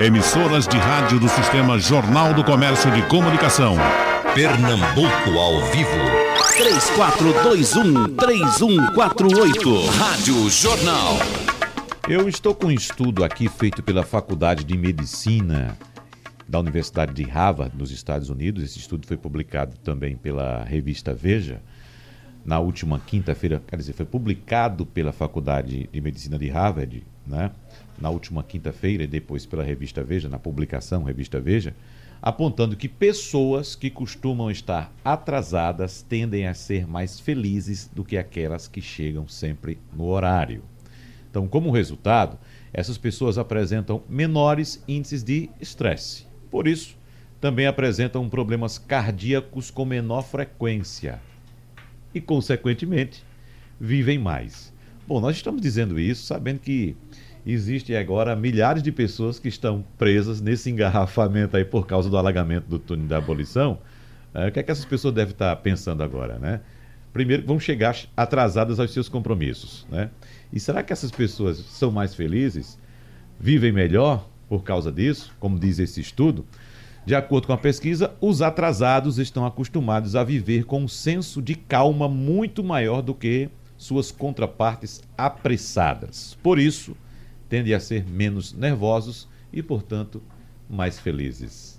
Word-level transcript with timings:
Emissoras 0.00 0.68
de 0.68 0.76
rádio 0.76 1.18
do 1.18 1.28
Sistema 1.28 1.76
Jornal 1.76 2.32
do 2.32 2.44
Comércio 2.44 2.88
de 2.92 3.02
Comunicação. 3.08 3.74
Pernambuco 4.32 5.36
ao 5.36 5.60
vivo. 5.72 5.90
3421-3148. 8.16 9.88
Rádio 9.98 10.48
Jornal. 10.48 11.14
Eu 12.08 12.28
estou 12.28 12.54
com 12.54 12.68
um 12.68 12.70
estudo 12.70 13.24
aqui 13.24 13.48
feito 13.48 13.82
pela 13.82 14.04
Faculdade 14.04 14.62
de 14.62 14.78
Medicina 14.78 15.76
da 16.48 16.60
Universidade 16.60 17.12
de 17.12 17.24
Harvard, 17.24 17.76
nos 17.76 17.90
Estados 17.90 18.30
Unidos. 18.30 18.62
Esse 18.62 18.78
estudo 18.78 19.04
foi 19.04 19.16
publicado 19.16 19.76
também 19.78 20.14
pela 20.16 20.62
revista 20.62 21.12
Veja 21.12 21.60
na 22.44 22.58
última 22.58 22.98
quinta-feira, 23.00 23.60
quer 23.66 23.76
dizer, 23.76 23.92
foi 23.92 24.06
publicado 24.06 24.86
pela 24.86 25.12
Faculdade 25.12 25.88
de 25.92 26.00
Medicina 26.00 26.38
de 26.38 26.48
Harvard, 26.48 27.04
né? 27.26 27.50
Na 28.00 28.08
última 28.08 28.42
quinta-feira 28.42 29.04
e 29.04 29.06
depois 29.06 29.44
pela 29.44 29.62
revista 29.62 30.02
Veja, 30.02 30.28
na 30.28 30.38
publicação 30.38 31.04
revista 31.04 31.38
Veja, 31.38 31.74
apontando 32.22 32.76
que 32.76 32.88
pessoas 32.88 33.74
que 33.74 33.90
costumam 33.90 34.50
estar 34.50 34.92
atrasadas 35.04 36.02
tendem 36.02 36.46
a 36.46 36.54
ser 36.54 36.86
mais 36.86 37.20
felizes 37.20 37.90
do 37.94 38.04
que 38.04 38.16
aquelas 38.16 38.66
que 38.68 38.80
chegam 38.80 39.28
sempre 39.28 39.78
no 39.94 40.06
horário. 40.06 40.62
Então, 41.30 41.46
como 41.46 41.70
resultado, 41.70 42.38
essas 42.72 42.98
pessoas 42.98 43.38
apresentam 43.38 44.02
menores 44.08 44.82
índices 44.88 45.22
de 45.22 45.48
estresse. 45.60 46.26
Por 46.50 46.66
isso, 46.66 46.96
também 47.40 47.66
apresentam 47.66 48.28
problemas 48.28 48.78
cardíacos 48.78 49.70
com 49.70 49.84
menor 49.84 50.22
frequência 50.22 51.20
e, 52.14 52.20
consequentemente, 52.20 53.24
vivem 53.80 54.18
mais. 54.18 54.72
Bom, 55.06 55.20
nós 55.20 55.36
estamos 55.36 55.62
dizendo 55.62 55.98
isso 55.98 56.26
sabendo 56.26 56.60
que 56.60 56.96
existem 57.46 57.96
agora 57.96 58.36
milhares 58.36 58.82
de 58.82 58.92
pessoas 58.92 59.38
que 59.38 59.48
estão 59.48 59.84
presas 59.98 60.40
nesse 60.40 60.70
engarrafamento 60.70 61.56
aí 61.56 61.64
por 61.64 61.86
causa 61.86 62.10
do 62.10 62.16
alagamento 62.16 62.66
do 62.66 62.78
túnel 62.78 63.06
da 63.06 63.18
abolição. 63.18 63.78
É, 64.34 64.48
o 64.48 64.52
que 64.52 64.60
é 64.60 64.62
que 64.62 64.70
essas 64.70 64.84
pessoas 64.84 65.14
devem 65.14 65.32
estar 65.32 65.54
pensando 65.56 66.02
agora, 66.02 66.38
né? 66.38 66.60
Primeiro, 67.12 67.44
vão 67.44 67.58
chegar 67.58 67.96
atrasadas 68.16 68.78
aos 68.78 68.92
seus 68.92 69.08
compromissos, 69.08 69.86
né? 69.90 70.10
E 70.52 70.60
será 70.60 70.82
que 70.82 70.92
essas 70.92 71.10
pessoas 71.10 71.58
são 71.58 71.90
mais 71.90 72.14
felizes? 72.14 72.78
Vivem 73.38 73.72
melhor 73.72 74.28
por 74.48 74.62
causa 74.62 74.92
disso? 74.92 75.34
Como 75.40 75.58
diz 75.58 75.78
esse 75.78 76.00
estudo? 76.00 76.44
De 77.04 77.14
acordo 77.14 77.46
com 77.46 77.52
a 77.52 77.58
pesquisa, 77.58 78.12
os 78.20 78.42
atrasados 78.42 79.18
estão 79.18 79.44
acostumados 79.46 80.14
a 80.14 80.22
viver 80.22 80.64
com 80.64 80.82
um 80.82 80.88
senso 80.88 81.40
de 81.40 81.54
calma 81.54 82.08
muito 82.08 82.62
maior 82.62 83.00
do 83.00 83.14
que 83.14 83.48
suas 83.76 84.12
contrapartes 84.12 85.02
apressadas. 85.16 86.36
Por 86.42 86.58
isso, 86.58 86.94
tendem 87.50 87.74
a 87.74 87.80
ser 87.80 88.08
menos 88.08 88.54
nervosos 88.54 89.28
e, 89.52 89.60
portanto, 89.62 90.22
mais 90.68 90.98
felizes. 90.98 91.78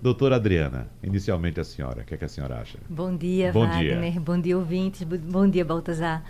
Doutora 0.00 0.36
Adriana, 0.36 0.88
inicialmente 1.02 1.58
a 1.58 1.64
senhora, 1.64 2.02
o 2.02 2.04
que, 2.04 2.14
é 2.14 2.16
que 2.16 2.24
a 2.24 2.28
senhora 2.28 2.60
acha? 2.60 2.78
Bom 2.88 3.16
dia, 3.16 3.50
Bom 3.50 3.66
Wagner. 3.66 4.12
dia. 4.12 4.20
Bom 4.20 4.38
dia, 4.40 4.56
ouvintes. 4.56 5.02
Bom 5.02 5.48
dia, 5.48 5.64
Baltazar. 5.64 6.22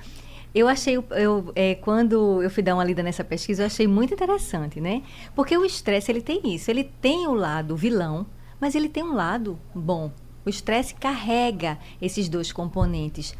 Eu 0.54 0.66
achei, 0.66 0.96
eu, 0.96 1.52
é, 1.54 1.74
quando 1.74 2.42
eu 2.42 2.48
fui 2.48 2.62
dar 2.62 2.74
uma 2.74 2.84
lida 2.84 3.02
nessa 3.02 3.22
pesquisa, 3.22 3.62
eu 3.62 3.66
achei 3.66 3.86
muito 3.86 4.14
interessante, 4.14 4.80
né? 4.80 5.02
Porque 5.34 5.54
o 5.58 5.64
estresse, 5.66 6.10
ele 6.10 6.22
tem 6.22 6.40
isso. 6.54 6.70
Ele 6.70 6.84
tem 6.84 7.26
o 7.26 7.34
lado 7.34 7.76
vilão, 7.76 8.24
mas 8.58 8.74
ele 8.74 8.88
tem 8.88 9.02
um 9.02 9.12
lado 9.12 9.58
bom. 9.74 10.10
O 10.46 10.48
estresse 10.48 10.94
carrega 10.94 11.78
esses 12.00 12.28
dois 12.28 12.50
componentes. 12.50 13.34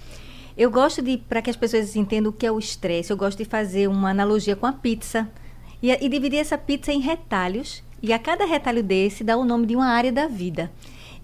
Eu 0.59 0.73
gosto 0.73 1.01
de, 1.01 1.17
para 1.17 1.41
que 1.41 1.49
as 1.49 1.55
pessoas 1.55 1.95
entendam 1.95 2.31
o 2.31 2.33
que 2.33 2.45
é 2.45 2.51
o 2.51 2.59
estresse, 2.59 3.13
eu 3.13 3.17
gosto 3.17 3.39
de 3.39 3.45
fazer 3.45 3.89
uma 3.89 4.11
analogia 4.11 4.57
com 4.57 4.67
a 4.67 4.73
pizza 4.73 5.31
e, 5.81 5.93
e 5.93 6.09
dividir 6.09 6.41
essa 6.41 6.59
pizza 6.59 6.93
em 6.93 6.99
retalhos. 6.99 7.81
E 8.03 8.13
a 8.13 8.19
cada 8.19 8.45
retalho 8.45 8.83
desse 8.83 9.23
dá 9.23 9.37
o 9.37 9.45
nome 9.45 9.67
de 9.67 9.77
uma 9.77 9.87
área 9.87 10.11
da 10.11 10.27
vida. 10.27 10.69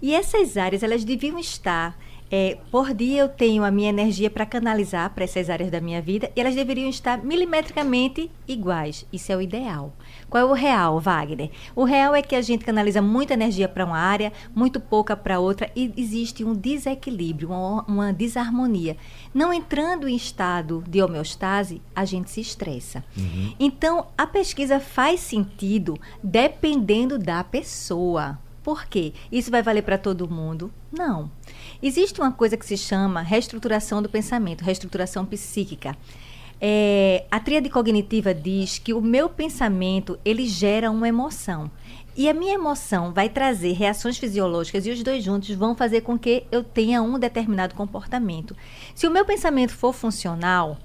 E 0.01 0.13
essas 0.13 0.55
áreas, 0.55 0.83
elas 0.83 1.03
deviam 1.03 1.37
estar 1.37 1.97
é, 2.31 2.57
por 2.71 2.93
dia 2.93 3.21
eu 3.21 3.29
tenho 3.29 3.63
a 3.63 3.69
minha 3.69 3.89
energia 3.89 4.29
para 4.29 4.45
canalizar 4.45 5.13
para 5.13 5.23
essas 5.23 5.49
áreas 5.49 5.69
da 5.69 5.79
minha 5.79 6.01
vida 6.01 6.31
e 6.35 6.41
elas 6.41 6.55
deveriam 6.55 6.89
estar 6.89 7.23
milimetricamente 7.23 8.31
iguais. 8.47 9.05
Isso 9.13 9.31
é 9.31 9.37
o 9.37 9.41
ideal. 9.41 9.93
Qual 10.29 10.41
é 10.41 10.45
o 10.45 10.53
real, 10.53 10.99
Wagner? 10.99 11.51
O 11.75 11.83
real 11.83 12.15
é 12.15 12.21
que 12.21 12.35
a 12.35 12.41
gente 12.41 12.65
canaliza 12.65 13.01
muita 13.01 13.33
energia 13.33 13.67
para 13.67 13.85
uma 13.85 13.97
área, 13.97 14.33
muito 14.53 14.79
pouca 14.79 15.15
para 15.15 15.39
outra 15.39 15.69
e 15.75 15.93
existe 15.95 16.43
um 16.43 16.53
desequilíbrio, 16.53 17.49
uma, 17.49 17.83
uma 17.83 18.13
desarmonia. 18.13 18.97
Não 19.33 19.53
entrando 19.53 20.07
em 20.07 20.15
estado 20.15 20.83
de 20.87 21.01
homeostase, 21.01 21.81
a 21.95 22.05
gente 22.05 22.29
se 22.29 22.41
estressa. 22.41 23.03
Uhum. 23.17 23.53
Então, 23.59 24.07
a 24.17 24.25
pesquisa 24.25 24.79
faz 24.79 25.19
sentido 25.19 25.97
dependendo 26.23 27.17
da 27.17 27.43
pessoa. 27.43 28.39
Por 28.65 28.87
quê? 28.87 29.13
Isso 29.31 29.51
vai 29.51 29.61
valer 29.61 29.83
para 29.83 29.95
todo 29.95 30.27
mundo? 30.27 30.73
Não. 30.91 31.29
Existe 31.83 32.19
uma 32.19 32.31
coisa 32.31 32.57
que 32.57 32.65
se 32.65 32.75
chama 32.75 33.21
reestruturação 33.21 34.01
do 34.01 34.09
pensamento, 34.09 34.63
reestruturação 34.63 35.23
psíquica. 35.23 35.95
É, 36.59 37.25
a 37.29 37.39
tríade 37.39 37.69
cognitiva 37.69 38.33
diz 38.33 38.77
que 38.77 38.93
o 38.93 39.01
meu 39.01 39.29
pensamento 39.29 40.17
ele 40.23 40.47
gera 40.47 40.89
uma 40.89 41.07
emoção. 41.07 41.69
E 42.17 42.29
a 42.29 42.33
minha 42.33 42.53
emoção 42.53 43.11
vai 43.11 43.27
trazer 43.27 43.73
reações 43.73 44.17
fisiológicas 44.17 44.85
e 44.85 44.91
os 44.91 45.03
dois 45.03 45.21
juntos 45.21 45.53
vão 45.53 45.75
fazer 45.75 46.01
com 46.01 46.17
que 46.17 46.45
eu 46.49 46.63
tenha 46.63 47.01
um 47.01 47.19
determinado 47.19 47.75
comportamento. 47.75 48.55
Se 48.93 49.05
o 49.05 49.11
meu 49.11 49.25
pensamento 49.25 49.73
for 49.73 49.93
funcional, 49.93 50.77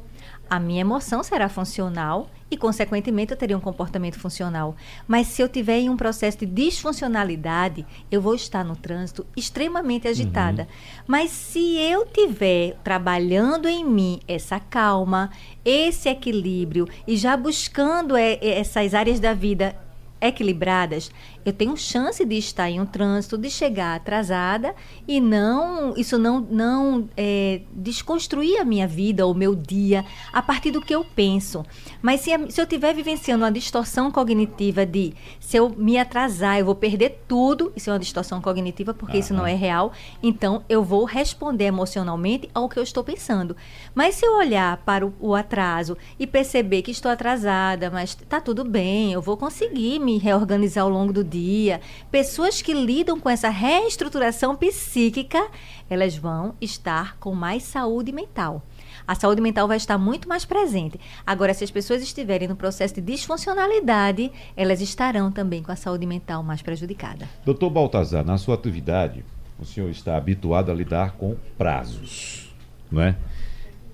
a 0.50 0.58
minha 0.58 0.80
emoção 0.80 1.22
será 1.22 1.48
funcional 1.48 2.28
e, 2.50 2.56
consequentemente, 2.56 3.30
eu 3.30 3.38
teria 3.38 3.56
um 3.56 3.60
comportamento 3.60 4.18
funcional. 4.18 4.74
Mas 5.06 5.28
se 5.28 5.40
eu 5.40 5.48
tiver 5.48 5.78
em 5.78 5.88
um 5.88 5.96
processo 5.96 6.38
de 6.38 6.46
disfuncionalidade, 6.46 7.86
eu 8.10 8.20
vou 8.20 8.34
estar 8.34 8.64
no 8.64 8.74
trânsito 8.74 9.24
extremamente 9.36 10.08
agitada. 10.08 10.62
Uhum. 10.62 11.04
Mas 11.06 11.30
se 11.30 11.76
eu 11.76 12.04
tiver 12.04 12.76
trabalhando 12.82 13.68
em 13.68 13.84
mim 13.84 14.20
essa 14.26 14.58
calma, 14.58 15.30
esse 15.64 16.08
equilíbrio 16.08 16.88
e 17.06 17.16
já 17.16 17.36
buscando 17.36 18.16
essas 18.16 18.92
áreas 18.92 19.20
da 19.20 19.32
vida 19.32 19.76
equilibradas, 20.20 21.10
eu 21.44 21.52
tenho 21.52 21.76
chance 21.76 22.24
de 22.24 22.36
estar 22.36 22.70
em 22.70 22.80
um 22.80 22.86
trânsito, 22.86 23.38
de 23.38 23.50
chegar 23.50 23.96
atrasada 23.96 24.74
e 25.06 25.20
não 25.20 25.94
isso 25.96 26.18
não 26.18 26.40
não 26.40 27.08
é, 27.16 27.62
desconstruir 27.72 28.60
a 28.60 28.64
minha 28.64 28.86
vida 28.86 29.26
ou 29.26 29.34
meu 29.34 29.54
dia 29.54 30.04
a 30.32 30.42
partir 30.42 30.70
do 30.70 30.80
que 30.80 30.94
eu 30.94 31.04
penso. 31.04 31.64
Mas 32.02 32.20
se, 32.20 32.30
se 32.50 32.60
eu 32.60 32.64
estiver 32.64 32.94
vivenciando 32.94 33.44
uma 33.44 33.52
distorção 33.52 34.10
cognitiva 34.10 34.84
de 34.84 35.14
se 35.38 35.56
eu 35.56 35.70
me 35.70 35.98
atrasar 35.98 36.58
eu 36.58 36.64
vou 36.64 36.74
perder 36.74 37.22
tudo, 37.26 37.72
isso 37.74 37.90
é 37.90 37.92
uma 37.92 37.98
distorção 37.98 38.40
cognitiva 38.40 38.92
porque 38.92 39.18
isso 39.18 39.34
não 39.34 39.46
é 39.46 39.54
real, 39.54 39.92
então 40.22 40.64
eu 40.68 40.82
vou 40.82 41.04
responder 41.04 41.64
emocionalmente 41.64 42.48
ao 42.54 42.68
que 42.68 42.78
eu 42.78 42.82
estou 42.82 43.02
pensando. 43.02 43.56
Mas 43.94 44.16
se 44.16 44.26
eu 44.26 44.36
olhar 44.36 44.76
para 44.78 45.06
o, 45.06 45.14
o 45.18 45.34
atraso 45.34 45.96
e 46.18 46.26
perceber 46.26 46.82
que 46.82 46.90
estou 46.90 47.10
atrasada, 47.10 47.90
mas 47.90 48.10
está 48.10 48.40
tudo 48.40 48.64
bem, 48.64 49.12
eu 49.12 49.22
vou 49.22 49.36
conseguir 49.36 49.98
me 49.98 50.18
reorganizar 50.18 50.84
ao 50.84 50.90
longo 50.90 51.12
do 51.12 51.24
dia. 51.30 51.80
Pessoas 52.10 52.60
que 52.60 52.74
lidam 52.74 53.18
com 53.18 53.30
essa 53.30 53.48
reestruturação 53.48 54.56
psíquica, 54.56 55.48
elas 55.88 56.16
vão 56.16 56.54
estar 56.60 57.16
com 57.18 57.34
mais 57.34 57.62
saúde 57.62 58.12
mental. 58.12 58.62
A 59.06 59.14
saúde 59.14 59.40
mental 59.40 59.66
vai 59.66 59.76
estar 59.76 59.98
muito 59.98 60.28
mais 60.28 60.44
presente. 60.44 61.00
Agora, 61.26 61.54
se 61.54 61.64
as 61.64 61.70
pessoas 61.70 62.02
estiverem 62.02 62.46
no 62.46 62.56
processo 62.56 62.94
de 62.94 63.00
disfuncionalidade, 63.00 64.30
elas 64.56 64.80
estarão 64.80 65.32
também 65.32 65.62
com 65.62 65.72
a 65.72 65.76
saúde 65.76 66.06
mental 66.06 66.42
mais 66.42 66.62
prejudicada. 66.62 67.28
Doutor 67.44 67.70
Baltazar, 67.70 68.24
na 68.24 68.38
sua 68.38 68.54
atividade, 68.54 69.24
o 69.58 69.64
senhor 69.64 69.90
está 69.90 70.16
habituado 70.16 70.70
a 70.70 70.74
lidar 70.74 71.12
com 71.12 71.36
prazos, 71.56 72.54
não 72.90 73.02
é? 73.02 73.16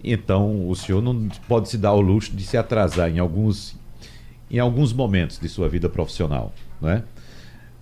Então, 0.02 0.68
o 0.68 0.76
senhor 0.76 1.02
não 1.02 1.28
pode 1.48 1.68
se 1.68 1.78
dar 1.78 1.92
o 1.92 2.00
luxo 2.00 2.34
de 2.36 2.44
se 2.44 2.56
atrasar 2.56 3.10
em 3.10 3.18
alguns, 3.18 3.74
em 4.50 4.58
alguns 4.58 4.92
momentos 4.92 5.38
de 5.38 5.48
sua 5.48 5.68
vida 5.68 5.88
profissional, 5.88 6.52
não 6.80 6.90
é? 6.90 7.02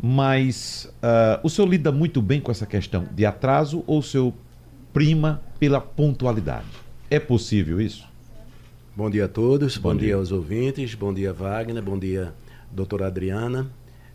Mas 0.02 0.92
uh, 0.96 1.40
o 1.42 1.48
senhor 1.48 1.68
lida 1.68 1.90
muito 1.92 2.20
bem 2.20 2.40
com 2.40 2.50
essa 2.50 2.66
questão 2.66 3.06
de 3.12 3.24
atraso 3.24 3.82
ou 3.86 3.98
o 3.98 4.02
senhor 4.02 4.32
prima 4.92 5.42
pela 5.58 5.80
pontualidade? 5.80 6.66
É 7.10 7.18
possível 7.18 7.80
isso? 7.80 8.06
Bom 8.96 9.10
dia 9.10 9.24
a 9.24 9.28
todos, 9.28 9.76
bom, 9.76 9.90
Bom 9.90 9.96
dia. 9.96 10.08
dia. 10.08 10.16
aos 10.16 10.30
ouvintes, 10.30 10.94
bom 10.94 11.12
dia 11.12 11.32
Wagner, 11.32 11.82
bom 11.82 11.98
dia 11.98 12.32
doutora 12.70 13.06
Adriana. 13.06 13.70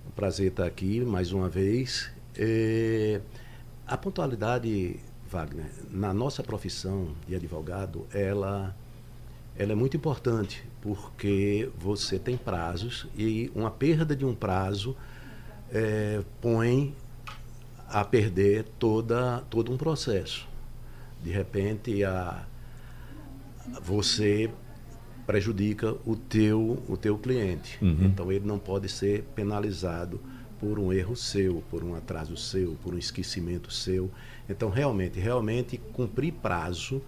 Um 0.08 0.12
prazer 0.12 0.48
estar 0.48 0.66
aqui 0.66 1.02
mais 1.02 1.31
uma 1.31 1.50
vez. 1.50 2.10
É, 2.36 3.20
a 3.88 3.98
pontualidade, 3.98 4.98
Wagner, 5.30 5.66
na 5.92 6.14
nossa 6.14 6.44
profissão 6.44 7.10
de 7.28 7.36
advogado, 7.36 8.06
ela, 8.14 8.76
ela 9.58 9.72
é 9.72 9.76
muito 9.76 9.98
importante, 9.98 10.64
porque 10.81 11.70
você 11.78 12.18
tem 12.18 12.38
prazos 12.38 13.08
e 13.18 13.52
uma 13.56 13.72
perda 13.72 14.16
de 14.16 14.26
um 14.26 14.34
prazo 14.34 14.96
é, 15.71 16.21
põe 16.42 16.95
a 17.88 18.04
perder 18.04 18.66
toda, 18.77 19.44
todo 19.50 19.71
um 19.71 19.77
processo. 19.77 20.48
De 21.24 21.31
repente, 21.31 22.04
a, 22.04 22.45
você 23.81 24.50
prejudica 25.25 25.95
o 26.06 26.16
teu, 26.16 26.81
o 26.88 26.98
teu 26.98 27.18
cliente. 27.18 27.77
Uhum. 27.83 27.98
Então 28.01 28.31
ele 28.31 28.45
não 28.45 28.57
pode 28.57 28.89
ser 28.89 29.24
penalizado 29.36 30.19
por 30.60 30.80
um 30.80 30.92
erro 30.92 31.16
seu, 31.16 31.63
por 31.69 31.83
um 31.83 31.95
atraso 31.95 32.36
seu, 32.36 32.75
por 32.83 32.94
um 32.94 32.98
esquecimento 32.98 33.71
seu. 33.71 34.10
Então 34.50 34.69
realmente, 34.69 35.19
realmente 35.19 35.77
cumprir 35.77 36.33
prazo 36.33 37.01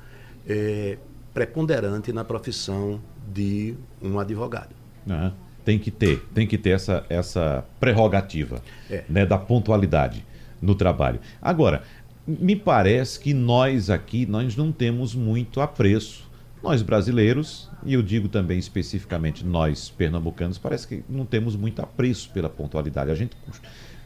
é 0.47 0.97
preponderante 1.33 2.13
na 2.13 2.23
profissão 2.23 3.01
de 3.27 3.75
um 4.01 4.19
advogado. 4.19 4.75
Né? 5.05 5.33
Tem 5.63 5.77
que 5.77 5.91
ter, 5.91 6.25
tem 6.33 6.47
que 6.47 6.57
ter 6.57 6.71
essa, 6.71 7.05
essa 7.09 7.63
prerrogativa 7.79 8.61
É. 8.89 9.03
né, 9.07 9.25
da 9.25 9.37
pontualidade 9.37 10.25
no 10.61 10.75
trabalho. 10.75 11.19
Agora, 11.41 11.83
me 12.27 12.55
parece 12.55 13.19
que 13.19 13.33
nós 13.33 13.89
aqui 13.89 14.25
nós 14.25 14.55
não 14.55 14.71
temos 14.71 15.15
muito 15.15 15.61
apreço. 15.61 16.29
Nós 16.63 16.83
brasileiros, 16.83 17.69
e 17.83 17.93
eu 17.95 18.03
digo 18.03 18.27
também 18.27 18.59
especificamente 18.59 19.43
nós 19.43 19.89
pernambucanos, 19.89 20.59
parece 20.59 20.87
que 20.87 21.03
não 21.09 21.25
temos 21.25 21.55
muito 21.55 21.81
apreço 21.81 22.29
pela 22.29 22.49
pontualidade. 22.49 23.09
A 23.09 23.15
gente 23.15 23.35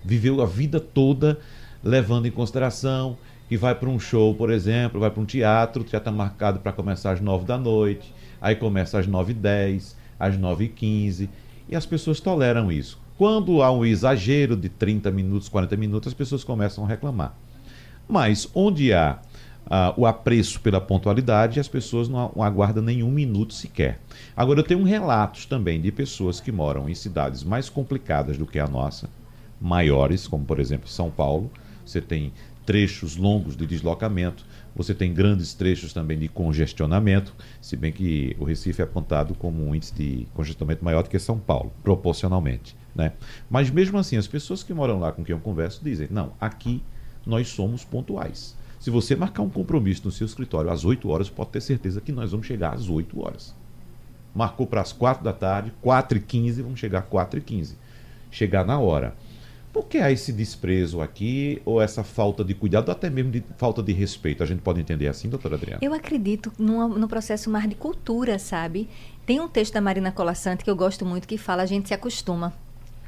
viveu 0.03 0.41
a 0.41 0.45
vida 0.45 0.79
toda 0.79 1.37
levando 1.83 2.25
em 2.27 2.31
consideração 2.31 3.17
que 3.49 3.57
vai 3.57 3.75
para 3.75 3.89
um 3.89 3.99
show, 3.99 4.33
por 4.33 4.49
exemplo, 4.49 4.99
vai 4.99 5.11
para 5.11 5.21
um 5.21 5.25
teatro, 5.25 5.85
já 5.87 5.97
está 5.99 6.11
marcado 6.11 6.59
para 6.59 6.71
começar 6.71 7.11
às 7.11 7.21
nove 7.21 7.45
da 7.45 7.57
noite, 7.57 8.11
aí 8.41 8.55
começa 8.55 8.97
às 8.99 9.05
nove 9.05 9.31
e 9.33 9.35
dez, 9.35 9.95
às 10.19 10.37
nove 10.37 10.65
e 10.65 10.67
quinze, 10.69 11.29
e 11.67 11.75
as 11.75 11.85
pessoas 11.85 12.19
toleram 12.19 12.71
isso. 12.71 12.99
Quando 13.17 13.61
há 13.61 13.71
um 13.71 13.85
exagero 13.85 14.55
de 14.55 14.69
30 14.69 15.09
minutos, 15.11 15.47
40 15.47 15.77
minutos, 15.77 16.07
as 16.07 16.13
pessoas 16.13 16.43
começam 16.43 16.83
a 16.83 16.87
reclamar. 16.87 17.35
Mas 18.07 18.49
onde 18.53 18.93
há 18.93 19.19
ah, 19.67 19.93
o 19.97 20.05
apreço 20.05 20.59
pela 20.59 20.79
pontualidade, 20.79 21.59
as 21.59 21.67
pessoas 21.67 22.07
não, 22.07 22.31
aguardam 22.39 22.83
nenhum 22.83 23.09
minuto 23.09 23.53
sequer. 23.53 23.99
Agora, 24.35 24.59
eu 24.59 24.63
tenho 24.63 24.83
relatos 24.83 25.45
também 25.45 25.81
de 25.81 25.91
pessoas 25.91 26.39
que 26.39 26.51
moram 26.51 26.87
em 26.87 26.93
cidades 26.93 27.43
mais 27.43 27.69
complicadas 27.69 28.37
do 28.37 28.45
que 28.45 28.59
a 28.59 28.67
nossa, 28.67 29.09
maiores, 29.59 30.27
como 30.27 30.45
por 30.45 30.59
exemplo 30.59 30.87
São 30.87 31.09
Paulo. 31.09 31.49
Você 31.85 31.99
tem 31.99 32.31
trechos 32.65 33.15
longos 33.15 33.55
de 33.55 33.65
deslocamento, 33.65 34.45
você 34.75 34.93
tem 34.93 35.13
grandes 35.13 35.53
trechos 35.53 35.93
também 35.93 36.19
de 36.19 36.27
congestionamento, 36.27 37.33
se 37.61 37.77
bem 37.77 37.91
que 37.91 38.35
o 38.39 38.43
Recife 38.43 38.81
é 38.81 38.83
apontado 38.83 39.33
como 39.35 39.65
um 39.65 39.73
índice 39.73 39.93
de 39.93 40.27
congestionamento 40.33 40.83
maior 40.83 41.01
do 41.01 41.09
que 41.09 41.17
São 41.17 41.39
Paulo, 41.39 41.71
proporcionalmente. 41.81 42.75
Né? 42.93 43.13
Mas 43.49 43.69
mesmo 43.69 43.97
assim, 43.97 44.17
as 44.17 44.27
pessoas 44.27 44.63
que 44.63 44.73
moram 44.73 44.99
lá 44.99 45.11
com 45.11 45.23
quem 45.23 45.33
eu 45.33 45.39
converso 45.39 45.81
dizem: 45.83 46.07
não, 46.11 46.33
aqui 46.39 46.83
nós 47.25 47.47
somos 47.47 47.83
pontuais. 47.83 48.55
Se 48.79 48.89
você 48.89 49.15
marcar 49.15 49.41
um 49.41 49.49
compromisso 49.49 50.03
no 50.05 50.11
seu 50.11 50.25
escritório 50.25 50.69
às 50.69 50.85
8 50.85 51.09
horas, 51.09 51.29
pode 51.29 51.49
ter 51.49 51.61
certeza 51.61 51.99
que 51.99 52.11
nós 52.11 52.31
vamos 52.31 52.45
chegar 52.45 52.73
às 52.73 52.87
8 52.87 53.19
horas. 53.19 53.55
Marcou 54.33 54.67
para 54.67 54.81
as 54.81 54.93
4 54.93 55.23
da 55.23 55.33
tarde, 55.33 55.73
4 55.81 56.17
e 56.17 56.21
15, 56.21 56.61
vamos 56.61 56.79
chegar 56.79 56.99
às 56.99 57.05
4 57.07 57.39
e 57.39 57.41
15. 57.41 57.77
Chegar 58.29 58.65
na 58.65 58.77
hora. 58.77 59.15
Por 59.75 59.87
que 59.87 59.97
há 59.97 60.09
esse 60.09 60.31
desprezo 60.31 61.01
aqui, 61.01 61.61
ou 61.65 61.81
essa 61.81 62.01
falta 62.01 62.45
de 62.45 62.53
cuidado, 62.53 62.89
até 62.89 63.09
mesmo 63.09 63.29
de 63.29 63.43
falta 63.57 63.83
de 63.83 63.91
respeito? 63.91 64.41
A 64.41 64.45
gente 64.45 64.61
pode 64.61 64.79
entender 64.79 65.05
assim, 65.09 65.27
doutora 65.27 65.55
Adriana? 65.55 65.79
Eu 65.81 65.93
acredito 65.93 66.49
numa, 66.57 66.87
no 66.87 67.09
processo 67.09 67.49
mais 67.49 67.67
de 67.67 67.75
cultura, 67.75 68.39
sabe? 68.39 68.87
Tem 69.25 69.41
um 69.41 69.49
texto 69.49 69.73
da 69.73 69.81
Marina 69.81 70.13
Colassante 70.13 70.63
que 70.63 70.69
eu 70.69 70.77
gosto 70.77 71.05
muito 71.05 71.27
que 71.27 71.37
fala 71.37 71.63
a 71.63 71.65
gente 71.65 71.89
se 71.89 71.93
acostuma. 71.93 72.53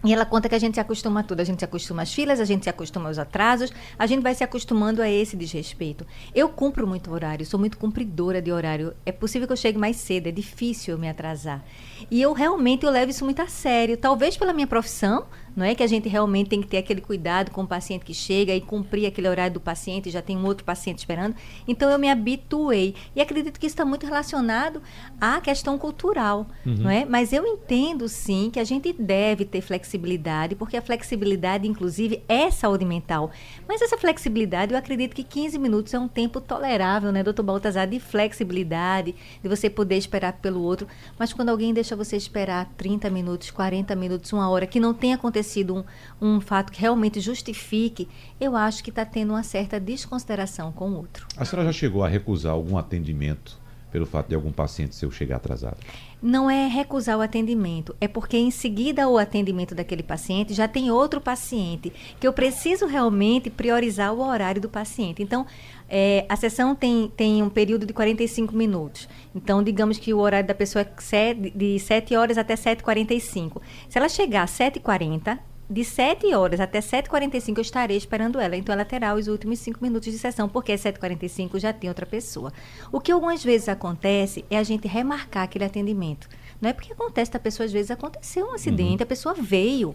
E 0.04 0.12
ela 0.14 0.26
conta 0.26 0.50
que 0.50 0.56
a 0.56 0.60
gente 0.60 0.74
se 0.76 0.82
acostuma 0.82 1.22
a 1.22 1.24
tudo. 1.24 1.40
A 1.40 1.44
gente 1.46 1.60
se 1.60 1.66
acostuma 1.66 2.02
às 2.02 2.14
filas, 2.14 2.42
a 2.42 2.46
gente 2.46 2.66
se 2.66 2.70
acostuma 2.70 3.08
aos 3.08 3.18
atrasos, 3.18 3.72
a 3.98 4.06
gente 4.06 4.22
vai 4.22 4.36
se 4.36 4.44
acostumando 4.44 5.02
a 5.02 5.10
esse 5.10 5.38
desrespeito. 5.38 6.06
Eu 6.36 6.50
cumpro 6.50 6.86
muito 6.86 7.10
horário, 7.12 7.46
sou 7.46 7.58
muito 7.58 7.78
cumpridora 7.78 8.42
de 8.42 8.52
horário. 8.52 8.94
É 9.06 9.12
possível 9.14 9.48
que 9.48 9.54
eu 9.54 9.58
chegue 9.58 9.78
mais 9.78 9.96
cedo, 9.96 10.28
é 10.28 10.32
difícil 10.32 10.96
eu 10.96 11.00
me 11.00 11.08
atrasar. 11.08 11.64
E 12.12 12.22
eu 12.22 12.34
realmente 12.34 12.86
eu 12.86 12.92
levo 12.92 13.10
isso 13.10 13.24
muito 13.24 13.42
a 13.42 13.48
sério. 13.48 13.96
Talvez 13.96 14.36
pela 14.36 14.52
minha 14.52 14.68
profissão, 14.68 15.26
não 15.58 15.66
é 15.66 15.74
que 15.74 15.82
a 15.82 15.88
gente 15.88 16.08
realmente 16.08 16.52
tem 16.52 16.62
que 16.62 16.68
ter 16.68 16.78
aquele 16.78 17.02
cuidado 17.02 17.50
com 17.50 17.64
o 17.64 17.68
paciente 17.68 18.06
que 18.06 18.14
chega 18.14 18.54
e 18.54 18.62
cumprir 18.62 19.08
aquele 19.08 19.28
horário 19.28 19.56
do 19.56 19.60
paciente, 19.60 20.12
já 20.12 20.22
tem 20.22 20.38
um 20.38 20.46
outro 20.46 20.64
paciente 20.64 21.00
esperando. 21.00 21.36
Então 21.68 21.90
eu 21.90 21.98
me 21.98 22.08
habituei 22.08 22.94
e 23.16 23.20
acredito 23.20 23.60
que 23.60 23.66
isso 23.66 23.74
está 23.74 23.84
muito 23.84 24.06
relacionado 24.06 24.84
à 25.20 25.42
questão 25.42 25.76
cultural, 25.80 26.46
não 26.64 26.92
é? 26.92 27.06
Mas 27.06 27.34
eu 27.34 27.44
entendo 27.44 28.08
sim 28.08 28.52
que 28.54 28.60
a 28.60 28.64
gente 28.64 28.94
deve 28.94 29.46
ter 29.46 29.62
flexibilidade, 29.62 30.54
porque 30.54 30.78
a 30.78 30.82
flexibilidade, 30.82 31.68
inclusive, 31.68 32.22
é 32.30 32.52
saúde 32.52 32.86
mental. 32.86 33.32
Mas 33.68 33.82
essa 33.82 33.98
flexibilidade, 33.98 34.74
eu 34.74 34.78
acredito 34.78 35.16
que 35.16 35.24
15 35.24 35.58
minutos 35.58 35.92
é 35.92 35.98
um 35.98 36.08
tempo 36.08 36.40
tolerável, 36.40 37.12
né, 37.12 37.24
doutor 37.24 37.42
Baltazar, 37.42 37.88
de 37.88 38.00
flexibilidade, 38.00 39.16
de 39.42 39.50
você 39.50 39.72
poder 39.72 39.98
esperar 39.98 40.34
pelo 40.34 40.62
outro. 40.62 40.88
Mas 41.18 41.34
quando 41.34 41.50
alguém 41.50 41.74
deixa 41.74 41.96
você 41.96 42.16
esperar 42.16 42.72
30 42.78 43.10
minutos, 43.10 43.50
40 43.50 43.96
minutos, 43.96 44.32
uma 44.32 44.48
hora, 44.48 44.68
que 44.68 44.80
não 44.80 44.94
tem 44.94 45.16
acontecido 45.16 45.47
um, 45.74 45.84
um 46.22 46.42
fato 46.42 46.72
que 46.72 46.82
realmente 46.82 47.20
justifique, 47.20 48.08
eu 48.40 48.56
acho 48.56 48.84
que 48.84 48.90
está 48.90 49.06
tendo 49.06 49.34
uma 49.34 49.44
certa 49.44 49.80
desconsideração 49.80 50.72
com 50.72 50.90
o 50.92 50.98
outro. 50.98 51.26
A 51.38 51.46
senhora 51.46 51.72
já 51.72 51.74
chegou 51.74 52.04
a 52.04 52.08
recusar 52.08 52.54
algum 52.54 52.78
atendimento 52.78 53.60
pelo 53.92 54.06
fato 54.06 54.28
de 54.28 54.36
algum 54.36 54.52
paciente 54.52 54.96
seu 54.96 55.10
chegar 55.10 55.38
atrasado? 55.38 55.78
Não 56.22 56.50
é 56.50 56.68
recusar 56.68 57.18
o 57.18 57.22
atendimento, 57.22 57.96
é 58.02 58.08
porque 58.08 58.38
em 58.38 58.52
seguida 58.52 59.04
ao 59.04 59.18
atendimento 59.18 59.76
daquele 59.76 60.04
paciente 60.04 60.54
já 60.54 60.68
tem 60.68 60.90
outro 60.90 61.22
paciente 61.22 61.94
que 62.20 62.28
eu 62.28 62.34
preciso 62.34 62.86
realmente 62.86 63.50
priorizar 63.50 64.14
o 64.14 64.22
horário 64.22 64.62
do 64.62 64.70
paciente. 64.70 65.22
Então, 65.22 65.46
é, 65.90 66.26
a 66.28 66.36
sessão 66.36 66.76
tem, 66.76 67.12
tem 67.16 67.42
um 67.42 67.50
período 67.50 67.86
de 67.86 67.94
45 67.94 68.56
minutos. 68.56 69.08
Então, 69.34 69.64
digamos 69.64 69.98
que 69.98 70.14
o 70.14 70.20
horário 70.20 70.48
da 70.48 70.54
pessoa 70.56 70.82
é 70.84 71.02
sete- 71.02 71.52
de 71.56 71.80
7 71.80 72.16
horas 72.16 72.38
até 72.38 72.56
7h45. 72.56 73.62
Se 73.90 73.98
ela 73.98 74.10
chegar 74.10 74.44
às 74.44 74.52
7h40, 74.52 75.40
de 75.70 75.84
7 75.84 76.34
horas 76.34 76.62
até 76.62 76.80
7h45 76.80 77.58
eu 77.58 77.62
estarei 77.62 77.98
esperando 77.98 78.40
ela. 78.40 78.56
Então 78.56 78.72
ela 78.74 78.86
terá 78.86 79.14
os 79.14 79.28
últimos 79.28 79.60
5 79.60 79.80
minutos 79.84 80.12
de 80.12 80.18
sessão, 80.18 80.48
porque 80.48 80.72
às 80.72 80.82
7h45 80.82 81.60
já 81.60 81.74
tem 81.74 81.90
outra 81.90 82.06
pessoa. 82.06 82.54
O 82.92 83.02
que 83.02 83.12
algumas 83.12 83.44
vezes 83.44 83.68
acontece 83.68 84.46
é 84.50 84.58
a 84.58 84.64
gente 84.64 84.88
remarcar 84.88 85.44
aquele 85.44 85.66
atendimento. 85.66 86.30
Não 86.62 86.70
é 86.70 86.74
porque 86.74 86.94
acontece, 86.94 87.36
a 87.36 87.40
pessoa 87.40 87.66
às 87.66 87.72
vezes 87.74 87.92
aconteceu 87.92 88.46
um 88.48 88.54
acidente, 88.54 89.04
a 89.04 89.06
pessoa 89.06 89.36
veio, 89.36 89.94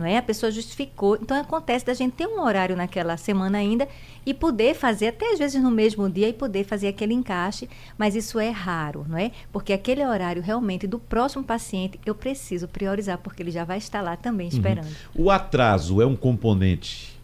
não 0.00 0.06
é? 0.06 0.16
A 0.16 0.22
pessoa 0.22 0.50
justificou. 0.50 1.16
Então 1.20 1.38
acontece 1.38 1.84
da 1.84 1.94
gente 1.94 2.14
ter 2.14 2.26
um 2.26 2.40
horário 2.40 2.74
naquela 2.74 3.16
semana 3.16 3.58
ainda 3.58 3.86
e 4.24 4.32
poder 4.32 4.74
fazer, 4.74 5.08
até 5.08 5.32
às 5.32 5.38
vezes 5.38 5.62
no 5.62 5.70
mesmo 5.70 6.08
dia, 6.08 6.28
e 6.28 6.32
poder 6.32 6.64
fazer 6.64 6.88
aquele 6.88 7.14
encaixe, 7.14 7.68
mas 7.96 8.16
isso 8.16 8.38
é 8.38 8.50
raro, 8.50 9.04
não 9.08 9.18
é? 9.18 9.30
Porque 9.52 9.72
aquele 9.72 10.04
horário 10.04 10.42
realmente 10.42 10.86
do 10.86 10.98
próximo 10.98 11.44
paciente 11.44 12.00
eu 12.04 12.14
preciso 12.14 12.66
priorizar, 12.66 13.18
porque 13.18 13.42
ele 13.42 13.50
já 13.50 13.64
vai 13.64 13.78
estar 13.78 14.00
lá 14.00 14.16
também 14.16 14.48
esperando. 14.48 14.88
O 15.14 15.30
atraso 15.30 16.00
é 16.00 16.06
um 16.06 16.16
componente 16.16 17.19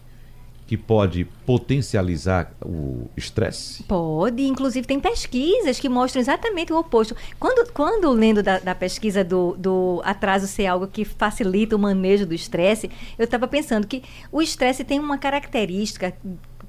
que 0.67 0.77
pode 0.77 1.25
potencializar 1.47 2.53
o 2.65 3.09
estresse? 3.17 3.85
Pode, 3.85 4.43
inclusive 4.43 4.87
tem 4.87 4.99
pesquisas 4.99 5.79
que 5.79 5.89
mostram 5.89 6.21
exatamente 6.21 6.73
o 6.73 6.79
oposto. 6.79 7.15
Quando, 7.39 7.73
quando 7.73 8.11
lendo 8.11 8.43
da, 8.43 8.59
da 8.59 8.75
pesquisa 8.75 9.23
do, 9.23 9.55
do 9.57 10.03
atraso 10.05 10.47
ser 10.49 10.67
algo 10.67 10.89
que 10.89 11.05
facilita 11.05 11.77
o 11.77 11.79
manejo 11.79 12.27
do 12.27 12.35
estresse, 12.35 12.91
eu 13.17 13.25
estava 13.25 13.47
pensando 13.47 13.87
que 13.87 14.03
o 14.33 14.43
estresse 14.43 14.83
tem 14.83 14.99
uma 14.99 15.19
característica 15.19 16.13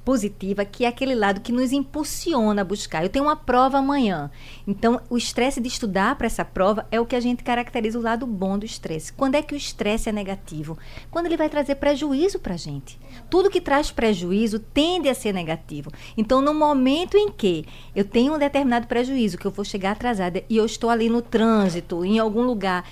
positiva, 0.08 0.64
que 0.64 0.86
é 0.86 0.88
aquele 0.88 1.14
lado 1.14 1.42
que 1.42 1.52
nos 1.52 1.74
impulsiona 1.74 2.62
a 2.62 2.64
buscar. 2.64 3.04
Eu 3.04 3.10
tenho 3.10 3.26
uma 3.26 3.36
prova 3.36 3.80
amanhã. 3.80 4.32
Então, 4.66 5.02
o 5.10 5.18
estresse 5.18 5.60
de 5.60 5.68
estudar 5.68 6.16
para 6.16 6.28
essa 6.28 6.46
prova 6.46 6.88
é 6.90 6.98
o 6.98 7.06
que 7.06 7.14
a 7.14 7.20
gente 7.20 7.44
caracteriza 7.44 8.00
o 8.00 8.02
lado 8.02 8.26
bom 8.26 8.58
do 8.58 8.66
estresse. 8.66 9.12
Quando 9.12 9.36
é 9.36 9.42
que 9.42 9.54
o 9.54 9.58
estresse 9.58 10.08
é 10.08 10.14
negativo? 10.14 10.78
Quando 11.12 11.26
ele 11.26 11.36
vai 11.36 11.50
trazer 11.50 11.76
prejuízo 11.76 12.40
para 12.40 12.54
a 12.54 12.58
gente. 12.58 12.98
Tudo 13.30 13.50
que 13.50 13.60
traz 13.60 13.92
prejuízo 13.92 14.60
tende 14.60 15.10
a 15.10 15.14
ser 15.14 15.34
negativo. 15.34 15.92
Então, 16.16 16.40
no 16.40 16.54
momento 16.54 17.18
em 17.18 17.30
que 17.30 17.66
eu 17.94 18.06
tenho 18.06 18.34
um 18.34 18.40
determinado 18.40 18.88
prejuízo, 18.88 19.38
que 19.38 19.46
eu 19.46 19.52
vou 19.52 19.66
chegar 19.66 19.92
atrasada 19.92 20.42
e 20.50 20.56
eu 20.56 20.66
estou 20.66 20.90
ali 20.90 21.10
no 21.10 21.22
trânsito, 21.22 22.06
em 22.06 22.18
algum 22.18 22.44
lugar, 22.44 22.86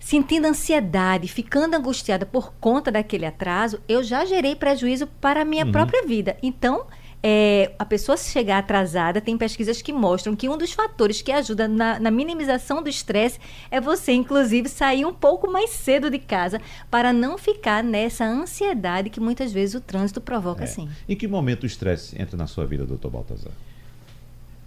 sentindo 0.00 0.46
ansiedade, 0.46 1.28
ficando 1.28 1.74
angustiada 1.76 2.26
por 2.26 2.52
conta 2.54 2.90
daquele 2.90 3.26
atraso, 3.26 3.80
eu 3.86 4.02
já 4.02 4.24
gerei 4.24 4.56
prejuízo 4.56 5.06
para 5.06 5.42
a 5.42 5.44
minha 5.44 5.64
própria 5.70 6.04
vida. 6.06 6.36
Então, 6.42 6.86
é, 7.22 7.74
a 7.78 7.84
pessoa 7.84 8.16
se 8.16 8.30
chegar 8.30 8.58
atrasada, 8.58 9.20
tem 9.20 9.36
pesquisas 9.36 9.82
que 9.82 9.92
mostram 9.92 10.34
que 10.34 10.48
um 10.48 10.56
dos 10.56 10.72
fatores 10.72 11.20
que 11.20 11.30
ajuda 11.30 11.68
na, 11.68 12.00
na 12.00 12.10
minimização 12.10 12.82
do 12.82 12.88
estresse 12.88 13.38
é 13.70 13.78
você, 13.78 14.12
inclusive, 14.12 14.68
sair 14.70 15.04
um 15.04 15.12
pouco 15.12 15.50
mais 15.50 15.70
cedo 15.70 16.10
de 16.10 16.18
casa 16.18 16.60
para 16.90 17.12
não 17.12 17.36
ficar 17.36 17.84
nessa 17.84 18.24
ansiedade 18.24 19.10
que 19.10 19.20
muitas 19.20 19.52
vezes 19.52 19.74
o 19.74 19.80
trânsito 19.80 20.20
provoca, 20.20 20.64
É. 20.64 20.66
sim. 20.66 20.88
Em 21.06 21.14
que 21.14 21.28
momento 21.28 21.64
o 21.64 21.66
estresse 21.66 22.20
entra 22.20 22.38
na 22.38 22.46
sua 22.46 22.64
vida, 22.64 22.86
doutor 22.86 23.10
Baltazar? 23.10 23.52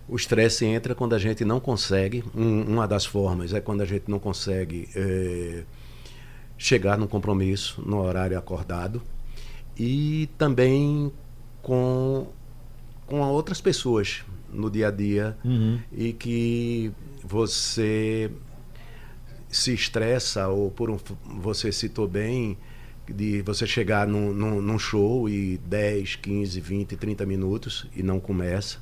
O 0.07 0.15
estresse 0.15 0.65
entra 0.65 0.93
quando 0.93 1.13
a 1.13 1.19
gente 1.19 1.45
não 1.45 1.59
consegue, 1.59 2.23
um- 2.35 2.63
uma 2.63 2.87
das 2.87 3.05
formas 3.05 3.53
é 3.53 3.61
quando 3.61 3.81
a 3.81 3.85
gente 3.85 4.09
não 4.09 4.19
consegue 4.19 4.89
eh, 4.95 5.63
chegar 6.57 6.97
num 6.97 7.07
compromisso 7.07 7.81
no 7.85 8.01
horário 8.01 8.37
acordado 8.37 9.01
e 9.77 10.29
também 10.37 11.11
com, 11.61 12.27
com 13.07 13.21
outras 13.21 13.59
pessoas 13.61 14.23
no 14.51 14.69
dia 14.69 14.89
a 14.89 14.91
dia 14.91 15.37
e 15.91 16.13
que 16.13 16.91
você 17.23 18.29
se 19.49 19.73
estressa 19.73 20.47
ou 20.49 20.69
por 20.69 20.89
um, 20.89 20.97
você 21.41 21.71
citou 21.71 22.07
bem 22.07 22.57
de 23.07 23.41
você 23.41 23.65
chegar 23.67 24.07
num, 24.07 24.33
num, 24.33 24.61
num 24.61 24.79
show 24.79 25.27
e 25.29 25.57
10, 25.65 26.15
15, 26.17 26.59
20, 26.61 26.95
30 26.95 27.25
minutos 27.25 27.87
e 27.95 28.01
não 28.03 28.19
começa, 28.19 28.79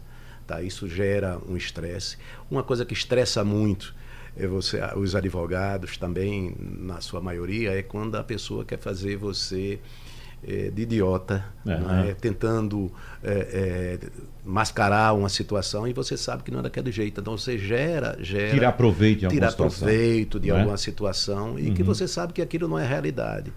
tá? 0.51 0.61
Isso 0.61 0.87
gera 0.87 1.39
um 1.47 1.55
estresse. 1.55 2.17
Uma 2.49 2.63
coisa 2.63 2.85
que 2.85 2.93
estressa 2.93 3.43
muito 3.43 3.93
é 4.35 4.45
você, 4.47 4.79
os 4.95 5.15
advogados 5.15 5.97
também, 5.97 6.55
na 6.59 6.99
sua 7.01 7.21
maioria, 7.21 7.71
é 7.71 7.81
quando 7.81 8.15
a 8.15 8.23
pessoa 8.23 8.63
quer 8.65 8.79
fazer 8.79 9.15
você 9.17 9.79
é, 10.43 10.69
de 10.71 10.81
idiota, 10.81 11.43
É, 11.65 11.77
não 11.79 11.89
é? 11.89 12.03
né? 12.07 12.15
tentando 12.19 12.91
é, 13.23 13.99
é, 14.01 14.09
mascarar 14.43 15.13
uma 15.13 15.29
situação 15.29 15.87
e 15.87 15.93
você 15.93 16.17
sabe 16.17 16.43
que 16.43 16.51
não 16.51 16.59
é 16.59 16.63
daquele 16.63 16.91
jeito. 16.91 17.21
Então 17.21 17.37
você 17.37 17.57
gera, 17.57 18.17
gera 18.19 18.51
Tirar 18.51 18.71
proveito 18.73 19.19
de 19.19 19.25
alguma 19.25 19.39
tirar 19.39 19.51
situação. 19.51 19.87
proveito 19.87 20.39
de 20.39 20.49
é? 20.49 20.53
alguma 20.57 20.77
situação 20.77 21.59
e 21.59 21.71
que 21.71 21.83
você 21.83 22.07
sabe 22.07 22.33
que 22.33 22.41
aquilo 22.41 22.67
não 22.67 22.79
é 22.79 22.85
realidade. 22.85 23.53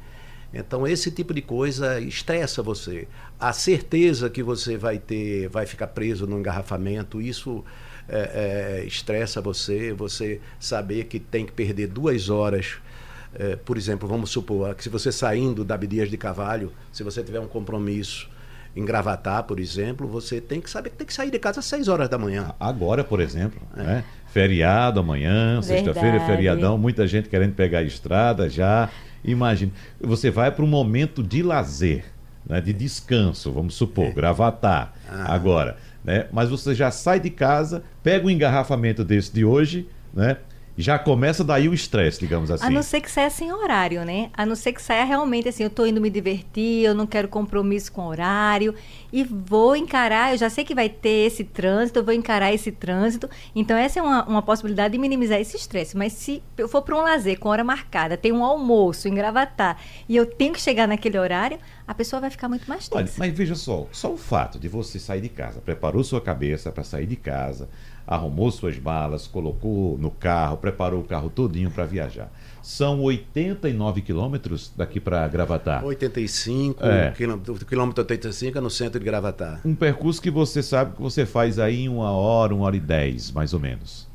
Então 0.55 0.87
esse 0.87 1.11
tipo 1.11 1.35
de 1.35 1.43
coisa 1.43 2.01
estressa 2.01 2.63
você. 2.63 3.09
A 3.39 3.53
certeza 3.53 4.31
que 4.31 4.43
você 4.43 4.77
vai 4.77 4.99
ter, 4.99 5.49
vai 5.49 5.67
ficar 5.67 5.89
preso 5.89 6.27
no 6.27 6.39
engarrafamento, 6.39 7.21
isso 7.21 7.65
é, 8.09 8.81
é, 8.81 8.85
estressa 8.87 9.41
você. 9.41 9.93
Você 9.93 10.41
saber 10.61 11.05
que 11.05 11.19
tem 11.19 11.45
que 11.45 11.53
perder 11.53 11.89
duas 11.89 12.31
horas. 12.31 12.77
é, 13.37 13.57
por 13.57 13.77
exemplo, 13.77 14.09
vamos 14.09 14.31
supor 14.31 14.75
que 14.75 14.83
se 14.85 14.89
você 14.89 15.11
saindo 15.11 15.65
da 15.65 15.75
Abdias 15.75 16.09
de 16.09 16.17
Cavalho, 16.17 16.73
se 16.93 17.03
você 17.03 17.23
tiver 17.23 17.41
um 17.41 17.49
compromisso 17.49 18.29
em 18.77 18.85
Gravatar, 18.85 19.45
por 19.45 19.61
exemplo, 19.61 20.07
você 20.07 20.41
tem 20.41 20.61
que 20.61 20.69
saber 20.69 20.91
que 20.91 20.97
tem 20.97 21.07
que 21.07 21.15
sair 21.15 21.31
de 21.31 21.39
casa 21.39 21.61
às 21.61 21.67
6 21.67 21.89
horas 21.89 22.09
da 22.09 22.19
manhã. 22.19 22.53
Agora, 22.59 23.05
por 23.05 23.21
exemplo, 23.21 23.61
né? 23.75 24.05
feriado 24.33 24.99
amanhã, 24.99 25.63
sexta-feira 25.63 26.17
é 26.17 26.27
feriadão, 26.27 26.77
muita 26.77 27.07
gente 27.07 27.29
querendo 27.29 27.55
pegar 27.55 27.79
a 27.79 27.83
estrada 27.83 28.49
já. 28.49 28.91
Imagine, 29.25 29.73
você 30.01 30.31
vai 30.31 30.51
para 30.51 30.65
um 30.65 30.69
momento 30.69 31.23
de 31.23 31.43
lazer, 31.43 32.05
né? 32.47 32.61
de 32.61 32.73
descanso, 32.73 33.51
vamos 33.51 33.75
supor, 33.75 34.13
gravatar 34.13 34.93
agora, 35.09 35.77
né? 36.05 36.27
Mas 36.31 36.51
você 36.51 36.75
já 36.75 36.91
sai 36.91 37.19
de 37.19 37.31
casa, 37.31 37.83
pega 38.03 38.27
um 38.27 38.31
engarrafamento 38.31 39.03
desse 39.05 39.33
de 39.33 39.45
hoje, 39.45 39.89
né? 40.13 40.37
Já 40.77 40.99
começa 40.99 41.45
daí 41.45 41.69
o 41.69 41.75
estresse, 41.75 42.19
digamos 42.19 42.51
assim. 42.51 42.67
A 42.67 42.71
não 42.71 42.83
ser 42.83 43.01
que 43.01 43.11
saia 43.11 43.31
sem 43.31 43.53
horário, 43.53 44.05
né? 44.05 44.31
A 44.35 44.45
não 44.45 44.57
ser 44.57 44.73
que 44.73 44.83
saia 44.83 45.05
realmente 45.05 45.49
assim, 45.49 45.63
eu 45.63 45.71
tô 45.71 45.87
indo 45.87 46.01
me 46.01 46.11
divertir, 46.11 46.85
eu 46.85 46.95
não 46.95 47.07
quero 47.07 47.29
compromisso 47.29 47.93
com 47.93 48.07
horário 48.07 48.75
e 49.13 49.23
vou 49.23 49.77
encarar, 49.77 50.33
eu 50.33 50.39
já 50.39 50.51
sei 50.51 50.65
que 50.65 50.75
vai 50.75 50.89
ter 50.89 51.27
esse 51.27 51.45
trânsito, 51.45 52.01
eu 52.01 52.05
vou 52.05 52.13
encarar 52.13 52.53
esse 52.53 52.73
trânsito. 52.73 53.31
Então 53.55 53.77
essa 53.77 54.01
é 54.01 54.03
uma, 54.03 54.25
uma 54.25 54.43
possibilidade 54.43 54.93
de 54.93 54.99
minimizar 54.99 55.41
esse 55.41 55.57
estresse. 55.57 55.97
Mas 55.97 56.13
se 56.15 56.43
eu 56.59 56.69
for 56.69 56.83
para 56.83 56.97
um 56.97 57.03
lazer 57.03 57.39
com 57.39 57.49
hora 57.49 57.63
marcada, 57.63 58.17
tem 58.17 58.33
um 58.33 58.45
almoço 58.45 59.07
em 59.07 59.15
Gravatar 59.15 59.79
e 60.09 60.17
eu 60.17 60.27
tenho 60.27 60.53
que 60.53 60.61
chegar 60.61 60.89
naquele 60.89 61.19
horário, 61.19 61.59
a 61.87 61.95
pessoa 61.95 62.21
vai 62.21 62.31
ficar 62.31 62.49
muito 62.49 62.67
mais 62.67 62.89
Olha, 62.91 63.05
tensa. 63.05 63.17
mas 63.19 63.33
veja 63.33 63.55
só, 63.55 63.87
só 63.93 64.13
o 64.13 64.17
fato 64.17 64.59
de 64.59 64.69
você 64.69 64.99
sair 64.99 65.21
de 65.21 65.29
casa, 65.29 65.61
preparou 65.61 66.03
sua 66.03 66.21
cabeça 66.21 66.73
para 66.73 66.83
sair 66.83 67.07
de 67.07 67.17
casa, 67.17 67.69
arrumou 68.07 68.51
suas 68.51 68.79
malas, 68.79 69.27
colocou 69.27 69.97
no 69.99 70.11
carro, 70.11 70.57
preparou 70.59 71.01
o 71.01 71.05
carro 71.05 71.31
todinho 71.31 71.71
para 71.71 71.85
viajar. 71.87 72.31
São 72.63 73.01
89 73.03 74.01
quilômetros 74.03 74.73
daqui 74.77 74.99
para 75.01 75.27
Gravatar. 75.29 75.85
85, 75.85 76.85
É. 76.85 77.11
quilômetro, 77.13 77.55
quilômetro 77.67 78.03
85 78.03 78.59
é 78.59 78.61
no 78.61 78.71
centro 78.71 78.99
de 78.99 79.05
Gravatar. 79.05 79.61
Um 79.65 79.75
percurso 79.75 80.21
que 80.21 80.31
você 80.31 80.63
sabe 80.63 80.95
que 80.97 81.03
você 81.03 81.25
faz 81.27 81.59
aí 81.59 81.83
em 81.85 81.89
uma 81.89 82.11
hora, 82.11 82.55
uma 82.55 82.65
hora 82.67 82.77
e 82.77 82.81
dez, 82.81 83.31
mais 83.33 83.53
ou 83.55 83.61
menos. 83.61 84.07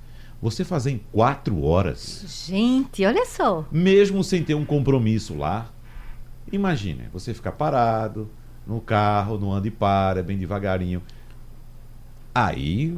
Você 0.41 0.63
fazer 0.63 0.91
em 0.91 1.01
quatro 1.11 1.61
horas, 1.63 2.45
Gente, 2.47 3.05
olha 3.05 3.25
só. 3.25 3.65
mesmo 3.71 4.23
sem 4.23 4.41
ter 4.43 4.53
um 4.55 4.63
compromisso 4.65 5.35
lá, 5.37 5.69
imagine, 6.51 7.03
você 7.11 7.33
ficar 7.33 7.51
parado 7.51 8.29
no 8.65 8.79
carro, 8.79 9.37
não 9.37 9.51
anda 9.51 9.67
e 9.67 9.71
para, 9.71 10.23
bem 10.23 10.37
devagarinho. 10.37 11.01
Aí 12.33 12.95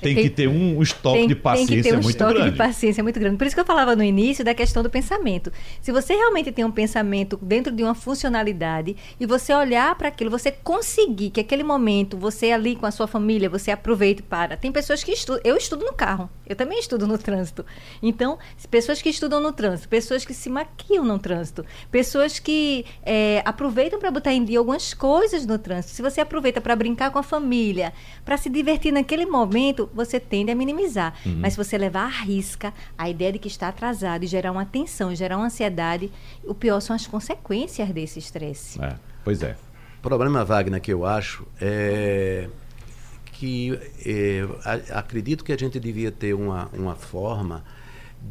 tem, 0.00 0.14
Tem- 0.14 0.24
que 0.24 0.30
ter 0.30 0.48
um 0.48 0.80
estoque 0.82 1.26
de 1.26 1.34
tem 1.34 1.42
paciência 1.42 1.76
que 1.76 1.82
ter 1.82 1.90
um 1.92 1.94
muito 1.96 2.10
estoque 2.10 2.34
grande. 2.34 2.50
de 2.50 2.56
paciência 2.56 3.02
muito 3.02 3.20
grande. 3.20 3.36
Por 3.36 3.46
isso 3.46 3.54
que 3.56 3.60
eu 3.60 3.64
falava 3.64 3.94
no 3.96 4.02
início 4.02 4.44
da 4.44 4.54
questão 4.54 4.82
do 4.82 4.90
pensamento. 4.90 5.52
Se 5.80 5.92
você 5.92 6.14
realmente 6.14 6.50
tem 6.52 6.64
um 6.64 6.70
pensamento 6.70 7.38
dentro 7.42 7.72
de 7.72 7.82
uma 7.82 7.94
funcionalidade 7.94 8.96
e 9.18 9.26
você 9.26 9.52
olhar 9.54 9.94
para 9.94 10.08
aquilo, 10.08 10.30
você 10.30 10.50
conseguir 10.50 11.30
que 11.30 11.40
aquele 11.40 11.62
momento, 11.62 12.16
você 12.16 12.52
ali 12.52 12.76
com 12.76 12.86
a 12.86 12.90
sua 12.90 13.06
família, 13.06 13.48
você 13.48 13.70
aproveite 13.70 14.22
para. 14.22 14.56
Tem 14.56 14.70
pessoas 14.72 15.02
que 15.04 15.12
estudam. 15.12 15.40
Eu 15.44 15.56
estudo 15.56 15.84
no 15.84 15.92
carro. 15.92 16.28
Eu 16.46 16.56
também 16.56 16.78
estudo 16.78 17.06
no 17.06 17.16
trânsito. 17.16 17.64
Então, 18.02 18.38
pessoas 18.70 19.00
que 19.00 19.08
estudam 19.08 19.40
no 19.40 19.52
trânsito, 19.52 19.88
pessoas 19.88 20.24
que 20.24 20.34
se 20.34 20.48
maquiam 20.50 21.04
no 21.04 21.18
trânsito, 21.18 21.64
pessoas 21.90 22.38
que 22.38 22.84
é, 23.04 23.42
aproveitam 23.44 23.98
para 24.00 24.10
botar 24.10 24.32
em 24.32 24.44
dia 24.44 24.58
algumas 24.58 24.92
coisas 24.94 25.46
no 25.46 25.58
trânsito. 25.58 25.94
Se 25.94 26.02
você 26.02 26.20
aproveita 26.20 26.60
para 26.60 26.74
brincar 26.74 27.10
com 27.10 27.18
a 27.18 27.22
família, 27.22 27.92
para 28.24 28.36
se 28.36 28.48
divertir 28.48 28.92
naquele 28.92 29.26
momento, 29.26 29.88
você 29.94 30.18
tende 30.18 30.50
a 30.50 30.54
minimizar. 30.54 31.14
Mas 31.24 31.54
se 31.54 31.56
você 31.56 31.76
levar 31.76 32.04
à 32.04 32.08
risca 32.08 32.72
a 32.96 33.08
ideia 33.08 33.32
de 33.32 33.38
que 33.38 33.48
está 33.48 33.68
atrasado 33.68 34.24
e 34.24 34.26
gerar 34.26 34.52
uma 34.52 34.64
tensão, 34.64 35.14
gerar 35.14 35.36
uma 35.36 35.46
ansiedade, 35.46 36.10
o 36.44 36.54
pior 36.54 36.80
são 36.80 36.94
as 36.94 37.06
consequências 37.06 37.88
desse 37.90 38.18
estresse. 38.18 38.82
É, 38.82 38.94
pois 39.24 39.42
é. 39.42 39.56
O 39.98 40.02
problema, 40.02 40.44
Wagner, 40.44 40.80
que 40.80 40.92
eu 40.92 41.04
acho 41.04 41.46
é 41.60 42.48
que 43.40 43.78
é, 44.04 44.46
acredito 44.90 45.42
que 45.42 45.50
a 45.50 45.56
gente 45.56 45.80
devia 45.80 46.12
ter 46.12 46.34
uma, 46.34 46.68
uma 46.74 46.94
forma 46.94 47.64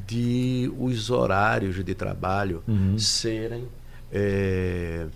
de 0.08 0.72
os 0.78 1.10
horários 1.10 1.84
de 1.84 1.96
trabalho 1.96 2.64
serem 2.96 3.68
é, 4.12 5.08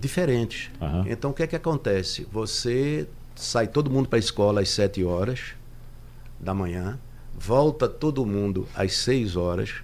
diferentes. 0.00 0.70
Aham. 0.80 1.04
Então, 1.08 1.30
o 1.30 1.34
que 1.34 1.44
é 1.44 1.46
que 1.46 1.54
acontece? 1.54 2.26
Você 2.32 3.06
sai 3.38 3.68
todo 3.68 3.90
mundo 3.90 4.08
para 4.08 4.18
a 4.18 4.20
escola 4.20 4.60
às 4.60 4.68
7 4.70 5.04
horas 5.04 5.40
da 6.40 6.52
manhã, 6.52 6.98
volta 7.38 7.88
todo 7.88 8.26
mundo 8.26 8.66
às 8.74 8.94
6 8.96 9.36
horas 9.36 9.74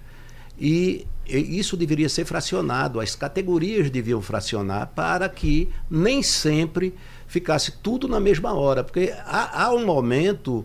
e 0.59 1.05
isso 1.27 1.75
deveria 1.75 2.07
ser 2.09 2.25
fracionado, 2.25 2.99
as 2.99 3.15
categorias 3.15 3.89
deviam 3.89 4.21
fracionar 4.21 4.91
para 4.95 5.27
que 5.27 5.69
nem 5.89 6.21
sempre 6.21 6.93
ficasse 7.27 7.71
tudo 7.81 8.07
na 8.07 8.19
mesma 8.19 8.53
hora, 8.53 8.83
porque 8.83 9.11
há, 9.25 9.63
há 9.63 9.73
um 9.73 9.85
momento 9.85 10.63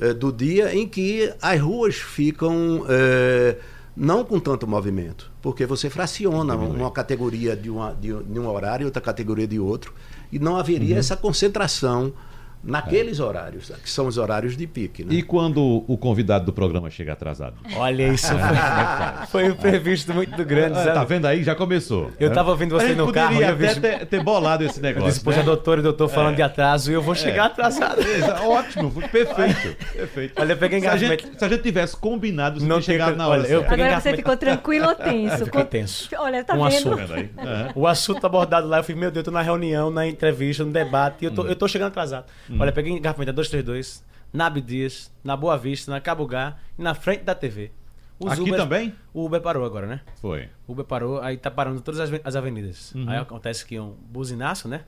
eh, 0.00 0.12
do 0.12 0.32
dia 0.32 0.74
em 0.74 0.88
que 0.88 1.32
as 1.40 1.60
ruas 1.60 1.94
ficam 1.94 2.84
eh, 2.88 3.56
não 3.96 4.24
com 4.24 4.40
tanto 4.40 4.66
movimento, 4.66 5.30
porque 5.40 5.64
você 5.64 5.88
fraciona 5.88 6.54
uma 6.56 6.90
categoria 6.90 7.54
de, 7.54 7.70
uma, 7.70 7.92
de, 7.94 8.12
um- 8.12 8.22
de 8.22 8.38
um 8.40 8.48
horário 8.48 8.84
e 8.84 8.86
outra 8.86 9.00
categoria 9.00 9.46
de 9.46 9.60
outro, 9.60 9.94
e 10.32 10.38
não 10.38 10.56
haveria 10.56 10.96
essa 10.98 11.16
concentração 11.16 12.12
naqueles 12.62 13.20
horários, 13.20 13.70
que 13.82 13.90
são 13.90 14.06
os 14.06 14.18
horários 14.18 14.56
de 14.56 14.66
pique. 14.66 15.04
Né? 15.04 15.14
E 15.14 15.22
quando 15.22 15.84
o 15.88 15.96
convidado 15.96 16.44
do 16.46 16.52
programa 16.52 16.90
chega 16.90 17.12
atrasado? 17.12 17.54
Olha, 17.76 18.08
isso 18.08 18.26
foi, 18.28 19.26
foi 19.26 19.50
um 19.50 19.54
previsto 19.56 20.12
muito 20.12 20.44
grande, 20.44 20.78
Ah, 20.78 20.84
sabe? 20.84 20.94
tá 20.94 21.04
vendo 21.04 21.26
aí? 21.26 21.42
Já 21.42 21.54
começou. 21.54 22.10
Eu 22.18 22.28
né? 22.28 22.34
tava 22.34 22.50
ouvindo 22.50 22.72
você 22.78 22.94
no 22.94 23.12
carro 23.12 23.40
e 23.40 23.44
eu 23.44 23.56
vi- 23.56 23.66
até 23.66 23.98
ter, 23.98 24.06
ter 24.06 24.22
bolado 24.22 24.64
esse 24.64 24.78
Eu 24.78 24.82
negócio. 24.82 25.08
disse, 25.08 25.20
poxa, 25.24 25.38
né? 25.38 25.44
doutor 25.44 25.78
e 25.78 25.82
doutor 25.82 26.08
falando 26.08 26.36
de 26.36 26.42
atraso 26.42 26.90
e 26.90 26.94
eu 26.94 27.02
vou 27.02 27.14
chegar 27.14 27.46
atrasado. 27.46 28.00
Ótimo, 28.46 28.90
perfeito. 29.10 29.76
perfeito. 29.92 30.40
Olha, 30.40 30.52
eu 30.52 30.56
peguei 30.56 30.80
se, 30.80 30.86
a 30.86 30.88
engarrafamento. 30.96 31.24
gente, 31.26 31.38
se 31.38 31.44
a 31.44 31.48
gente 31.48 31.62
tivesse 31.62 31.96
combinado, 31.96 32.60
você 32.60 32.66
Não 32.66 32.80
tinha- 32.80 33.10
na 33.12 33.28
hora. 33.28 33.40
olha, 33.42 33.48
eu 33.48 33.64
Agora 33.70 34.00
você 34.00 34.14
ficou 34.16 34.36
tranquilo 34.36 34.88
ou 34.88 34.94
tenso? 34.94 35.44
Eu 35.44 35.48
Com- 35.48 35.64
tenso. 35.64 36.08
Olha, 36.18 36.44
tá 36.44 36.54
Um 36.54 36.64
vendo? 36.68 36.74
assunto. 36.92 36.96
Vendo 36.96 37.14
aí? 37.14 37.30
É. 37.38 37.72
O 37.74 37.86
assunto 37.86 38.24
abordado 38.26 38.66
lá, 38.68 38.78
eu 38.78 38.84
falei, 38.84 39.00
meu 39.00 39.10
Deus, 39.10 39.20
eu 39.24 39.24
tô 39.24 39.30
na 39.30 39.42
reunião, 39.42 39.90
na 39.90 40.06
entrevista, 40.06 40.64
no 40.64 40.70
debate, 40.72 41.22
e 41.22 41.24
eu 41.26 41.30
tô, 41.30 41.46
eu 41.46 41.56
tô 41.56 41.66
chegando 41.68 41.88
atrasado. 41.88 42.24
Olha, 42.58 42.70
eu 42.70 42.72
peguei 42.72 42.92
engarrafamento 42.92 43.32
da 43.32 43.36
232, 43.36 44.04
na 44.32 44.46
Abdias, 44.46 45.10
na 45.22 45.36
Boa 45.36 45.56
Vista, 45.56 45.90
na 45.90 46.00
Cabugá 46.00 46.56
e 46.78 46.82
na 46.82 46.94
frente 46.94 47.22
da 47.24 47.34
TV. 47.34 47.70
Os 48.18 48.32
Aqui 48.32 48.42
Ubers- 48.42 48.56
também? 48.56 48.94
O 49.14 49.24
Uber 49.24 49.40
parou 49.40 49.64
agora, 49.64 49.86
né? 49.86 50.00
Foi. 50.20 50.48
O 50.66 50.72
Uber 50.72 50.84
parou, 50.84 51.20
aí 51.22 51.36
tá 51.36 51.50
parando 51.50 51.80
todas 51.80 52.00
as, 52.00 52.10
as 52.22 52.36
avenidas. 52.36 52.92
Aí 53.06 53.16
acontece 53.18 53.64
que 53.64 53.78
um 53.80 53.90
buzinaço, 54.10 54.68
né? 54.68 54.82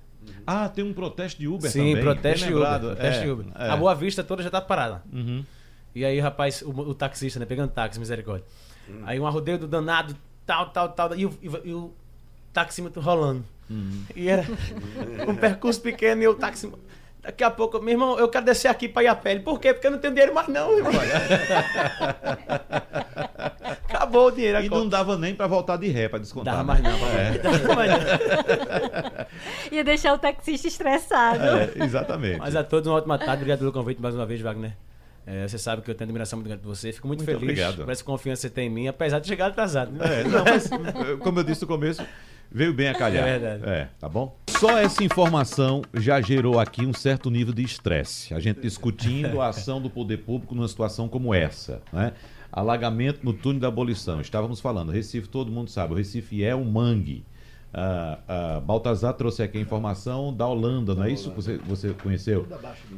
Ah, 0.46 0.68
tem 0.68 0.84
um 0.84 0.92
protesto 0.92 1.40
de 1.40 1.48
Uber 1.48 1.70
Sim, 1.70 1.90
também. 1.90 2.00
protesto 2.02 2.44
bem 2.46 2.54
de 2.54 2.60
Uber. 2.60 2.78
Protesto 2.80 3.20
É, 3.20 3.24
de 3.24 3.30
Uber. 3.30 3.46
é. 3.56 3.70
A 3.70 3.76
Boa 3.76 3.94
Vista 3.94 4.22
toda 4.22 4.42
já 4.42 4.50
tá 4.50 4.60
parada. 4.60 5.02
Uhum. 5.12 5.44
E 5.94 6.04
aí, 6.04 6.20
rapaz, 6.20 6.62
o, 6.62 6.70
o 6.70 6.94
taxista, 6.94 7.40
né? 7.40 7.46
Pegando 7.46 7.70
táxi, 7.70 7.98
misericórdia. 7.98 8.44
Aí 9.04 9.18
um 9.18 9.26
arrodeio 9.26 9.58
do 9.58 9.66
danado, 9.66 10.14
tal, 10.46 10.68
tal, 10.70 10.90
tal. 10.90 11.14
E 11.16 11.24
o, 11.26 11.32
e, 11.42 11.70
e 11.70 11.74
o 11.74 11.92
taxímetro 12.52 13.00
rolando. 13.00 13.44
E 14.14 14.28
era 14.28 14.44
um 15.26 15.34
percurso 15.34 15.80
pequeno 15.80 16.22
e 16.22 16.28
o 16.28 16.34
táxi. 16.34 16.70
Daqui 17.22 17.44
a 17.44 17.50
pouco, 17.50 17.80
meu 17.80 17.92
irmão, 17.92 18.18
eu 18.18 18.28
quero 18.28 18.44
descer 18.44 18.66
aqui 18.68 18.88
pra 18.88 19.02
ir 19.04 19.06
a 19.06 19.14
pé. 19.14 19.30
Ele, 19.32 19.40
Por 19.40 19.60
quê? 19.60 19.72
Porque 19.72 19.86
eu 19.86 19.92
não 19.92 19.98
tenho 19.98 20.12
dinheiro 20.12 20.34
mais, 20.34 20.48
não, 20.48 20.76
irmão. 20.76 20.92
acabou 24.12 24.26
o 24.26 24.30
dinheiro. 24.30 24.60
E 24.62 24.68
não 24.68 24.88
dava 24.88 25.16
nem 25.16 25.34
pra 25.34 25.46
voltar 25.46 25.76
de 25.76 25.88
ré, 25.88 26.08
pra 26.08 26.18
descontar. 26.18 26.54
Dava 26.54 26.64
mais 26.64 26.82
né? 26.82 26.90
não. 26.90 27.08
É. 27.08 27.38
Dava 27.38 27.74
mais 27.76 27.90
não. 27.90 27.98
Ia 29.70 29.84
deixar 29.84 30.14
o 30.14 30.18
taxista 30.18 30.66
estressado. 30.68 31.44
É, 31.44 31.84
exatamente. 31.84 32.38
Mas 32.38 32.56
a 32.56 32.64
todos 32.64 32.88
uma 32.88 32.96
ótima 32.96 33.18
tarde. 33.18 33.34
Obrigado 33.34 33.60
pelo 33.60 33.72
convite 33.72 34.00
mais 34.00 34.14
uma 34.14 34.26
vez, 34.26 34.40
Wagner. 34.40 34.76
É, 35.24 35.46
você 35.46 35.56
sabe 35.56 35.82
que 35.82 35.90
eu 35.90 35.94
tenho 35.94 36.06
admiração 36.06 36.36
muito 36.38 36.48
grande 36.48 36.62
por 36.62 36.74
você. 36.74 36.92
Fico 36.92 37.06
muito, 37.06 37.20
Muito 37.20 37.38
feliz 37.38 37.42
obrigado. 37.42 37.84
por 37.84 37.92
essa 37.92 38.02
confiança 38.02 38.40
que 38.40 38.48
você 38.48 38.54
tem 38.54 38.66
em 38.66 38.70
mim, 38.70 38.88
apesar 38.88 39.20
de 39.20 39.28
chegar 39.28 39.46
atrasado. 39.46 39.92
né? 39.92 40.20
É, 40.20 40.24
não, 40.24 40.44
mas, 40.44 40.68
como 41.20 41.38
eu 41.38 41.44
disse 41.44 41.62
no 41.62 41.68
começo, 41.68 42.04
veio 42.52 42.72
bem 42.72 42.88
a 42.88 42.94
calhar. 42.94 43.26
É 43.26 43.38
verdade. 43.38 43.62
É, 43.64 43.88
tá 43.98 44.08
bom? 44.08 44.36
Só 44.48 44.78
essa 44.78 45.02
informação 45.02 45.82
já 45.94 46.20
gerou 46.20 46.60
aqui 46.60 46.86
um 46.86 46.92
certo 46.92 47.30
nível 47.30 47.52
de 47.52 47.62
estresse. 47.62 48.32
A 48.34 48.40
gente 48.40 48.60
discutindo 48.60 49.40
a 49.40 49.48
ação 49.48 49.80
do 49.80 49.90
poder 49.90 50.18
público 50.18 50.54
numa 50.54 50.68
situação 50.68 51.08
como 51.08 51.34
essa, 51.34 51.82
né? 51.92 52.12
Alagamento 52.52 53.20
no 53.24 53.32
túnel 53.32 53.60
da 53.60 53.68
abolição. 53.68 54.20
Estávamos 54.20 54.60
falando, 54.60 54.92
Recife, 54.92 55.26
todo 55.26 55.50
mundo 55.50 55.70
sabe, 55.70 55.94
o 55.94 55.96
Recife 55.96 56.44
é 56.44 56.54
um 56.54 56.64
mangue. 56.64 57.24
Ah, 57.74 58.18
ah, 58.28 58.60
Baltazar 58.60 59.14
trouxe 59.14 59.42
aqui 59.42 59.56
a 59.56 59.60
informação 59.60 60.32
da 60.32 60.46
Holanda, 60.46 60.94
não 60.94 61.04
é 61.04 61.10
isso 61.10 61.30
que 61.30 61.36
você, 61.36 61.56
você 61.56 61.94
conheceu? 61.94 62.46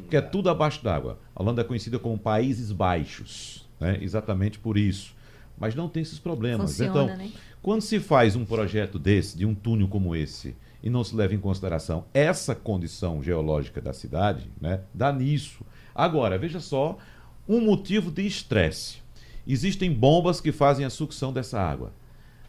Que 0.09 0.17
é 0.17 0.21
tudo 0.21 0.49
abaixo 0.49 0.83
d'água. 0.83 1.17
A 1.33 1.41
Holanda 1.41 1.61
é 1.61 1.63
conhecida 1.63 1.97
como 1.97 2.17
Países 2.17 2.73
Baixos, 2.73 3.65
né? 3.79 3.97
exatamente 4.01 4.59
por 4.59 4.77
isso. 4.77 5.15
Mas 5.57 5.73
não 5.73 5.87
tem 5.87 6.03
esses 6.03 6.19
problemas. 6.19 6.71
Funciona, 6.71 7.13
então, 7.13 7.17
né? 7.17 7.31
Quando 7.65 7.81
se 7.81 7.99
faz 7.99 8.35
um 8.35 8.45
projeto 8.45 8.99
desse, 8.99 9.35
de 9.35 9.43
um 9.43 9.55
túnel 9.55 9.87
como 9.87 10.15
esse, 10.15 10.55
e 10.83 10.87
não 10.87 11.03
se 11.03 11.15
leva 11.15 11.33
em 11.33 11.39
consideração 11.39 12.05
essa 12.13 12.53
condição 12.53 13.23
geológica 13.23 13.81
da 13.81 13.91
cidade, 13.91 14.51
né, 14.61 14.81
dá 14.93 15.11
nisso. 15.11 15.65
Agora, 15.95 16.37
veja 16.37 16.59
só, 16.59 16.95
um 17.49 17.59
motivo 17.59 18.11
de 18.11 18.21
estresse. 18.21 18.97
Existem 19.47 19.91
bombas 19.91 20.39
que 20.39 20.51
fazem 20.51 20.85
a 20.85 20.91
sucção 20.91 21.33
dessa 21.33 21.59
água. 21.59 21.91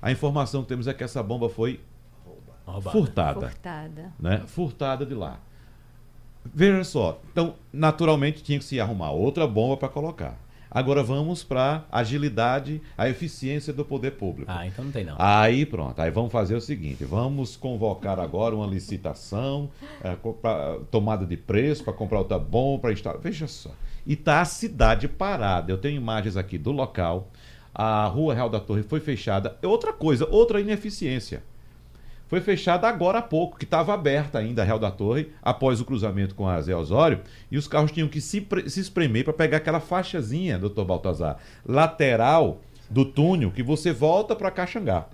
A 0.03 0.13
informação 0.13 0.61
que 0.61 0.69
temos 0.69 0.87
é 0.87 0.93
que 0.93 1.03
essa 1.03 1.23
bomba 1.23 1.49
foi 1.49 1.81
furtada 2.83 3.49
Furtada. 3.49 4.13
né? 4.21 4.43
Furtada 4.47 5.07
de 5.07 5.15
lá. 5.15 5.41
Veja 6.45 6.85
só, 6.85 7.23
então, 7.33 7.55
naturalmente 7.73 8.43
tinha 8.43 8.59
que 8.59 8.67
se 8.67 8.79
arrumar 8.79 9.13
outra 9.13 9.47
bomba 9.47 9.79
para 9.79 9.89
colocar. 9.89 10.39
Agora 10.77 11.03
vamos 11.03 11.43
para 11.43 11.87
agilidade, 11.91 12.83
a 12.99 13.09
eficiência 13.09 13.73
do 13.73 13.83
poder 13.83 14.11
público. 14.11 14.53
Ah, 14.55 14.67
então 14.67 14.85
não 14.85 14.93
tem 14.93 15.07
não. 15.07 15.17
Aí 15.19 15.65
pronto, 15.65 15.99
aí 15.99 16.11
vamos 16.11 16.31
fazer 16.31 16.55
o 16.55 16.61
seguinte: 16.61 17.03
vamos 17.03 17.57
convocar 17.57 18.21
agora 18.21 18.55
uma 18.55 18.67
licitação, 18.67 19.71
é, 20.05 20.15
tomada 20.91 21.25
de 21.25 21.35
preço 21.35 21.83
para 21.83 21.95
comprar 21.95 22.19
outra 22.19 22.39
bomba 22.39 22.83
para 22.83 22.93
instalar. 22.93 23.19
Veja 23.19 23.47
só. 23.47 23.71
E 24.07 24.13
está 24.13 24.43
a 24.43 24.45
cidade 24.45 25.09
parada. 25.09 25.73
Eu 25.73 25.79
tenho 25.79 25.97
imagens 25.97 26.37
aqui 26.37 26.59
do 26.59 26.73
local. 26.73 27.31
A 27.75 28.05
rua 28.05 28.35
Real 28.35 28.51
da 28.51 28.61
Torre 28.61 28.83
foi 28.83 29.01
fechada. 29.01 29.57
Outra 29.63 29.95
coisa, 29.95 30.29
outra 30.31 30.61
ineficiência. 30.61 31.43
Foi 32.29 32.41
fechada 32.41 32.89
agora 32.89 33.19
há 33.19 33.23
pouco, 33.23 33.57
que 33.57 33.65
estava 33.65 33.95
aberta 33.95 34.39
ainda 34.39 34.63
a 34.63 34.65
Real 34.65 34.79
da 34.79 34.91
Torre, 34.91 35.31
após 35.43 35.81
o 35.81 35.85
cruzamento 35.85 36.35
com 36.35 36.49
a 36.49 36.61
Zé 36.61 36.75
Osório, 36.75 37.21
e 37.51 37.57
os 37.57 37.69
carros 37.69 37.93
tinham 37.93 38.09
que 38.09 38.21
se, 38.21 38.45
se 38.67 38.81
espremer 38.81 39.25
para 39.25 39.33
pegar 39.33 39.59
aquela 39.59 39.79
faixazinha, 39.79 40.59
doutor 40.59 40.85
Baltazar, 40.85 41.37
lateral 41.65 42.61
do 42.91 43.05
túnel, 43.05 43.51
que 43.53 43.63
você 43.63 43.93
volta 43.93 44.35
para 44.35 44.51
Caxangá. 44.51 45.07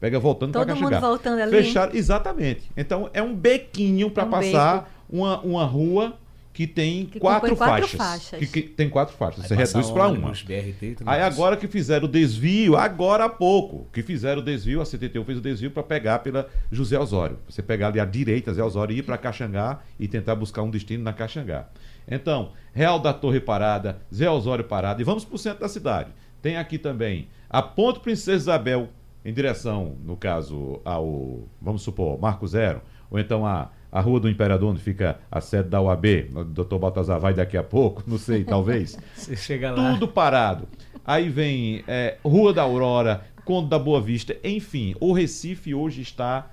Pega 0.00 0.18
voltando 0.18 0.52
para 0.52 0.62
Todo 0.62 0.68
Caxangá. 0.68 0.96
mundo 0.96 1.00
voltando 1.08 1.40
ali. 1.40 1.50
Fecharam, 1.50 1.94
exatamente. 1.94 2.70
Então 2.76 3.08
é 3.12 3.22
um 3.22 3.34
bequinho 3.34 4.10
para 4.10 4.24
Um 4.24 4.30
passar 4.30 4.90
uma, 5.08 5.40
uma 5.40 5.64
rua 5.64 6.14
que 6.54 6.68
tem 6.68 7.04
Que 7.04 7.18
quatro, 7.18 7.56
quatro 7.56 7.88
faixas. 7.88 7.98
faixas. 7.98 8.38
Que, 8.38 8.46
que 8.46 8.62
tem 8.62 8.88
quatro 8.88 9.16
faixas. 9.16 9.42
Aí 9.42 9.48
Você 9.48 9.54
reduz 9.56 9.90
para 9.90 10.06
uma. 10.06 10.30
BRT 10.30 10.98
Aí 11.04 11.20
agora 11.20 11.56
que 11.56 11.66
fizeram 11.66 12.06
o 12.06 12.08
desvio, 12.08 12.76
agora 12.76 13.24
há 13.24 13.28
pouco, 13.28 13.88
que 13.92 14.04
fizeram 14.04 14.40
o 14.40 14.44
desvio, 14.44 14.80
a 14.80 14.86
CTTU 14.86 15.24
fez 15.24 15.38
o 15.38 15.40
desvio 15.40 15.72
para 15.72 15.82
pegar 15.82 16.20
pela 16.20 16.48
José 16.70 16.96
Osório. 16.96 17.40
Você 17.48 17.60
pegar 17.60 17.88
ali 17.88 17.98
à 17.98 18.04
direita, 18.04 18.52
José 18.52 18.62
Osório, 18.62 18.94
e 18.94 19.00
ir 19.00 19.02
para 19.02 19.18
Caxangá 19.18 19.80
e 19.98 20.06
tentar 20.06 20.36
buscar 20.36 20.62
um 20.62 20.70
destino 20.70 21.02
na 21.02 21.12
Caxangá. 21.12 21.66
Então, 22.06 22.52
Real 22.72 23.00
da 23.00 23.12
Torre 23.12 23.40
parada, 23.40 23.98
Zé 24.14 24.30
Osório 24.30 24.64
parada, 24.64 25.02
e 25.02 25.04
vamos 25.04 25.24
para 25.24 25.34
o 25.34 25.38
centro 25.38 25.60
da 25.60 25.68
cidade. 25.68 26.10
Tem 26.40 26.56
aqui 26.56 26.78
também 26.78 27.26
a 27.50 27.60
Ponte 27.62 27.98
Princesa 27.98 28.36
Isabel, 28.36 28.90
em 29.24 29.32
direção, 29.32 29.96
no 30.04 30.16
caso, 30.16 30.80
ao, 30.84 31.48
vamos 31.60 31.82
supor, 31.82 32.20
Marco 32.20 32.46
Zero, 32.46 32.80
ou 33.10 33.18
então 33.18 33.44
a, 33.44 33.70
a 33.94 34.00
Rua 34.00 34.18
do 34.18 34.28
Imperador, 34.28 34.72
onde 34.72 34.80
fica 34.82 35.20
a 35.30 35.40
sede 35.40 35.68
da 35.68 35.80
UAB, 35.80 36.30
o 36.34 36.44
doutor 36.44 36.80
Baltazar 36.80 37.20
vai 37.20 37.32
daqui 37.32 37.56
a 37.56 37.62
pouco, 37.62 38.02
não 38.06 38.18
sei, 38.18 38.42
talvez. 38.44 38.98
Você 39.14 39.36
chega 39.36 39.70
lá. 39.70 39.92
Tudo 39.92 40.08
parado. 40.08 40.66
Aí 41.06 41.28
vem 41.28 41.84
é, 41.86 42.16
Rua 42.24 42.52
da 42.52 42.62
Aurora, 42.62 43.22
Conde 43.44 43.68
da 43.68 43.78
Boa 43.78 44.00
Vista, 44.00 44.34
enfim, 44.42 44.96
o 44.98 45.12
Recife 45.12 45.72
hoje 45.74 46.02
está 46.02 46.50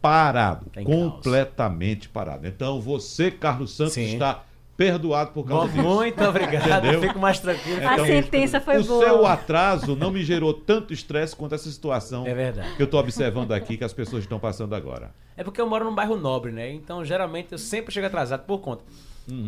parado, 0.00 0.66
Tá 0.72 0.80
em 0.80 0.84
caos. 0.86 0.96
completamente 0.96 2.08
parado. 2.08 2.46
Então 2.46 2.80
você, 2.80 3.30
Carlos 3.30 3.72
Santos, 3.76 3.92
Sim. 3.94 4.14
está 4.14 4.44
perdoado 4.78 5.32
por 5.32 5.44
causa 5.44 5.72
disso. 5.72 5.82
Muito 5.82 6.22
obrigado. 6.22 6.86
Entendeu? 6.86 7.00
Fico 7.00 7.18
mais 7.18 7.40
tranquilo. 7.40 7.80
A 7.86 8.06
sentença 8.06 8.60
foi 8.60 8.78
o 8.78 8.84
boa. 8.84 9.04
seu 9.04 9.26
atraso 9.26 9.96
não 9.96 10.12
me 10.12 10.22
gerou 10.22 10.54
tanto 10.54 10.94
estresse 10.94 11.34
quanto 11.34 11.56
essa 11.56 11.68
situação 11.68 12.24
É 12.24 12.32
verdade. 12.32 12.76
que 12.76 12.82
eu 12.82 12.84
estou 12.84 13.00
observando 13.00 13.50
aqui 13.50 13.76
que 13.76 13.82
as 13.82 13.92
pessoas 13.92 14.22
estão 14.22 14.38
passando 14.38 14.76
agora. 14.76 15.10
É 15.36 15.42
porque 15.42 15.60
eu 15.60 15.68
moro 15.68 15.84
num 15.84 15.94
bairro 15.94 16.16
nobre, 16.16 16.52
né? 16.52 16.70
Então, 16.70 17.04
geralmente, 17.04 17.50
eu 17.50 17.58
sempre 17.58 17.92
chego 17.92 18.06
atrasado 18.06 18.46
por 18.46 18.60
conta. 18.60 18.84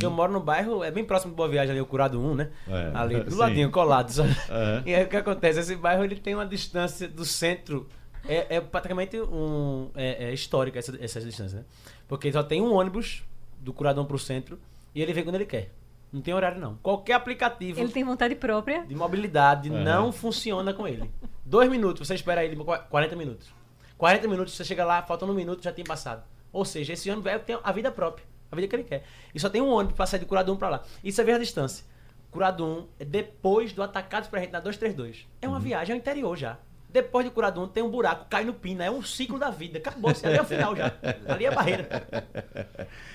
Eu 0.03 0.11
moro 0.11 0.33
num 0.33 0.41
bairro, 0.41 0.85
é 0.85 0.91
bem 0.91 1.05
próximo 1.05 1.33
do 1.33 1.37
Boa 1.37 1.49
Viagem, 1.49 1.71
ali, 1.71 1.81
o 1.81 1.87
Curado 1.87 2.21
1, 2.21 2.35
né? 2.35 2.51
É, 2.69 2.91
ali, 2.93 3.21
do 3.25 3.31
sim. 3.31 3.39
ladinho, 3.39 3.71
colado. 3.71 4.11
sabe? 4.11 4.37
É. 4.51 4.83
E 4.85 4.95
aí, 4.95 5.05
o 5.05 5.09
que 5.09 5.17
acontece? 5.17 5.61
Esse 5.61 5.75
bairro, 5.75 6.05
ele 6.05 6.17
tem 6.17 6.35
uma 6.35 6.45
distância 6.45 7.09
do 7.09 7.25
centro, 7.25 7.89
é, 8.29 8.57
é 8.57 8.61
praticamente 8.61 9.19
um, 9.19 9.89
é, 9.95 10.25
é 10.25 10.35
histórica 10.35 10.79
essa, 10.79 10.99
essa 11.03 11.21
distância, 11.21 11.61
né? 11.61 11.65
Porque 12.07 12.31
só 12.31 12.43
tem 12.43 12.61
um 12.61 12.75
ônibus 12.75 13.23
do 13.59 13.73
Curadão 13.73 14.05
pro 14.05 14.19
centro 14.19 14.59
e 14.95 15.03
ele 15.03 15.13
vem 15.13 15.25
quando 15.25 15.37
ele 15.37 15.47
quer. 15.47 15.73
Não 16.13 16.21
tem 16.21 16.35
horário, 16.35 16.61
não. 16.61 16.75
Qualquer 16.83 17.13
aplicativo 17.13 17.79
Ele 17.79 17.93
tem 17.93 18.03
vontade 18.03 18.35
própria. 18.35 18.85
de 18.85 18.95
mobilidade 18.97 19.71
Uhum. 19.71 19.83
não 19.85 20.11
funciona 20.11 20.75
com 20.75 20.87
ele. 20.89 21.09
Dois 21.45 21.71
minutos, 21.71 22.07
você 22.09 22.15
espera 22.15 22.45
ele 22.45 22.57
qu- 22.57 22.65
40 22.91 23.15
minutos. 23.15 23.53
40 23.97 24.27
minutos, 24.27 24.55
você 24.57 24.65
chega 24.65 24.85
lá, 24.85 25.03
faltando 25.03 25.31
um 25.33 25.37
minuto, 25.37 25.63
já 25.63 25.71
tem 25.73 25.85
passado. 25.85 26.25
Ou 26.53 26.65
seja, 26.65 26.95
esse 26.95 27.09
ônibus 27.09 27.31
velho 27.31 27.41
tem 27.45 27.57
a 27.63 27.71
vida 27.71 27.93
própria, 27.93 28.27
a 28.51 28.57
vida 28.57 28.67
que 28.67 28.75
ele 28.75 28.83
quer. 28.85 29.05
E 29.33 29.39
só 29.39 29.49
tem 29.49 29.61
um 29.63 29.69
ônibus 29.69 29.95
pra 29.95 30.05
sair 30.07 30.19
de 30.21 30.27
Curadum 30.27 30.57
pra 30.57 30.69
lá. 30.69 30.83
Isso 31.05 31.21
é 31.21 31.25
ver 31.25 31.35
a 31.35 31.39
distância. 31.39 31.85
Curadum 32.31 32.87
é 32.99 33.05
depois 33.05 33.73
do 33.73 33.83
Atacados 33.83 34.29
pra 34.29 34.41
gente 34.41 34.51
na 34.53 34.59
232. 34.61 35.29
É 35.41 35.47
Uhum. 35.47 35.53
uma 35.55 35.61
viagem 35.61 35.93
ao 35.93 35.99
interior 35.99 36.37
já. 36.37 36.59
Depois 36.93 37.25
de 37.25 37.31
Curadum 37.31 37.69
tem 37.69 37.83
um 37.83 37.91
buraco, 37.91 38.27
cai 38.29 38.45
no 38.45 38.53
Pina, 38.53 38.85
é 38.85 38.91
um 38.91 39.03
ciclo 39.03 39.39
da 39.39 39.51
vida. 39.51 39.79
Acabou, 39.79 40.11
ali 40.23 40.37
é 40.37 40.43
o 40.43 40.45
final 40.45 40.75
já. 40.75 40.93
Ali 41.29 41.45
é 41.45 41.49
a 41.49 41.55
barreira. 41.55 42.07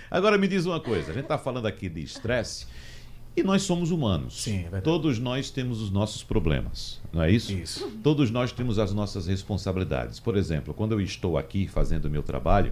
Agora 0.09 0.37
me 0.37 0.47
diz 0.47 0.65
uma 0.65 0.79
coisa, 0.79 1.11
a 1.11 1.13
gente 1.13 1.23
está 1.23 1.37
falando 1.37 1.65
aqui 1.67 1.89
de 1.89 2.01
estresse 2.01 2.67
e 3.35 3.43
nós 3.43 3.63
somos 3.63 3.91
humanos. 3.91 4.41
Sim, 4.43 4.65
é. 4.71 4.79
Todos 4.79 5.19
nós 5.19 5.49
temos 5.49 5.81
os 5.81 5.91
nossos 5.91 6.23
problemas, 6.23 7.01
não 7.11 7.21
é 7.21 7.29
isso? 7.31 7.51
Isso. 7.51 7.87
Todos 8.01 8.31
nós 8.31 8.51
temos 8.51 8.79
as 8.79 8.93
nossas 8.93 9.27
responsabilidades. 9.27 10.19
Por 10.19 10.37
exemplo, 10.37 10.73
quando 10.73 10.93
eu 10.93 11.01
estou 11.01 11.37
aqui 11.37 11.67
fazendo 11.67 12.05
o 12.05 12.09
meu 12.09 12.23
trabalho, 12.23 12.71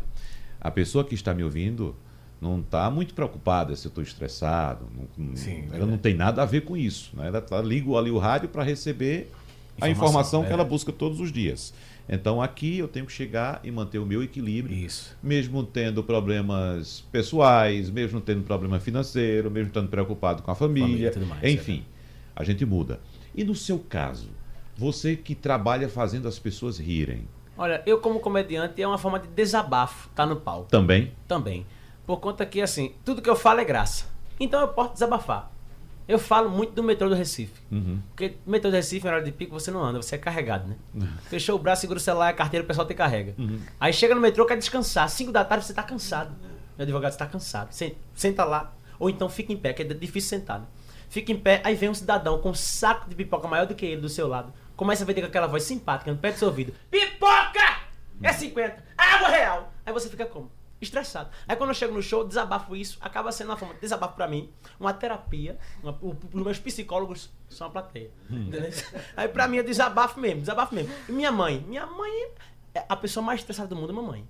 a 0.62 0.72
pessoa 0.72 1.04
que 1.04 1.16
está 1.16 1.34
me 1.34 1.44
ouvindo 1.44 1.94
não 2.39 2.60
está 2.62 2.89
muito 2.89 3.13
preocupada 3.13 3.76
se 3.76 3.86
eu 3.86 3.89
estou 3.89 4.04
estressado. 4.04 4.88
Não, 4.96 5.08
não- 5.30 5.36
Sim, 5.36 5.60
ela 5.63 5.70
verdade. 5.72 5.92
não 5.92 5.98
tem 5.98 6.13
nada 6.13 6.42
a 6.42 6.46
ver 6.46 6.62
com 6.62 6.78
isso. 6.78 7.12
Né? 7.16 7.28
Ela 7.28 7.42
tá, 7.42 7.62
liga 7.62 7.92
ali 7.98 8.12
o 8.12 8.18
rádio 8.18 8.48
para 8.50 8.63
receber 8.63 9.30
a 9.80 9.90
Informação, 9.90 10.08
informação 10.22 10.44
que 10.46 10.52
ela 10.54 10.64
busca 10.64 10.92
todos 10.92 11.20
os 11.20 11.32
dias. 11.32 11.74
Então 12.08 12.42
aqui 12.42 12.78
eu 12.78 12.88
tenho 12.88 13.06
que 13.06 13.12
chegar 13.12 13.62
e 13.64 13.72
manter 13.72 13.98
o 13.98 14.06
meu 14.06 14.22
equilíbrio 14.22 14.76
Isso. 14.76 15.16
mesmo 15.24 15.64
tendo 15.64 16.04
problemas 16.04 17.02
pessoais, 17.12 17.90
mesmo 17.90 18.20
tendo 18.20 18.44
problema 18.44 18.80
financeiro, 18.80 19.50
mesmo 19.50 19.70
estando 19.70 19.90
preocupado 19.90 20.44
com 20.44 20.52
a 20.52 20.56
família, 20.56 20.88
Família 20.88 21.12
tudo 21.12 21.26
mais, 21.26 21.44
enfim, 21.44 21.86
a 22.36 22.44
gente 22.44 22.66
muda. 22.66 23.00
E 23.34 23.44
no 23.44 23.56
seu 23.56 23.80
caso, 23.80 24.30
você 24.78 25.16
que 25.16 25.34
trabalha 25.34 25.88
fazendo 25.88 26.28
as 26.28 26.38
pessoas 26.38 26.78
rirem, 26.78 27.26
Olha, 27.56 27.84
eu 27.86 28.00
como 28.00 28.20
comediante 28.20 28.82
é 28.82 28.88
uma 28.88 28.98
forma 28.98 29.20
de 29.20 29.28
desabafo, 29.28 30.10
tá 30.16 30.26
no 30.26 30.38
palco. 30.38 30.70
também? 30.70 31.12
Também. 31.28 31.66
Por 32.06 32.20
conta 32.20 32.46
que, 32.46 32.60
assim, 32.60 32.94
tudo 33.06 33.22
que 33.22 33.30
eu 33.30 33.36
falo 33.36 33.60
é 33.60 33.66
graça. 33.66 34.08
Então 34.40 34.60
eu 34.60 34.70
posso 34.70 34.94
desabafar. 34.94 35.53
Eu 36.08 36.20
falo 36.20 36.50
muito 36.50 36.74
do 36.74 36.84
metrô 36.84 37.08
do 37.10 37.16
Recife. 37.16 37.62
Uhum. 37.72 38.00
Porque 38.10 38.36
no 38.46 38.52
metrô 38.52 38.70
do 38.70 38.74
Recife, 38.76 39.06
na 39.06 39.13
hora 39.13 39.24
de 39.24 39.32
pico, 39.32 39.54
você 39.58 39.72
não 39.72 39.84
anda, 39.84 40.02
você 40.02 40.16
é 40.16 40.18
carregado, 40.18 40.68
né? 40.68 40.76
Fechou 41.30 41.56
o 41.56 41.60
braço, 41.60 41.82
segura 41.82 41.98
o 41.98 42.02
celular, 42.02 42.30
a 42.30 42.34
carteira, 42.34 42.63
o 42.63 42.68
pessoal 42.68 42.86
te 42.88 42.94
carrega. 42.94 43.34
Aí 43.80 43.94
chega 43.94 44.13
no 44.13 44.22
metrô, 44.22 44.46
quer 44.46 44.58
descansar. 44.58 45.10
5 45.10 45.32
da 45.32 45.46
tarde 45.46 45.66
você 45.66 45.74
tá 45.74 45.84
cansado. 45.84 46.36
Meu 46.78 46.84
advogado, 46.84 47.12
você 47.12 47.18
tá 47.18 47.26
cansado. 47.28 47.72
Sen- 47.72 47.96
Senta 48.16 48.44
lá. 48.44 48.74
Ou 49.00 49.10
então 49.10 49.30
fica 49.30 49.54
em 49.54 49.58
pé, 49.58 49.74
que 49.74 49.82
é 49.82 49.86
difícil 49.86 50.30
sentar, 50.39 50.60
né? 50.60 50.66
Fica 51.10 51.32
em 51.32 51.38
pé, 51.38 51.62
aí 51.63 51.76
vem 51.76 51.89
um 51.89 51.94
cidadão 51.94 52.39
com 52.39 52.50
um 52.50 52.54
saco 52.56 53.08
de 53.08 53.16
pipoca 53.16 53.48
maior 53.48 53.68
do 53.68 53.76
que 53.76 53.86
ele 53.86 54.02
do 54.02 54.10
seu 54.10 54.28
lado. 54.28 54.52
Começa 54.76 55.04
a 55.04 55.06
vender 55.06 55.22
com 55.22 55.28
aquela 55.28 55.46
voz 55.48 55.63
simpática 55.63 56.12
no 56.12 56.18
pé 56.18 56.32
do 56.32 56.38
seu 56.39 56.48
ouvido. 56.48 56.74
Pipoca! 56.89 57.84
É 58.22 58.34
50. 58.34 58.84
Água 58.98 59.30
real! 59.30 59.74
Aí 59.86 59.94
você 59.94 60.10
fica 60.10 60.26
como? 60.26 60.52
Estressado. 60.84 61.30
Aí 61.48 61.56
quando 61.56 61.69
eu 61.72 61.74
chego 61.74 61.93
no 61.93 62.02
show, 62.02 62.24
desabafo 62.26 62.76
isso, 62.76 62.98
acaba 63.02 63.32
sendo 63.32 63.50
uma 63.50 63.58
forma 63.58 63.74
de 63.74 63.82
desabafo 63.82 64.15
pra 64.15 64.28
mim, 64.28 64.50
uma 64.80 64.93
terapia. 64.93 65.58
Uma, 65.82 65.98
os 66.02 66.43
meus 66.43 66.60
psicólogos 66.60 67.30
são 67.50 67.67
a 67.67 67.69
plateia. 67.69 68.12
Entendeu? 68.30 68.72
Aí 69.17 69.28
pra 69.28 69.48
mim 69.48 69.58
eu 69.58 69.63
desabafo 69.63 70.19
mesmo, 70.19 70.41
desabafo 70.41 70.76
mesmo. 70.76 70.93
E 71.08 71.12
minha 71.12 71.32
mãe? 71.32 71.63
Minha 71.67 71.86
mãe 71.86 72.30
é 72.76 72.84
a 72.88 72.96
pessoa 72.96 73.24
mais 73.24 73.39
estressada 73.39 73.69
do 73.69 73.76
mundo, 73.76 73.91
é 73.91 73.96
mamãe. 73.96 74.28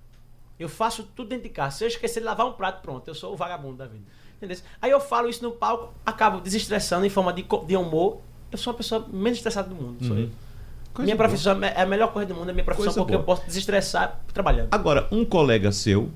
Eu 0.58 0.68
faço 0.68 1.02
tudo 1.16 1.30
dentro 1.30 1.44
de 1.44 1.50
casa. 1.50 1.78
Se 1.78 1.84
eu 1.84 1.88
esquecer 1.88 2.20
de 2.20 2.26
lavar 2.26 2.46
um 2.46 2.52
prato, 2.52 2.80
pronto, 2.80 3.08
eu 3.08 3.14
sou 3.14 3.32
o 3.32 3.36
vagabundo 3.36 3.76
da 3.76 3.86
vida. 3.86 4.04
Entendeu? 4.36 4.56
Aí 4.80 4.90
eu 4.90 5.00
falo 5.00 5.28
isso 5.28 5.42
no 5.42 5.50
palco, 5.52 5.92
acabo 6.06 6.40
desestressando 6.40 7.04
em 7.04 7.10
forma 7.10 7.32
de, 7.32 7.42
de 7.42 7.76
humor. 7.76 8.20
Eu 8.52 8.58
sou 8.58 8.72
a 8.72 8.74
pessoa 8.74 9.04
menos 9.12 9.38
estressada 9.38 9.68
do 9.68 9.74
mundo, 9.74 10.04
sou 10.06 10.16
eu. 10.16 10.30
Coisa 10.92 11.06
minha 11.06 11.16
boa. 11.16 11.28
profissão 11.28 11.60
é 11.64 11.82
a 11.82 11.86
melhor 11.86 12.12
coisa 12.12 12.28
do 12.28 12.36
mundo, 12.36 12.48
é 12.48 12.50
a 12.52 12.54
minha 12.54 12.64
profissão, 12.64 12.84
Coisa 12.86 13.00
porque 13.00 13.12
boa. 13.14 13.22
eu 13.22 13.24
posso 13.26 13.44
desestressar 13.46 14.20
trabalhando. 14.32 14.68
Agora, 14.70 15.08
um 15.10 15.24
colega 15.24 15.72
seu, 15.72 16.08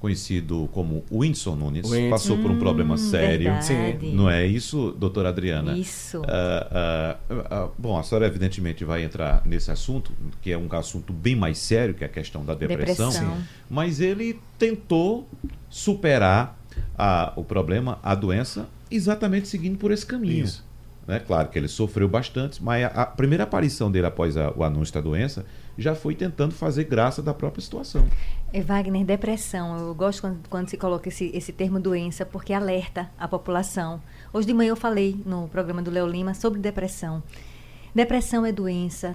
conhecido 0.00 0.68
como 0.72 1.04
Whindersson 1.10 1.56
Nunes, 1.56 1.84
Whindersson. 1.86 2.10
passou 2.10 2.38
por 2.38 2.50
um 2.50 2.58
problema 2.58 2.94
Hum, 2.94 2.98
sério. 2.98 3.52
verdade. 3.54 4.06
Não 4.12 4.28
é 4.30 4.46
isso, 4.46 4.92
doutora 4.98 5.30
Adriana? 5.30 5.76
Isso. 5.76 6.22
Ah, 6.26 6.68
ah, 6.70 7.16
ah, 7.50 7.68
bom, 7.78 7.98
a 7.98 8.02
senhora 8.02 8.26
evidentemente 8.26 8.84
vai 8.84 9.02
entrar 9.04 9.42
nesse 9.46 9.70
assunto, 9.70 10.12
que 10.42 10.52
é 10.52 10.58
um 10.58 10.68
assunto 10.72 11.12
bem 11.12 11.34
mais 11.34 11.58
sério, 11.58 11.94
que 11.94 12.04
é 12.04 12.06
a 12.06 12.10
questão 12.10 12.44
da 12.44 12.54
depressão. 12.54 13.10
Depressão. 13.10 13.38
Mas 13.68 14.00
ele 14.00 14.38
tentou 14.58 15.26
superar 15.70 16.58
a- 16.96 17.32
o 17.36 17.44
problema, 17.44 17.98
a 18.02 18.14
doença, 18.14 18.68
exatamente 18.90 19.48
seguindo 19.48 19.78
por 19.78 19.90
esse 19.90 20.04
caminho. 20.06 20.44
Isso. 20.44 20.64
Né? 21.06 21.20
Claro 21.20 21.48
que 21.48 21.58
ele 21.58 21.68
sofreu 21.68 22.08
bastante, 22.08 22.62
mas 22.62 22.84
a, 22.84 22.88
a 22.88 23.06
primeira 23.06 23.44
aparição 23.44 23.90
dele 23.90 24.06
após 24.06 24.36
a- 24.36 24.52
o 24.56 24.64
anúncio 24.64 24.92
da 24.92 25.00
doença 25.00 25.46
já 25.78 25.94
foi 25.94 26.14
tentando 26.14 26.52
fazer 26.54 26.84
graça 26.84 27.22
da 27.22 27.32
própria 27.34 27.62
situação. 27.62 28.04
É 28.56 28.62
Wagner, 28.62 29.04
depressão. 29.04 29.76
Eu 29.76 29.94
gosto 29.94 30.22
quando, 30.22 30.48
quando 30.48 30.70
se 30.70 30.78
coloca 30.78 31.10
esse, 31.10 31.30
esse 31.34 31.52
termo 31.52 31.78
doença, 31.78 32.24
porque 32.24 32.54
alerta 32.54 33.10
a 33.18 33.28
população. 33.28 34.00
Hoje 34.32 34.46
de 34.46 34.54
manhã 34.54 34.70
eu 34.70 34.76
falei 34.76 35.20
no 35.26 35.46
programa 35.46 35.82
do 35.82 35.90
Leo 35.90 36.06
Lima 36.06 36.32
sobre 36.32 36.58
depressão. 36.58 37.22
Depressão 37.94 38.46
é 38.46 38.52
doença, 38.52 39.14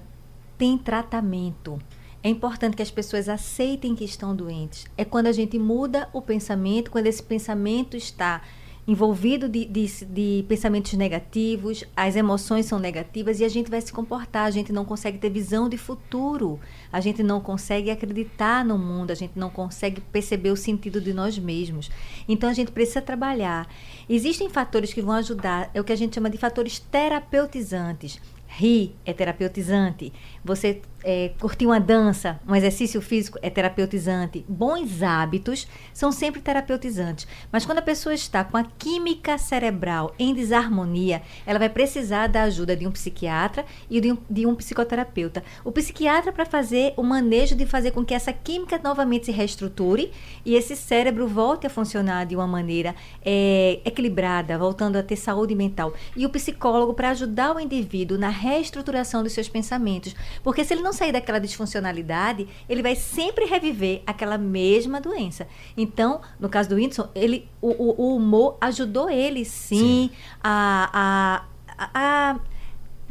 tem 0.60 0.78
tratamento. 0.78 1.82
É 2.22 2.30
importante 2.30 2.76
que 2.76 2.84
as 2.84 2.92
pessoas 2.92 3.28
aceitem 3.28 3.96
que 3.96 4.04
estão 4.04 4.36
doentes. 4.36 4.86
É 4.96 5.04
quando 5.04 5.26
a 5.26 5.32
gente 5.32 5.58
muda 5.58 6.08
o 6.14 6.22
pensamento, 6.22 6.92
quando 6.92 7.08
esse 7.08 7.24
pensamento 7.24 7.98
está 7.98 8.44
envolvido 8.88 9.48
de, 9.48 9.66
de, 9.66 10.06
de 10.06 10.46
pensamentos 10.48 10.94
negativos, 10.94 11.84
as 11.96 12.16
emoções 12.16 12.66
são 12.66 12.80
negativas 12.80 13.40
e 13.40 13.46
a 13.46 13.50
gente 13.50 13.70
vai 13.70 13.80
se 13.80 13.94
comportar, 13.94 14.46
a 14.46 14.52
gente 14.52 14.74
não 14.74 14.84
consegue 14.84 15.18
ter 15.18 15.30
visão 15.30 15.70
de 15.70 15.78
futuro, 15.78 16.60
a 16.92 17.00
gente 17.00 17.22
não 17.22 17.40
consegue 17.40 17.92
acreditar 17.92 18.66
no 18.66 18.78
mundo, 18.78 19.12
a 19.12 19.16
gente 19.16 19.38
não 19.38 19.50
consegue 19.50 20.02
perceber 20.02 20.50
o 20.50 20.58
sentido 20.58 21.00
de 21.00 21.14
nós 21.14 21.38
mesmos. 21.38 21.92
Então 22.28 22.50
a 22.50 22.54
gente 22.54 22.72
precisa 22.72 23.02
trabalhar. 23.02 23.68
Existem 24.10 24.50
fatores 24.50 24.94
que 24.94 25.02
vão 25.02 25.16
ajudar, 25.16 25.70
é 25.74 25.80
o 25.80 25.84
que 25.84 25.94
a 25.94 25.98
gente 25.98 26.16
chama 26.16 26.30
de 26.30 26.38
fatores 26.38 26.80
terapeutizantes. 26.80 28.20
Rir 28.54 28.94
é 29.06 29.14
terapeutizante. 29.14 30.12
Você 30.44 30.82
é, 31.04 31.32
curtir 31.40 31.66
uma 31.66 31.80
dança, 31.80 32.40
um 32.48 32.56
exercício 32.56 33.02
físico 33.02 33.40
é 33.42 33.50
terapeutizante. 33.50 34.46
Bons 34.48 35.02
hábitos 35.02 35.68
são 35.94 36.12
sempre 36.12 36.42
terapeutizantes. 36.42 37.28
Mas 37.52 37.66
quando 37.66 37.80
a 37.80 37.84
pessoa 37.84 38.14
está 38.14 38.44
com 38.44 38.58
a 38.58 38.64
química 38.64 39.38
cerebral 39.38 40.14
em 40.20 40.34
desarmonia, 40.34 41.22
ela 41.46 41.60
vai 41.60 41.70
precisar 41.70 42.28
da 42.28 42.44
ajuda 42.44 42.76
de 42.76 42.86
um 42.86 42.92
psiquiatra 42.92 43.66
e 43.90 44.02
de 44.02 44.12
um, 44.12 44.18
de 44.30 44.46
um 44.46 44.54
psicoterapeuta. 44.54 45.44
O 45.64 45.72
psiquiatra 45.72 46.32
para 46.32 46.46
fazer 46.46 46.94
o 46.98 47.04
manejo 47.04 47.56
de 47.56 47.66
fazer 47.66 47.92
com 47.92 48.04
que 48.04 48.14
essa 48.14 48.34
química 48.34 48.80
novamente 48.84 49.28
se 49.28 49.32
reestruture 49.32 50.12
e 50.46 50.56
esse 50.56 50.76
cérebro 50.76 51.28
volte 51.28 51.66
a 51.66 51.70
funcionar 51.70 52.26
de 52.26 52.36
uma 52.36 52.48
maneira 52.48 52.96
é, 53.24 53.80
equilibrada, 53.86 54.58
voltando 54.58 54.98
a 54.98 55.04
ter 55.04 55.16
saúde 55.16 55.56
mental. 55.56 55.94
E 56.16 56.26
o 56.26 56.30
psicólogo 56.30 56.94
para 56.94 57.10
ajudar 57.10 57.56
o 57.56 57.60
indivíduo 57.60 58.18
na 58.18 58.41
reestruturação 58.42 59.22
dos 59.24 59.34
seus 59.34 59.48
pensamentos. 59.48 60.16
Porque 60.44 60.64
se 60.66 60.74
ele 60.74 60.82
não 60.82 60.92
sair 60.94 61.12
daquela 61.12 61.40
disfuncionalidade, 61.40 62.48
ele 62.68 62.82
vai 62.82 62.96
sempre 62.96 63.46
reviver 63.46 64.02
aquela 64.06 64.38
mesma 64.38 65.00
doença. 65.00 65.48
Então, 65.78 66.22
no 66.40 66.50
caso 66.50 66.68
do 66.70 66.76
Whindersson, 66.76 67.08
ele, 67.16 67.48
o, 67.62 67.70
o- 67.70 67.96
o 68.02 68.16
humor 68.16 68.58
ajudou 68.60 69.10
ele, 69.10 69.46
sim, 69.46 70.10
a- 70.44 71.44
a- 71.78 71.90
a 71.94 72.40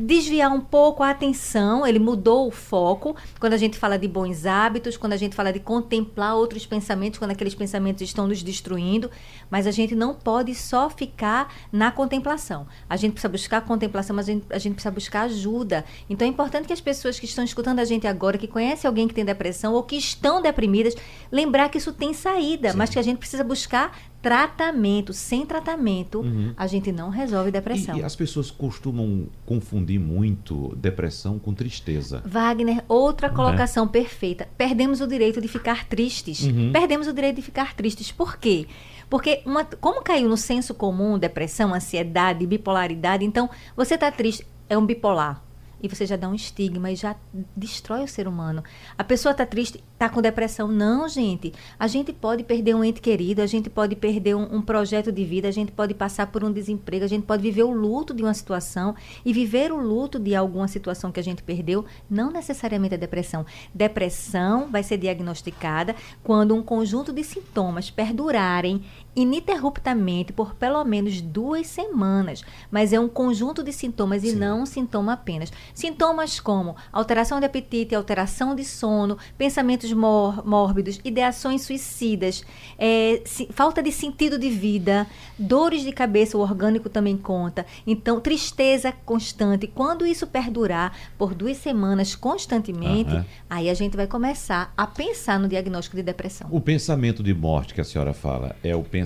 desviar 0.00 0.50
um 0.50 0.60
pouco 0.60 1.02
a 1.02 1.10
atenção, 1.10 1.86
ele 1.86 1.98
mudou 1.98 2.48
o 2.48 2.50
foco. 2.50 3.14
Quando 3.38 3.52
a 3.52 3.56
gente 3.56 3.78
fala 3.78 3.98
de 3.98 4.08
bons 4.08 4.46
hábitos, 4.46 4.96
quando 4.96 5.12
a 5.12 5.16
gente 5.16 5.36
fala 5.36 5.52
de 5.52 5.60
contemplar 5.60 6.34
outros 6.36 6.66
pensamentos, 6.66 7.18
quando 7.18 7.32
aqueles 7.32 7.54
pensamentos 7.54 8.02
estão 8.02 8.26
nos 8.26 8.42
destruindo, 8.42 9.10
mas 9.50 9.66
a 9.66 9.70
gente 9.70 9.94
não 9.94 10.14
pode 10.14 10.54
só 10.54 10.88
ficar 10.88 11.52
na 11.72 11.90
contemplação. 11.90 12.66
A 12.88 12.96
gente 12.96 13.12
precisa 13.12 13.28
buscar 13.28 13.60
contemplação, 13.62 14.16
mas 14.16 14.28
a 14.28 14.32
gente, 14.32 14.46
a 14.50 14.58
gente 14.58 14.74
precisa 14.74 14.90
buscar 14.90 15.22
ajuda. 15.22 15.84
Então 16.08 16.26
é 16.26 16.30
importante 16.30 16.66
que 16.66 16.72
as 16.72 16.80
pessoas 16.80 17.18
que 17.18 17.26
estão 17.26 17.44
escutando 17.44 17.78
a 17.78 17.84
gente 17.84 18.06
agora, 18.06 18.38
que 18.38 18.48
conhecem 18.48 18.88
alguém 18.88 19.06
que 19.06 19.14
tem 19.14 19.24
depressão 19.24 19.74
ou 19.74 19.82
que 19.82 19.96
estão 19.96 20.40
deprimidas, 20.40 20.94
lembrar 21.30 21.68
que 21.68 21.78
isso 21.78 21.92
tem 21.92 22.14
saída, 22.14 22.72
mas 22.74 22.90
que 22.90 22.98
a 22.98 23.02
gente 23.02 23.18
precisa 23.18 23.44
buscar 23.44 23.96
tratamento. 24.22 25.12
Sem 25.12 25.44
tratamento, 25.46 26.24
a 26.56 26.66
gente 26.66 26.92
não 26.92 27.08
resolve 27.10 27.50
depressão. 27.50 27.96
E, 27.96 28.00
e 28.00 28.04
as 28.04 28.14
pessoas 28.16 28.50
costumam 28.50 29.26
confundir 29.44 29.98
muito 30.00 30.74
depressão 30.76 31.38
com 31.38 31.52
tristeza. 31.54 32.22
Wagner, 32.24 32.84
outra 32.88 33.28
colocação 33.30 33.86
perfeita. 33.88 34.48
Perdemos 34.56 35.00
o 35.00 35.06
direito 35.06 35.40
de 35.40 35.48
ficar 35.48 35.86
tristes. 35.86 36.46
Perdemos 36.72 37.06
o 37.06 37.12
direito 37.12 37.36
de 37.36 37.42
ficar 37.42 37.74
tristes. 37.74 38.10
Por 38.12 38.36
quê? 38.38 38.66
Porque, 39.08 39.42
uma- 39.44 39.64
como 39.64 40.02
caiu 40.02 40.28
no 40.28 40.36
senso 40.36 40.72
comum 40.74 41.18
depressão, 41.18 41.74
ansiedade, 41.74 42.46
bipolaridade, 42.46 43.24
então 43.24 43.50
você 43.76 43.94
está 43.94 44.10
triste, 44.12 44.46
é 44.68 44.78
um 44.78 44.86
bipolar. 44.86 45.42
E 45.82 45.88
você 45.88 46.06
já 46.06 46.16
dá 46.16 46.28
um 46.28 46.34
estigma 46.34 46.90
e 46.90 46.96
já 46.96 47.16
destrói 47.56 48.04
o 48.04 48.08
ser 48.08 48.28
humano. 48.28 48.62
A 48.96 49.04
pessoa 49.04 49.32
está 49.32 49.46
triste, 49.46 49.82
está 49.92 50.08
com 50.08 50.20
depressão. 50.20 50.68
Não, 50.68 51.08
gente. 51.08 51.52
A 51.78 51.86
gente 51.86 52.12
pode 52.12 52.44
perder 52.44 52.74
um 52.74 52.84
ente 52.84 53.00
querido, 53.00 53.42
a 53.42 53.46
gente 53.46 53.70
pode 53.70 53.96
perder 53.96 54.34
um, 54.34 54.56
um 54.56 54.62
projeto 54.62 55.10
de 55.10 55.24
vida, 55.24 55.48
a 55.48 55.52
gente 55.52 55.72
pode 55.72 55.94
passar 55.94 56.26
por 56.26 56.44
um 56.44 56.52
desemprego, 56.52 57.04
a 57.04 57.08
gente 57.08 57.24
pode 57.24 57.42
viver 57.42 57.62
o 57.62 57.70
luto 57.70 58.14
de 58.14 58.22
uma 58.22 58.34
situação. 58.34 58.94
E 59.24 59.32
viver 59.32 59.72
o 59.72 59.80
luto 59.80 60.18
de 60.18 60.34
alguma 60.34 60.68
situação 60.68 61.10
que 61.10 61.20
a 61.20 61.22
gente 61.24 61.42
perdeu 61.42 61.84
não 62.08 62.30
necessariamente 62.30 62.94
é 62.94 62.98
depressão. 62.98 63.46
Depressão 63.74 64.68
vai 64.70 64.82
ser 64.82 64.98
diagnosticada 64.98 65.94
quando 66.22 66.54
um 66.54 66.62
conjunto 66.62 67.12
de 67.12 67.24
sintomas 67.24 67.90
perdurarem 67.90 68.82
ininterruptamente 69.16 70.32
por 70.32 70.54
pelo 70.54 70.82
menos 70.84 71.20
duas 71.20 71.66
semanas. 71.66 72.42
Mas 72.70 72.92
é 72.92 73.00
um 73.00 73.08
conjunto 73.08 73.62
de 73.62 73.72
sintomas 73.72 74.22
e 74.24 74.32
não 74.32 74.62
um 74.62 74.66
sintoma 74.66 75.14
apenas. 75.14 75.52
Sintomas 75.74 76.38
como 76.38 76.76
alteração 76.92 77.40
de 77.40 77.46
apetite, 77.46 77.94
alteração 77.94 78.54
de 78.54 78.64
sono, 78.64 79.18
pensamentos 79.36 79.92
mórbidos, 79.92 81.00
ideações 81.04 81.62
suicidas, 81.62 82.44
é, 82.78 83.20
si- 83.24 83.48
falta 83.50 83.82
de 83.82 83.90
sentido 83.90 84.38
de 84.38 84.48
vida, 84.48 85.06
dores 85.38 85.82
de 85.82 85.92
cabeça, 85.92 86.36
o 86.38 86.40
orgânico 86.40 86.88
também 86.88 87.16
conta. 87.16 87.66
Então, 87.86 88.20
tristeza 88.20 88.92
constante. 89.04 89.66
Quando 89.66 90.06
isso 90.06 90.26
perdurar 90.26 90.96
por 91.18 91.34
duas 91.34 91.56
semanas 91.56 92.14
constantemente, 92.14 93.10
Aham. 93.10 93.26
aí 93.48 93.68
a 93.68 93.74
gente 93.74 93.96
vai 93.96 94.06
começar 94.06 94.72
a 94.76 94.86
pensar 94.86 95.38
no 95.38 95.48
diagnóstico 95.48 95.96
de 95.96 96.02
depressão. 96.02 96.46
O 96.50 96.60
pensamento 96.60 97.22
de 97.22 97.34
morte 97.34 97.74
que 97.74 97.80
a 97.80 97.84
senhora 97.84 98.12
fala 98.12 98.54
é 98.62 98.74
o 98.76 98.82
pensamento 98.82 98.99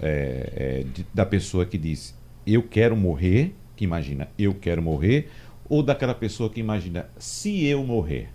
é, 0.00 0.52
é, 0.80 0.84
de- 0.92 1.06
da 1.12 1.24
pessoa 1.26 1.64
que 1.66 1.78
diz 1.78 2.14
eu 2.46 2.62
quero 2.62 2.96
morrer, 2.96 3.54
que 3.76 3.84
imagina 3.84 4.28
eu 4.38 4.54
quero 4.54 4.82
morrer, 4.82 5.30
ou 5.68 5.82
daquela 5.82 6.14
pessoa 6.14 6.50
que 6.50 6.58
imagina 6.60 7.08
se 7.18 7.64
eu 7.64 7.84
morrer. 7.84 8.28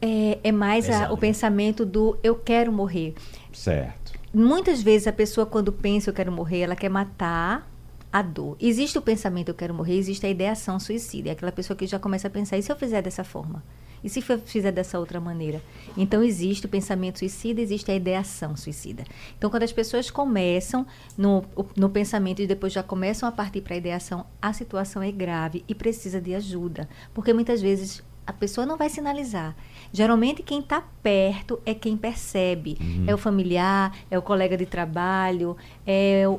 É, 0.00 0.38
é 0.42 0.52
mais 0.52 0.90
a- 0.90 1.12
o 1.12 1.16
pensamento 1.16 1.86
do 1.86 2.18
eu 2.22 2.34
quero 2.34 2.72
morrer. 2.72 3.14
Certo. 3.52 4.12
Muitas 4.34 4.82
vezes 4.82 5.06
a 5.06 5.12
pessoa, 5.12 5.46
quando 5.46 5.72
pensa 5.72 6.10
eu 6.10 6.14
quero 6.14 6.32
morrer, 6.32 6.60
ela 6.62 6.74
quer 6.74 6.88
matar 6.88 7.70
a 8.12 8.20
dor. 8.22 8.56
Existe 8.60 8.98
o 8.98 9.02
pensamento 9.02 9.50
eu 9.50 9.54
quero 9.54 9.72
morrer, 9.72 9.96
existe 9.96 10.26
a 10.26 10.28
ideação 10.28 10.80
suicida. 10.80 11.28
É 11.28 11.32
aquela 11.32 11.52
pessoa 11.52 11.76
que 11.76 11.86
já 11.86 11.98
começa 11.98 12.26
a 12.28 12.30
pensar, 12.30 12.58
e 12.58 12.62
se 12.62 12.72
eu 12.72 12.76
fizer 12.76 13.02
dessa 13.02 13.22
forma? 13.24 13.62
E 14.02 14.08
se 14.08 14.22
eu 14.28 14.38
fizer 14.40 14.72
dessa 14.72 14.98
outra 14.98 15.20
maneira? 15.20 15.62
Então 15.96 16.22
existe 16.22 16.66
o 16.66 16.68
pensamento 16.68 17.18
suicida, 17.18 17.60
existe 17.60 17.90
a 17.90 17.94
ideação 17.94 18.56
suicida. 18.56 19.04
Então 19.36 19.50
quando 19.50 19.62
as 19.62 19.72
pessoas 19.72 20.10
começam 20.10 20.86
no, 21.16 21.44
no 21.76 21.88
pensamento 21.88 22.42
e 22.42 22.46
depois 22.46 22.72
já 22.72 22.82
começam 22.82 23.28
a 23.28 23.32
partir 23.32 23.60
para 23.60 23.74
a 23.74 23.78
ideação, 23.78 24.26
a 24.40 24.52
situação 24.52 25.02
é 25.02 25.12
grave 25.12 25.64
e 25.68 25.74
precisa 25.74 26.20
de 26.20 26.34
ajuda. 26.34 26.88
Porque 27.14 27.32
muitas 27.32 27.60
vezes 27.60 28.02
a 28.26 28.32
pessoa 28.32 28.64
não 28.66 28.76
vai 28.76 28.88
sinalizar. 28.88 29.54
Geralmente 29.92 30.42
quem 30.42 30.60
está 30.60 30.82
perto 31.02 31.60
é 31.66 31.74
quem 31.74 31.96
percebe. 31.96 32.78
É 33.06 33.12
o 33.14 33.18
familiar, 33.18 33.92
é 34.10 34.16
o 34.18 34.22
colega 34.22 34.56
de 34.56 34.64
trabalho, 34.64 35.56
é 35.86 36.24
o, 36.26 36.30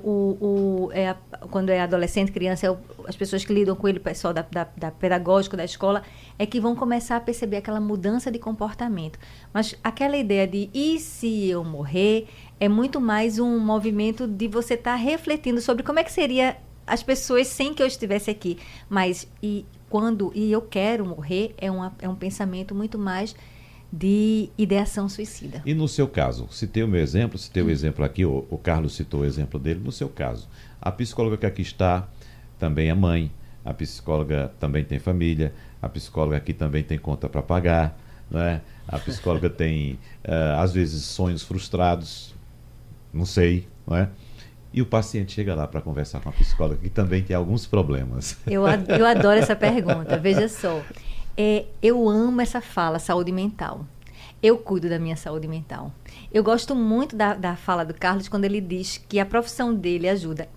o- 0.87 0.89
é 0.93 1.09
a- 1.09 1.17
quando 1.51 1.69
é 1.69 1.81
adolescente, 1.81 2.31
criança, 2.31 2.65
é 2.67 2.71
o- 2.71 2.77
as 3.07 3.15
pessoas 3.15 3.43
que 3.43 3.53
lidam 3.53 3.75
com 3.75 3.87
ele, 3.87 3.97
o 3.97 4.01
pessoal 4.01 4.33
da, 4.33 4.41
da, 4.49 4.67
da 4.77 4.91
pedagógico 4.91 5.57
da 5.57 5.65
escola, 5.65 6.03
é 6.39 6.45
que 6.45 6.59
vão 6.59 6.75
começar 6.75 7.17
a 7.17 7.19
perceber 7.19 7.57
aquela 7.57 7.79
mudança 7.81 8.31
de 8.31 8.39
comportamento. 8.39 9.19
Mas 9.53 9.75
aquela 9.83 10.15
ideia 10.17 10.47
de 10.47 10.69
e 10.73 10.99
se 10.99 11.47
eu 11.49 11.63
morrer 11.63 12.27
é 12.59 12.69
muito 12.69 13.01
mais 13.01 13.39
um 13.39 13.59
movimento 13.59 14.25
de 14.25 14.47
você 14.47 14.75
estar 14.75 14.95
refletindo 14.95 15.59
sobre 15.59 15.83
como 15.83 15.99
é 15.99 16.03
que 16.03 16.11
seria 16.11 16.55
as 16.87 17.01
pessoas 17.03 17.47
sem 17.47 17.73
que 17.73 17.81
eu 17.81 17.87
estivesse 17.87 18.29
aqui. 18.29 18.57
Mas 18.89 19.27
e 19.41 19.65
quando 19.93 20.31
e 20.33 20.51
eu 20.51 20.59
quero 20.59 21.05
morrer 21.05 21.53
é, 21.55 21.69
uma, 21.69 21.93
é 21.99 22.09
um 22.09 22.15
pensamento 22.15 22.73
muito 22.73 22.97
mais 22.97 23.35
de 23.91 24.49
ideação 24.57 25.07
suicida. 25.07 25.61
E 25.63 25.75
no 25.75 25.87
seu 25.87 26.07
caso, 26.07 26.47
citei 26.49 26.81
o 26.81 26.87
meu 26.87 26.99
exemplo, 26.99 27.37
citei 27.37 27.61
o 27.61 27.69
exemplo 27.69 28.03
aqui, 28.03 28.25
o, 28.25 28.43
o 28.49 28.57
Carlos 28.57 28.95
citou 28.95 29.21
o 29.21 29.25
exemplo 29.25 29.59
dele. 29.59 29.79
No 29.83 29.91
seu 29.91 30.09
caso, 30.09 30.49
a 30.81 30.91
psicóloga 30.91 31.37
que 31.37 31.45
aqui 31.45 31.61
está 31.61 32.07
também 32.57 32.89
é 32.89 32.93
mãe, 32.95 33.31
a 33.63 33.71
psicóloga 33.71 34.51
também 34.59 34.83
tem 34.83 34.97
família, 34.97 35.53
a 35.79 35.87
psicóloga 35.87 36.37
aqui 36.37 36.53
também 36.53 36.81
tem 36.81 36.97
conta 36.97 37.29
para 37.29 37.43
pagar, 37.43 37.95
né? 38.31 38.61
a 38.87 38.97
psicóloga 38.97 39.47
tem, 39.53 39.99
eh, 40.23 40.55
às 40.57 40.73
vezes, 40.73 41.03
sonhos 41.03 41.43
frustrados, 41.43 42.33
não 43.13 43.27
sei, 43.27 43.67
não 43.85 43.95
é? 43.95 44.09
E 44.73 44.81
o 44.81 44.85
paciente 44.85 45.33
chega 45.33 45.53
lá 45.53 45.67
para 45.67 45.81
conversar 45.81 46.19
com 46.19 46.29
a 46.29 46.31
psicóloga 46.31 46.79
que 46.81 46.89
também 46.89 47.21
tem 47.21 47.35
alguns 47.35 47.67
problemas. 47.67 48.35
Eu, 48.47 48.63
eu 48.67 49.05
adoro 49.05 49.39
essa 49.39 49.55
pergunta. 49.55 50.17
Veja 50.17 50.49
só. 50.49 50.81
É, 51.37 51.65
eu 51.81 52.09
amo 52.09 52.41
essa 52.41 52.59
fala, 52.59 52.97
saúde 52.97 53.31
mental. 53.31 53.85
Eu 54.41 54.57
cuido 54.57 54.89
da 54.89 54.99
minha 54.99 55.15
saúde 55.15 55.47
mental. 55.47 55.93
Eu 56.31 56.43
gosto 56.43 56.75
muito 56.75 57.15
da, 57.15 57.33
da 57.33 57.55
fala 57.55 57.85
do 57.85 57.93
Carlos 57.93 58.27
quando 58.27 58.45
ele 58.45 58.59
diz 58.59 58.97
que 59.07 59.19
a 59.19 59.25
profissão 59.25 59.73
dele 59.73 60.09
ajuda. 60.09 60.49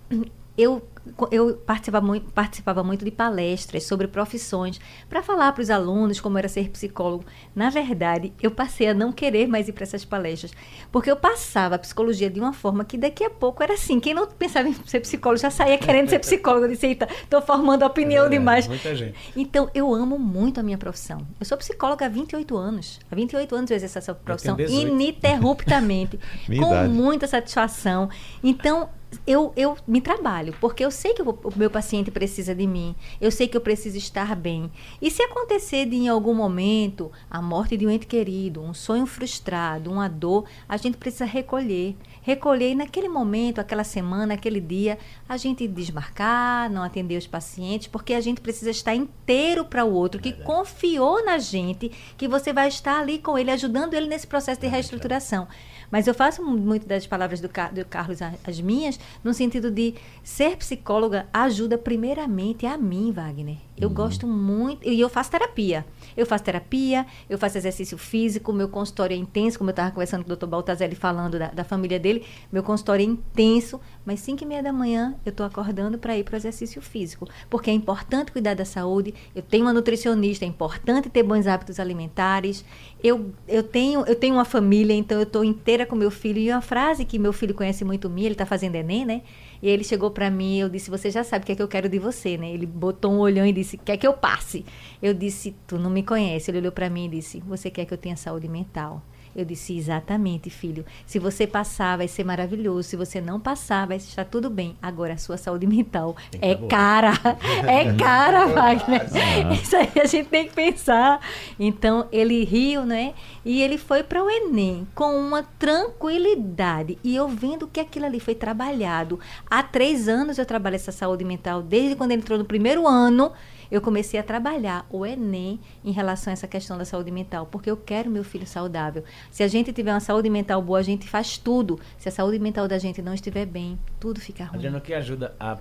Eu, 0.57 0.85
eu 1.31 1.55
participava, 1.57 2.05
muito, 2.05 2.31
participava 2.31 2.83
muito 2.83 3.03
de 3.05 3.11
palestras 3.11 3.83
sobre 3.83 4.07
profissões 4.07 4.79
para 5.09 5.21
falar 5.23 5.51
para 5.51 5.61
os 5.61 5.69
alunos 5.69 6.19
como 6.19 6.37
era 6.37 6.47
ser 6.47 6.69
psicólogo. 6.69 7.25
Na 7.55 7.69
verdade, 7.69 8.33
eu 8.41 8.51
passei 8.51 8.87
a 8.89 8.93
não 8.93 9.11
querer 9.11 9.47
mais 9.47 9.67
ir 9.67 9.73
para 9.73 9.83
essas 9.83 10.03
palestras, 10.05 10.51
porque 10.91 11.09
eu 11.09 11.15
passava 11.15 11.75
a 11.75 11.79
psicologia 11.79 12.29
de 12.29 12.39
uma 12.39 12.53
forma 12.53 12.83
que 12.85 12.97
daqui 12.97 13.23
a 13.23 13.29
pouco 13.29 13.61
era 13.63 13.73
assim. 13.73 13.99
Quem 13.99 14.13
não 14.13 14.27
pensava 14.27 14.67
em 14.67 14.73
ser 14.85 14.99
psicólogo 15.01 15.41
já 15.41 15.49
saía 15.49 15.77
querendo 15.77 16.09
ser 16.09 16.19
psicólogo. 16.19 16.65
Eu 16.65 16.69
disse, 16.69 16.87
eita, 16.87 17.07
estou 17.23 17.41
formando 17.41 17.83
opinião 17.85 18.25
É, 18.25 18.29
demais. 18.29 18.67
muita 18.67 18.95
gente. 18.95 19.15
Então, 19.35 19.69
eu 19.73 19.93
amo 19.93 20.17
muito 20.19 20.59
a 20.59 20.63
minha 20.63 20.77
profissão. 20.77 21.25
Eu 21.39 21.45
sou 21.45 21.57
psicóloga 21.57 22.05
há 22.05 22.09
28 22.09 22.55
anos. 22.57 22.99
Há 23.11 23.15
28 23.15 23.55
anos 23.55 23.71
eu 23.71 23.75
exerço 23.77 23.97
essa 23.97 24.13
profissão 24.13 24.55
18. 24.55 24.87
ininterruptamente, 24.87 26.17
com 26.47 26.53
idade. 26.53 26.89
muita 26.89 27.27
satisfação. 27.27 28.09
Então, 28.43 28.89
eu, 29.25 29.51
eu 29.55 29.77
me 29.87 30.01
trabalho, 30.01 30.55
porque 30.59 30.83
eu 30.83 30.91
sei 30.91 31.13
que 31.13 31.21
o, 31.21 31.29
o 31.29 31.53
meu 31.55 31.69
paciente 31.69 32.11
precisa 32.11 32.53
de 32.53 32.65
mim, 32.65 32.95
eu 33.19 33.31
sei 33.31 33.47
que 33.47 33.55
eu 33.55 33.61
preciso 33.61 33.97
estar 33.97 34.35
bem. 34.35 34.71
E 35.01 35.09
se 35.09 35.21
acontecer 35.21 35.85
de, 35.85 35.95
em 35.95 36.07
algum 36.07 36.33
momento, 36.33 37.11
a 37.29 37.41
morte 37.41 37.77
de 37.77 37.85
um 37.85 37.89
ente 37.89 38.05
querido, 38.05 38.61
um 38.61 38.73
sonho 38.73 39.05
frustrado, 39.05 39.91
uma 39.91 40.07
dor, 40.07 40.45
a 40.67 40.77
gente 40.77 40.97
precisa 40.97 41.25
recolher. 41.25 41.95
Recolher 42.21 42.71
e 42.71 42.75
naquele 42.75 43.07
momento, 43.07 43.59
aquela 43.59 43.83
semana, 43.83 44.33
aquele 44.33 44.59
dia, 44.59 44.97
a 45.27 45.37
gente 45.37 45.67
desmarcar, 45.67 46.69
não 46.69 46.83
atender 46.83 47.17
os 47.17 47.27
pacientes, 47.27 47.87
porque 47.87 48.13
a 48.13 48.21
gente 48.21 48.41
precisa 48.41 48.71
estar 48.71 48.95
inteiro 48.95 49.65
para 49.65 49.85
o 49.85 49.93
outro, 49.93 50.21
que 50.21 50.33
confiou 50.33 51.23
na 51.23 51.37
gente, 51.37 51.91
que 52.17 52.27
você 52.27 52.51
vai 52.51 52.67
estar 52.67 52.99
ali 52.99 53.19
com 53.19 53.37
ele, 53.37 53.51
ajudando 53.51 53.93
ele 53.93 54.07
nesse 54.07 54.27
processo 54.27 54.59
de 54.59 54.67
reestruturação. 54.67 55.47
Mas 55.91 56.07
eu 56.07 56.13
faço 56.13 56.43
mu- 56.43 56.57
muito 56.57 56.87
das 56.87 57.07
palavras 57.07 57.39
do, 57.39 57.47
Car- 57.49 57.73
do 57.73 57.83
Carlos 57.85 58.19
as 58.21 58.59
minhas, 58.61 58.99
no 59.23 59.33
sentido 59.33 59.71
de 59.71 59.95
ser 60.23 60.57
psicóloga 60.57 61.27
ajuda 61.33 61.77
primeiramente 61.77 62.65
a 62.65 62.77
mim, 62.77 63.11
Wagner. 63.11 63.57
Eu 63.79 63.89
gosto 63.89 64.27
muito, 64.27 64.87
e 64.87 64.99
eu 64.99 65.09
faço 65.09 65.31
terapia. 65.31 65.85
Eu 66.17 66.25
faço 66.25 66.43
terapia, 66.43 67.05
eu 67.29 67.37
faço 67.37 67.57
exercício 67.57 67.97
físico, 67.97 68.51
meu 68.51 68.67
consultório 68.67 69.13
é 69.13 69.17
intenso, 69.17 69.57
como 69.57 69.69
eu 69.69 69.71
estava 69.71 69.91
conversando 69.91 70.25
com 70.25 70.33
o 70.33 70.35
Dr. 70.35 70.47
Baltazelli 70.47 70.95
falando 70.95 71.37
da, 71.37 71.49
da 71.49 71.63
família 71.63 71.99
dele, 71.99 72.25
meu 72.51 72.63
consultório 72.63 73.03
é 73.03 73.07
intenso, 73.07 73.79
mas 74.05 74.19
5 74.21 74.43
e 74.43 74.45
meia 74.47 74.63
da 74.63 74.73
manhã 74.73 75.15
eu 75.25 75.29
estou 75.29 75.45
acordando 75.45 75.97
para 75.97 76.17
ir 76.17 76.23
para 76.23 76.33
o 76.33 76.37
exercício 76.37 76.81
físico, 76.81 77.27
porque 77.49 77.69
é 77.69 77.73
importante 77.73 78.31
cuidar 78.31 78.55
da 78.55 78.65
saúde, 78.65 79.13
eu 79.35 79.41
tenho 79.41 79.65
uma 79.65 79.73
nutricionista, 79.73 80.43
é 80.43 80.47
importante 80.47 81.09
ter 81.09 81.23
bons 81.23 81.45
hábitos 81.45 81.79
alimentares, 81.79 82.65
eu, 83.03 83.31
eu, 83.47 83.61
tenho, 83.61 84.03
eu 84.05 84.15
tenho 84.15 84.33
uma 84.33 84.45
família, 84.45 84.93
então 84.93 85.17
eu 85.17 85.23
estou 85.23 85.43
inteira 85.43 85.85
com 85.85 85.95
meu 85.95 86.09
filho, 86.09 86.39
e 86.39 86.51
uma 86.51 86.61
frase 86.61 87.05
que 87.05 87.19
meu 87.19 87.31
filho 87.31 87.53
conhece 87.53 87.85
muito 87.85 88.09
minha, 88.09 88.27
ele 88.27 88.33
está 88.33 88.45
fazendo 88.45 88.75
Enem, 88.75 89.05
né? 89.05 89.21
E 89.61 89.69
ele 89.69 89.83
chegou 89.83 90.11
para 90.11 90.29
mim, 90.29 90.59
eu 90.59 90.69
disse, 90.69 90.89
você 90.89 91.09
já 91.09 91.23
sabe 91.23 91.43
o 91.43 91.45
que 91.45 91.51
é 91.51 91.55
que 91.55 91.61
eu 91.61 91.67
quero 91.67 91.89
de 91.89 91.99
você, 91.99 92.37
né? 92.37 92.51
Ele 92.51 92.65
botou 92.65 93.11
um 93.11 93.19
olhão 93.19 93.45
e 93.45 93.51
disse, 93.51 93.77
quer 93.77 93.97
que 93.97 94.05
eu 94.05 94.13
passe? 94.13 94.65
Eu 95.01 95.13
disse, 95.13 95.55
tu 95.65 95.77
não 95.77 95.89
me 95.89 96.03
conhece. 96.03 96.51
Ele 96.51 96.59
olhou 96.59 96.71
para 96.71 96.89
mim 96.89 97.05
e 97.05 97.09
disse, 97.09 97.39
você 97.41 97.69
quer 97.69 97.85
que 97.85 97.93
eu 97.93 97.97
tenha 97.97 98.15
saúde 98.15 98.47
mental? 98.47 99.01
Eu 99.37 99.45
disse, 99.45 99.77
exatamente, 99.77 100.49
filho. 100.49 100.83
Se 101.05 101.19
você 101.19 101.45
passar, 101.45 101.95
vai 101.95 102.07
ser 102.07 102.23
maravilhoso. 102.23 102.89
Se 102.89 102.95
você 102.95 103.21
não 103.21 103.39
passar, 103.39 103.85
vai 103.85 103.97
estar 103.97 104.25
tudo 104.25 104.49
bem. 104.49 104.75
Agora, 104.81 105.13
a 105.13 105.17
sua 105.17 105.37
saúde 105.37 105.67
mental 105.67 106.15
é 106.41 106.55
cara. 106.55 107.13
É 107.67 107.93
cara, 107.93 108.47
Wagner. 108.47 109.05
Isso 109.53 109.75
aí 109.75 109.91
a 110.01 110.05
gente 110.05 110.29
tem 110.29 110.47
que 110.47 110.55
pensar. 110.55 111.19
Então, 111.59 112.07
ele 112.11 112.43
riu, 112.43 112.83
né? 112.83 113.13
E 113.45 113.61
ele 113.61 113.77
foi 113.77 114.01
para 114.03 114.23
o 114.23 114.29
Enem 114.29 114.87
com 114.95 115.15
uma 115.19 115.43
tranquilidade. 115.43 116.97
E 117.03 117.15
eu 117.15 117.27
vendo 117.27 117.67
que 117.67 117.79
aquilo 117.79 118.05
ali 118.05 118.19
foi 118.19 118.33
trabalhado. 118.33 119.19
Há 119.49 119.61
três 119.61 120.07
anos 120.07 120.39
eu 120.39 120.45
trabalho 120.45 120.75
essa 120.75 120.91
saúde 120.91 121.23
mental. 121.23 121.61
Desde 121.61 121.95
quando 121.95 122.11
ele 122.11 122.21
entrou 122.21 122.39
no 122.39 122.45
primeiro 122.45 122.87
ano, 122.87 123.31
eu 123.71 123.81
comecei 123.81 124.19
a 124.19 124.23
trabalhar 124.23 124.85
o 124.89 125.05
Enem 125.05 125.59
em 125.83 125.91
relação 125.91 126.31
a 126.31 126.33
essa 126.33 126.47
questão 126.47 126.77
da 126.77 126.85
saúde 126.85 127.11
mental, 127.11 127.45
porque 127.45 127.69
eu 127.69 127.77
quero 127.77 128.09
meu 128.09 128.23
filho 128.23 128.47
saudável. 128.47 129.03
Se 129.31 129.43
a 129.43 129.47
gente 129.47 129.73
tiver 129.73 129.93
uma 129.93 129.99
saúde 129.99 130.29
mental 130.29 130.61
boa, 130.61 130.79
a 130.79 130.83
gente 130.83 131.07
faz 131.07 131.37
tudo. 131.37 131.79
Se 131.97 132.07
a 132.09 132.11
saúde 132.11 132.39
mental 132.39 132.67
da 132.67 132.77
gente 132.77 133.01
não 133.01 133.13
estiver 133.13 133.45
bem, 133.45 133.77
tudo 133.99 134.19
fica 134.19 134.45
ruim. 134.45 134.55
Adriano, 134.55 134.77
o 134.77 134.81
que 134.81 134.93
ajuda 134.93 135.35
a 135.39 135.57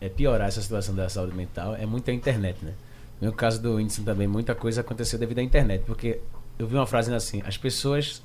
é, 0.00 0.08
piorar 0.08 0.48
essa 0.48 0.60
situação 0.60 0.94
da 0.94 1.08
saúde 1.08 1.36
mental 1.36 1.74
é 1.76 1.86
muito 1.86 2.10
a 2.10 2.14
internet, 2.14 2.64
né? 2.64 2.74
No 3.20 3.32
caso 3.32 3.62
do 3.62 3.78
índice 3.80 4.02
também, 4.02 4.26
muita 4.26 4.54
coisa 4.54 4.80
aconteceu 4.80 5.18
devido 5.18 5.38
à 5.38 5.42
internet. 5.42 5.84
Porque 5.84 6.20
eu 6.58 6.66
vi 6.66 6.74
uma 6.74 6.86
frase 6.86 7.14
assim, 7.14 7.42
as 7.46 7.56
pessoas... 7.56 8.22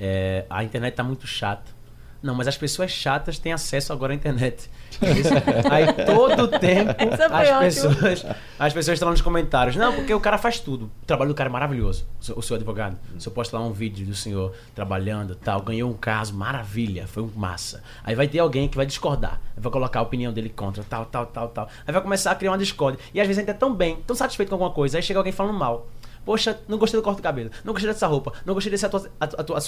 é, 0.00 0.44
a 0.50 0.64
internet 0.64 0.94
tá 0.94 1.04
muito 1.04 1.26
chata. 1.26 1.75
Não, 2.22 2.34
mas 2.34 2.48
as 2.48 2.56
pessoas 2.56 2.90
chatas 2.90 3.38
têm 3.38 3.52
acesso 3.52 3.92
agora 3.92 4.12
à 4.12 4.16
internet. 4.16 4.70
Aí 5.70 6.06
todo 6.06 6.48
tempo 6.58 6.94
foi 7.16 7.48
as 7.48 7.58
pessoas, 7.58 8.26
as 8.58 8.72
pessoas 8.72 8.96
estão 8.96 9.10
nos 9.10 9.20
comentários. 9.20 9.76
Não, 9.76 9.92
porque 9.92 10.12
o 10.12 10.20
cara 10.20 10.38
faz 10.38 10.58
tudo. 10.58 10.86
O 11.02 11.06
trabalho 11.06 11.30
do 11.30 11.34
cara 11.34 11.50
é 11.50 11.52
maravilhoso. 11.52 12.06
O 12.20 12.24
seu, 12.24 12.38
o 12.38 12.42
seu 12.42 12.56
advogado. 12.56 12.98
Se 13.18 13.28
eu 13.28 13.32
posto 13.32 13.54
lá 13.54 13.60
um 13.60 13.72
vídeo 13.72 14.06
do 14.06 14.14
senhor 14.14 14.54
trabalhando 14.74 15.34
tal, 15.34 15.60
ganhou 15.60 15.90
um 15.90 15.94
caso, 15.94 16.34
maravilha, 16.34 17.06
foi 17.06 17.22
um 17.22 17.30
massa. 17.34 17.82
Aí 18.02 18.14
vai 18.14 18.26
ter 18.26 18.38
alguém 18.38 18.68
que 18.68 18.76
vai 18.76 18.86
discordar. 18.86 19.40
Vai 19.56 19.70
colocar 19.70 20.00
a 20.00 20.02
opinião 20.02 20.32
dele 20.32 20.48
contra, 20.48 20.82
tal, 20.84 21.04
tal, 21.06 21.26
tal, 21.26 21.48
tal. 21.48 21.68
Aí 21.86 21.92
vai 21.92 22.02
começar 22.02 22.30
a 22.30 22.34
criar 22.34 22.52
uma 22.52 22.58
discórdia. 22.58 23.00
E 23.12 23.20
às 23.20 23.26
vezes 23.26 23.38
a 23.38 23.42
gente 23.42 23.50
é 23.50 23.58
tão 23.58 23.74
bem, 23.74 23.98
tão 24.06 24.16
satisfeito 24.16 24.48
com 24.48 24.54
alguma 24.54 24.70
coisa. 24.70 24.96
Aí 24.96 25.02
chega 25.02 25.20
alguém 25.20 25.32
falando 25.32 25.58
mal. 25.58 25.86
Poxa, 26.26 26.58
não 26.66 26.76
gostei 26.76 26.98
do 26.98 27.04
corte 27.04 27.18
do 27.18 27.22
cabelo, 27.22 27.50
não 27.64 27.72
gostei 27.72 27.90
dessa 27.90 28.08
roupa, 28.08 28.32
não 28.44 28.52
gostei 28.52 28.72
dessa 28.72 28.88
tua, 28.88 29.08
a, 29.20 29.26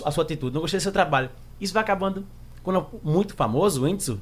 a 0.09 0.11
sua 0.11 0.25
atitude, 0.25 0.53
não 0.53 0.61
gostei 0.61 0.81
do 0.81 0.83
seu 0.83 0.91
trabalho. 0.91 1.31
Isso 1.61 1.73
vai 1.73 1.85
acabando. 1.85 2.27
Quando 2.65 2.81
é 2.81 2.85
muito 3.09 3.35
famoso, 3.35 3.85
o 3.85 3.89
índice, 3.89 4.19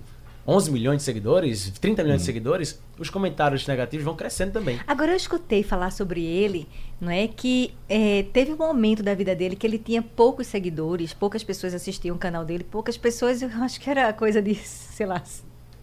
11 0.46 0.70
milhões 0.70 0.99
de 0.99 1.03
seguidores, 1.05 1.70
30 1.81 2.03
milhões 2.03 2.20
de 2.20 2.27
seguidores, 2.27 2.79
os 2.99 3.09
comentários 3.09 3.66
negativos 3.66 4.05
vão 4.05 4.14
crescendo 4.14 4.53
também. 4.53 4.79
Agora 4.87 5.12
eu 5.12 5.16
escutei 5.16 5.62
falar 5.62 5.90
sobre 5.90 6.22
ele, 6.22 6.68
não 7.01 7.11
é 7.11 7.27
que 7.27 7.75
é, 7.88 8.25
teve 8.35 8.53
um 8.53 8.57
momento 8.57 9.03
da 9.03 9.14
vida 9.14 9.35
dele 9.35 9.57
que 9.57 9.66
ele 9.66 9.79
tinha 9.79 10.03
poucos 10.03 10.46
seguidores, 10.46 11.14
poucas 11.14 11.42
pessoas 11.42 11.72
assistiam 11.72 12.14
o 12.14 12.18
canal 12.18 12.44
dele, 12.44 12.64
poucas 12.64 12.99
pessoas, 12.99 13.40
eu 13.40 13.49
acho 13.62 13.81
que 13.81 13.88
era 13.88 14.12
coisa 14.12 14.42
de, 14.42 14.55
sei 14.55 15.07
lá, 15.07 15.22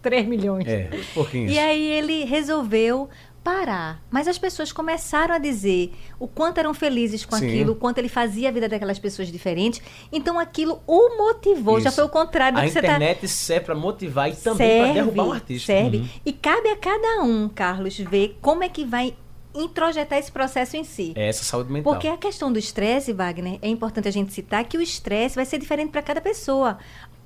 3 0.00 0.26
milhões. 0.26 0.68
É, 0.68 0.88
uns 0.94 1.06
pouquinhos. 1.06 1.52
E 1.52 1.58
aí 1.58 1.90
ele 1.90 2.24
resolveu 2.24 3.10
parar. 3.44 4.02
Mas 4.10 4.26
as 4.26 4.38
pessoas 4.38 4.72
começaram 4.72 5.34
a 5.34 5.38
dizer 5.38 5.92
o 6.18 6.26
quanto 6.26 6.58
eram 6.58 6.72
felizes 6.72 7.26
com 7.26 7.36
Sim. 7.36 7.46
aquilo, 7.46 7.72
o 7.72 7.76
quanto 7.76 7.98
ele 7.98 8.08
fazia 8.08 8.48
a 8.48 8.52
vida 8.52 8.68
daquelas 8.68 8.98
pessoas 8.98 9.30
diferentes. 9.30 9.82
Então 10.10 10.38
aquilo 10.38 10.80
o 10.86 11.16
motivou. 11.18 11.78
Já 11.78 11.90
Isso. 11.90 11.96
foi 11.96 12.04
o 12.04 12.08
contrário 12.08 12.56
do 12.56 12.62
A 12.62 12.64
que 12.64 12.70
você 12.70 12.78
está 12.78 12.94
internet 12.94 13.28
serve 13.28 13.66
para 13.66 13.74
motivar 13.74 14.30
e 14.30 14.34
também 14.34 14.82
para 14.82 14.92
derrubar 14.94 15.24
um 15.24 15.32
artista. 15.32 15.66
Serve. 15.66 15.98
Uhum. 15.98 16.08
E 16.24 16.32
cabe 16.32 16.70
a 16.70 16.76
cada 16.76 17.22
um, 17.22 17.48
Carlos, 17.48 17.98
ver 17.98 18.38
como 18.40 18.64
é 18.64 18.68
que 18.68 18.84
vai 18.84 19.14
introjetar 19.54 20.18
esse 20.18 20.32
processo 20.32 20.76
em 20.76 20.82
si. 20.82 21.12
É 21.14 21.28
essa 21.28 21.44
saúde 21.44 21.70
mental. 21.70 21.92
Porque 21.92 22.08
a 22.08 22.16
questão 22.16 22.52
do 22.52 22.58
estresse, 22.58 23.12
Wagner, 23.12 23.58
é 23.62 23.68
importante 23.68 24.08
a 24.08 24.10
gente 24.10 24.32
citar 24.32 24.64
que 24.64 24.76
o 24.76 24.82
estresse 24.82 25.36
vai 25.36 25.44
ser 25.44 25.58
diferente 25.58 25.90
para 25.90 26.02
cada 26.02 26.20
pessoa. 26.20 26.78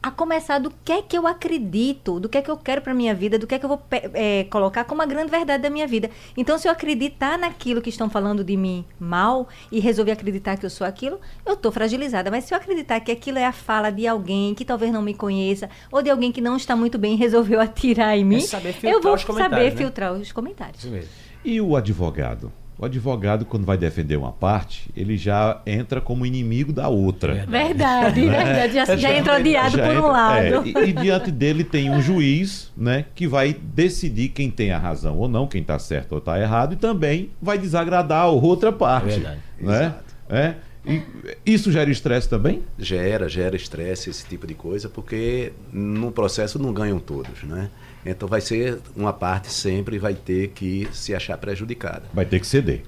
A 0.03 0.11
começar 0.11 0.59
do 0.59 0.73
que 0.85 0.93
é 0.93 1.03
que 1.03 1.19
eu 1.19 1.27
acredito, 1.27 2.21
do 2.21 2.29
que 2.29 2.39
é 2.39 2.43
que 2.43 2.51
eu 2.51 2.57
quero 2.57 2.81
para 2.81 2.95
minha 2.95 3.15
vida, 3.15 3.39
do 3.39 3.47
que 3.47 3.55
é 3.55 3.59
que 3.59 3.65
eu 3.65 3.69
vou 3.69 3.83
é, 3.91 4.45
colocar 4.45 4.85
como 4.85 5.03
a 5.03 5.07
grande 5.07 5.31
verdade 5.31 5.63
da 5.63 5.71
minha 5.71 5.87
vida. 5.87 6.11
Então, 6.37 6.57
se 6.57 6.69
eu 6.69 6.73
acreditar 6.73 7.37
naquilo 7.37 7.83
que 7.83 7.91
estão 7.91 8.09
falando 8.09 8.45
de 8.45 8.57
mim 8.57 8.85
mal 8.99 9.49
e 9.73 9.81
resolver 9.81 10.13
acreditar 10.13 10.57
que 10.57 10.65
eu 10.65 10.71
sou 10.71 10.87
aquilo, 10.87 11.21
eu 11.45 11.55
estou 11.55 11.73
fragilizada. 11.73 12.31
Mas 12.31 12.45
se 12.45 12.55
eu 12.55 12.59
acreditar 12.59 13.01
que 13.01 13.11
aquilo 13.11 13.39
é 13.39 13.45
a 13.45 13.53
fala 13.53 13.91
de 13.91 14.07
alguém 14.07 14.55
que 14.55 14.65
talvez 14.65 14.93
não 14.93 15.03
me 15.03 15.15
conheça 15.15 15.69
ou 15.91 16.01
de 16.01 16.11
alguém 16.11 16.31
que 16.31 16.41
não 16.41 16.57
está 16.57 16.77
muito 16.77 16.97
bem 16.97 17.15
e 17.15 17.17
resolveu 17.17 17.59
atirar 17.61 18.17
em 18.17 18.25
mim, 18.25 18.45
é 18.83 18.95
eu 18.95 19.01
vou 19.01 19.19
saber 19.19 19.71
né? 19.71 19.71
filtrar 19.73 20.13
os 20.13 20.31
comentários. 20.31 20.85
E 21.45 21.61
o 21.61 21.77
advogado? 21.77 22.53
O 22.79 22.85
advogado, 22.85 23.45
quando 23.45 23.65
vai 23.65 23.77
defender 23.77 24.17
uma 24.17 24.31
parte, 24.31 24.89
ele 24.97 25.17
já 25.17 25.61
entra 25.67 26.01
como 26.01 26.25
inimigo 26.25 26.73
da 26.73 26.89
outra. 26.89 27.45
Verdade, 27.45 28.25
né? 28.25 28.45
verdade. 28.45 28.75
Já, 28.75 28.97
já 28.97 29.13
entra 29.13 29.37
odiado 29.37 29.77
já 29.77 29.83
por 29.83 29.95
um 29.95 29.99
entra, 29.99 30.09
lado. 30.09 30.79
É, 30.79 30.85
e, 30.85 30.91
e, 30.91 30.93
diante 30.93 31.33
dele 31.33 31.65
tem 31.65 31.91
um 31.91 32.01
juiz, 32.01 32.71
né, 32.77 33.07
que 33.17 33.27
vai 33.27 33.53
decidir 33.53 34.29
quem 34.29 34.49
tem 34.49 34.71
a 34.71 34.79
razão 34.79 35.19
ou 35.19 35.29
não, 35.29 35.49
quem 35.49 35.61
está 35.61 35.77
certo 35.77 36.13
ou 36.13 36.19
está 36.19 36.41
errado, 36.41 36.75
e 36.75 36.77
também 36.77 37.31
vai 37.43 37.59
desagradar 37.59 38.23
a 38.23 38.29
outra 38.29 38.71
parte. 38.71 39.09
Verdade. 39.09 39.41
Né? 39.61 39.75
Exato. 39.75 40.15
É? 40.29 40.55
E 40.87 41.03
isso 41.45 41.73
gera 41.73 41.91
estresse 41.91 42.29
também? 42.29 42.63
Gera, 42.79 43.29
gera 43.29 43.57
estresse, 43.57 44.09
esse 44.09 44.25
tipo 44.25 44.47
de 44.47 44.55
coisa, 44.55 44.89
porque 44.89 45.53
no 45.73 46.13
processo 46.13 46.59
não 46.59 46.73
ganham 46.73 46.99
todos, 46.99 47.43
né? 47.43 47.69
Então 48.05 48.29
vai 48.29 48.41
ser 48.41 48.79
uma 48.97 49.13
parte 49.13 49.53
sempre 49.53 49.99
vai 49.99 50.15
ter 50.15 50.49
que 50.49 50.89
se 50.93 51.15
achar 51.15 51.37
prejudicada. 51.39 52.05
Vai 52.13 52.25
ter 52.25 52.41
que 52.41 52.47
ceder. 52.47 52.83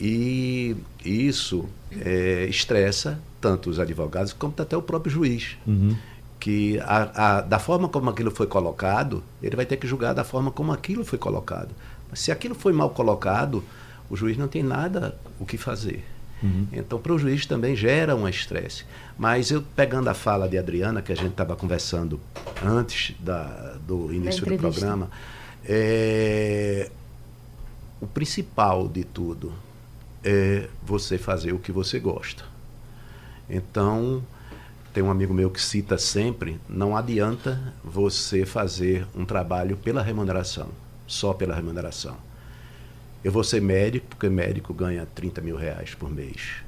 E 0.00 0.76
isso 1.04 1.68
é, 2.00 2.46
estressa 2.46 3.20
tanto 3.40 3.70
os 3.70 3.78
advogados 3.78 4.32
como 4.32 4.54
até 4.58 4.76
o 4.76 4.82
próprio 4.82 5.12
juiz. 5.12 5.56
Uhum. 5.66 5.96
Que 6.40 6.78
a, 6.80 7.36
a, 7.36 7.40
da 7.40 7.58
forma 7.58 7.88
como 7.88 8.10
aquilo 8.10 8.30
foi 8.30 8.46
colocado, 8.46 9.22
ele 9.42 9.56
vai 9.56 9.64
ter 9.64 9.76
que 9.76 9.86
julgar 9.86 10.14
da 10.14 10.24
forma 10.24 10.50
como 10.50 10.72
aquilo 10.72 11.04
foi 11.04 11.18
colocado. 11.18 11.70
Mas 12.10 12.20
se 12.20 12.32
aquilo 12.32 12.54
foi 12.54 12.72
mal 12.72 12.90
colocado, 12.90 13.62
o 14.10 14.16
juiz 14.16 14.36
não 14.36 14.48
tem 14.48 14.62
nada 14.62 15.16
o 15.38 15.46
que 15.46 15.56
fazer. 15.56 16.04
Uhum. 16.42 16.66
Então, 16.72 16.98
para 16.98 17.12
o 17.12 17.18
juiz 17.18 17.46
também 17.46 17.74
gera 17.74 18.14
um 18.14 18.28
estresse. 18.28 18.84
Mas 19.18 19.50
eu, 19.50 19.62
pegando 19.74 20.08
a 20.08 20.14
fala 20.14 20.48
de 20.48 20.58
Adriana, 20.58 21.00
que 21.00 21.12
a 21.12 21.16
gente 21.16 21.30
estava 21.30 21.56
conversando 21.56 22.20
antes 22.62 23.14
da, 23.18 23.73
do 23.86 24.12
início 24.12 24.44
do 24.46 24.56
programa, 24.56 25.10
é, 25.64 26.90
o 28.00 28.06
principal 28.06 28.88
de 28.88 29.04
tudo 29.04 29.52
é 30.22 30.68
você 30.82 31.18
fazer 31.18 31.52
o 31.52 31.58
que 31.58 31.72
você 31.72 31.98
gosta. 31.98 32.44
Então, 33.48 34.22
tem 34.92 35.02
um 35.02 35.10
amigo 35.10 35.34
meu 35.34 35.50
que 35.50 35.60
cita 35.60 35.98
sempre: 35.98 36.60
não 36.68 36.96
adianta 36.96 37.74
você 37.82 38.46
fazer 38.46 39.06
um 39.14 39.24
trabalho 39.24 39.76
pela 39.76 40.02
remuneração, 40.02 40.68
só 41.06 41.32
pela 41.34 41.54
remuneração. 41.54 42.16
Eu 43.22 43.32
vou 43.32 43.42
ser 43.42 43.60
médico, 43.60 44.06
porque 44.08 44.28
médico 44.28 44.72
ganha 44.74 45.06
30 45.14 45.40
mil 45.40 45.56
reais 45.56 45.94
por 45.94 46.10
mês. 46.10 46.62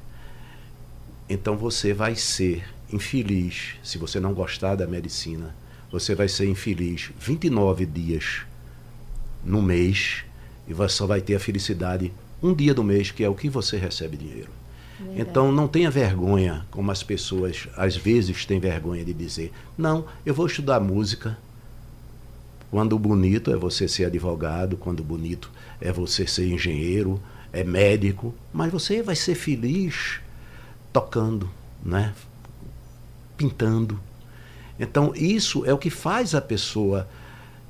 Então 1.28 1.56
você 1.56 1.92
vai 1.92 2.14
ser 2.14 2.64
infeliz 2.92 3.74
se 3.82 3.98
você 3.98 4.18
não 4.18 4.32
gostar 4.32 4.74
da 4.74 4.86
medicina. 4.86 5.54
Você 5.90 6.14
vai 6.14 6.28
ser 6.28 6.48
infeliz 6.48 7.10
29 7.18 7.86
dias 7.86 8.42
no 9.44 9.62
mês 9.62 10.24
e 10.66 10.74
você 10.74 10.94
só 10.94 11.06
vai 11.06 11.20
ter 11.20 11.36
a 11.36 11.40
felicidade 11.40 12.12
um 12.42 12.52
dia 12.52 12.74
do 12.74 12.84
mês, 12.84 13.10
que 13.10 13.24
é 13.24 13.28
o 13.28 13.34
que 13.34 13.48
você 13.48 13.76
recebe 13.76 14.16
dinheiro. 14.16 14.50
Verdade. 14.98 15.20
Então 15.20 15.52
não 15.52 15.68
tenha 15.68 15.90
vergonha, 15.90 16.66
como 16.70 16.90
as 16.90 17.02
pessoas 17.02 17.68
às 17.76 17.96
vezes 17.96 18.44
têm 18.44 18.58
vergonha 18.58 19.04
de 19.04 19.12
dizer: 19.12 19.52
não, 19.76 20.06
eu 20.24 20.34
vou 20.34 20.46
estudar 20.46 20.80
música. 20.80 21.38
Quando 22.70 22.98
bonito 22.98 23.50
é 23.52 23.56
você 23.56 23.86
ser 23.86 24.06
advogado, 24.06 24.76
quando 24.76 25.02
bonito 25.02 25.50
é 25.80 25.92
você 25.92 26.26
ser 26.26 26.48
engenheiro, 26.48 27.22
é 27.52 27.62
médico, 27.62 28.34
mas 28.52 28.72
você 28.72 29.02
vai 29.02 29.14
ser 29.14 29.34
feliz 29.34 30.20
tocando, 30.92 31.48
né? 31.82 32.12
pintando. 33.36 34.00
Então, 34.78 35.12
isso 35.14 35.64
é 35.64 35.72
o 35.72 35.78
que 35.78 35.90
faz 35.90 36.34
a 36.34 36.40
pessoa 36.40 37.08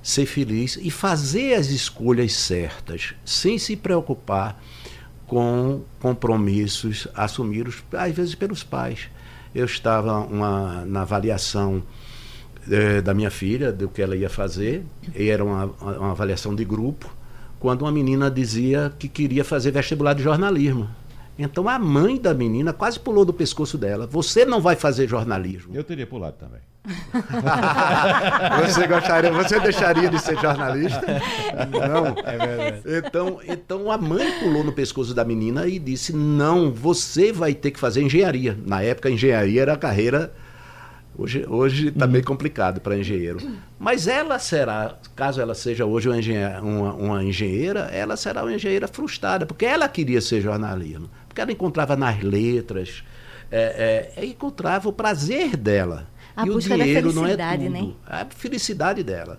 ser 0.03 0.27
feliz 0.27 0.79
e 0.81 0.91
fazer 0.91 1.55
as 1.55 1.67
escolhas 1.69 2.33
certas, 2.33 3.15
sem 3.25 3.59
se 3.59 3.77
preocupar 3.77 4.63
com 5.27 5.83
compromissos 6.01 7.09
assumidos, 7.15 7.83
às 7.93 8.15
vezes, 8.15 8.35
pelos 8.35 8.63
pais. 8.63 9.09
Eu 9.55 9.65
estava 9.65 10.19
uma, 10.19 10.85
na 10.85 11.03
avaliação 11.03 11.83
eh, 12.71 13.01
da 13.01 13.15
minha 13.15 13.31
filha, 13.31 13.73
do 13.73 13.89
que 13.89 14.01
ela 14.01 14.15
ia 14.17 14.31
fazer, 14.31 14.85
e 15.15 15.29
era 15.29 15.45
uma, 15.45 15.65
uma 15.81 16.13
avaliação 16.13 16.55
de 16.55 16.65
grupo, 16.65 17.13
quando 17.59 17.83
uma 17.83 17.93
menina 17.93 18.31
dizia 18.31 18.93
que 18.99 19.09
queria 19.09 19.45
fazer 19.45 19.73
vestibular 19.73 20.15
de 20.15 20.23
jornalismo. 20.23 20.89
Então 21.39 21.69
a 21.69 21.79
mãe 21.79 22.17
da 22.17 22.33
menina 22.33 22.73
quase 22.73 22.99
pulou 22.99 23.25
do 23.25 23.33
pescoço 23.33 23.77
dela. 23.77 24.07
Você 24.07 24.45
não 24.45 24.61
vai 24.61 24.77
fazer 24.77 25.09
jornalismo. 25.09 25.75
Eu 25.75 25.85
teria 25.85 26.07
pulado 26.07 26.37
também. 26.39 26.61
você 28.67 28.87
gostaria, 28.87 29.33
você 29.33 29.61
deixaria 29.61 30.09
de 30.09 30.19
ser 30.21 30.39
jornalista? 30.39 31.05
Não. 31.71 32.07
É 32.25 32.39
verdade. 32.39 32.83
Então, 32.87 33.41
então 33.47 33.91
a 33.91 33.99
mãe 33.99 34.41
pulou 34.41 34.63
no 34.63 34.73
pescoço 34.73 35.13
da 35.15 35.25
menina 35.25 35.67
e 35.67 35.79
disse: 35.79 36.15
"Não, 36.15 36.71
você 36.73 37.33
vai 37.33 37.55
ter 37.55 37.71
que 37.71 37.81
fazer 37.81 38.03
engenharia". 38.03 38.57
Na 38.65 38.83
época 38.83 39.11
engenharia 39.11 39.63
era 39.63 39.73
a 39.75 39.77
carreira 39.77 40.33
Hoje 41.19 41.47
hoje 41.49 41.89
está 41.89 42.07
bem 42.07 42.23
complicado 42.23 42.79
para 42.81 42.97
engenheiro. 42.97 43.39
Mas 43.79 44.07
ela 44.07 44.39
será, 44.39 44.97
caso 45.15 45.41
ela 45.41 45.55
seja 45.55 45.87
hoje 45.87 46.09
uma 46.09 46.19
engenheira, 46.19 46.61
uma, 46.63 46.93
uma 46.93 47.25
engenheira, 47.25 47.89
ela 47.93 48.17
será 48.19 48.43
uma 48.43 48.53
engenheira 48.53 48.87
frustrada, 48.87 49.47
porque 49.47 49.65
ela 49.65 49.89
queria 49.89 50.21
ser 50.21 50.43
jornalismo. 50.43 51.09
Porque 51.27 51.41
ela 51.41 51.51
encontrava 51.51 51.97
nas 51.97 52.23
letras, 52.23 53.03
é, 53.51 54.13
é, 54.15 54.25
encontrava 54.27 54.91
o 54.91 54.93
prazer 54.93 55.57
dela. 55.57 56.07
A 56.37 56.47
e 56.47 56.51
busca 56.51 56.75
o 56.75 56.79
dinheiro 56.79 57.09
da 57.09 57.15
felicidade, 57.15 57.69
não 57.69 57.77
é 57.77 57.81
tudo. 57.81 57.89
Né? 57.89 57.97
A 58.07 58.25
felicidade 58.27 59.03
dela. 59.03 59.39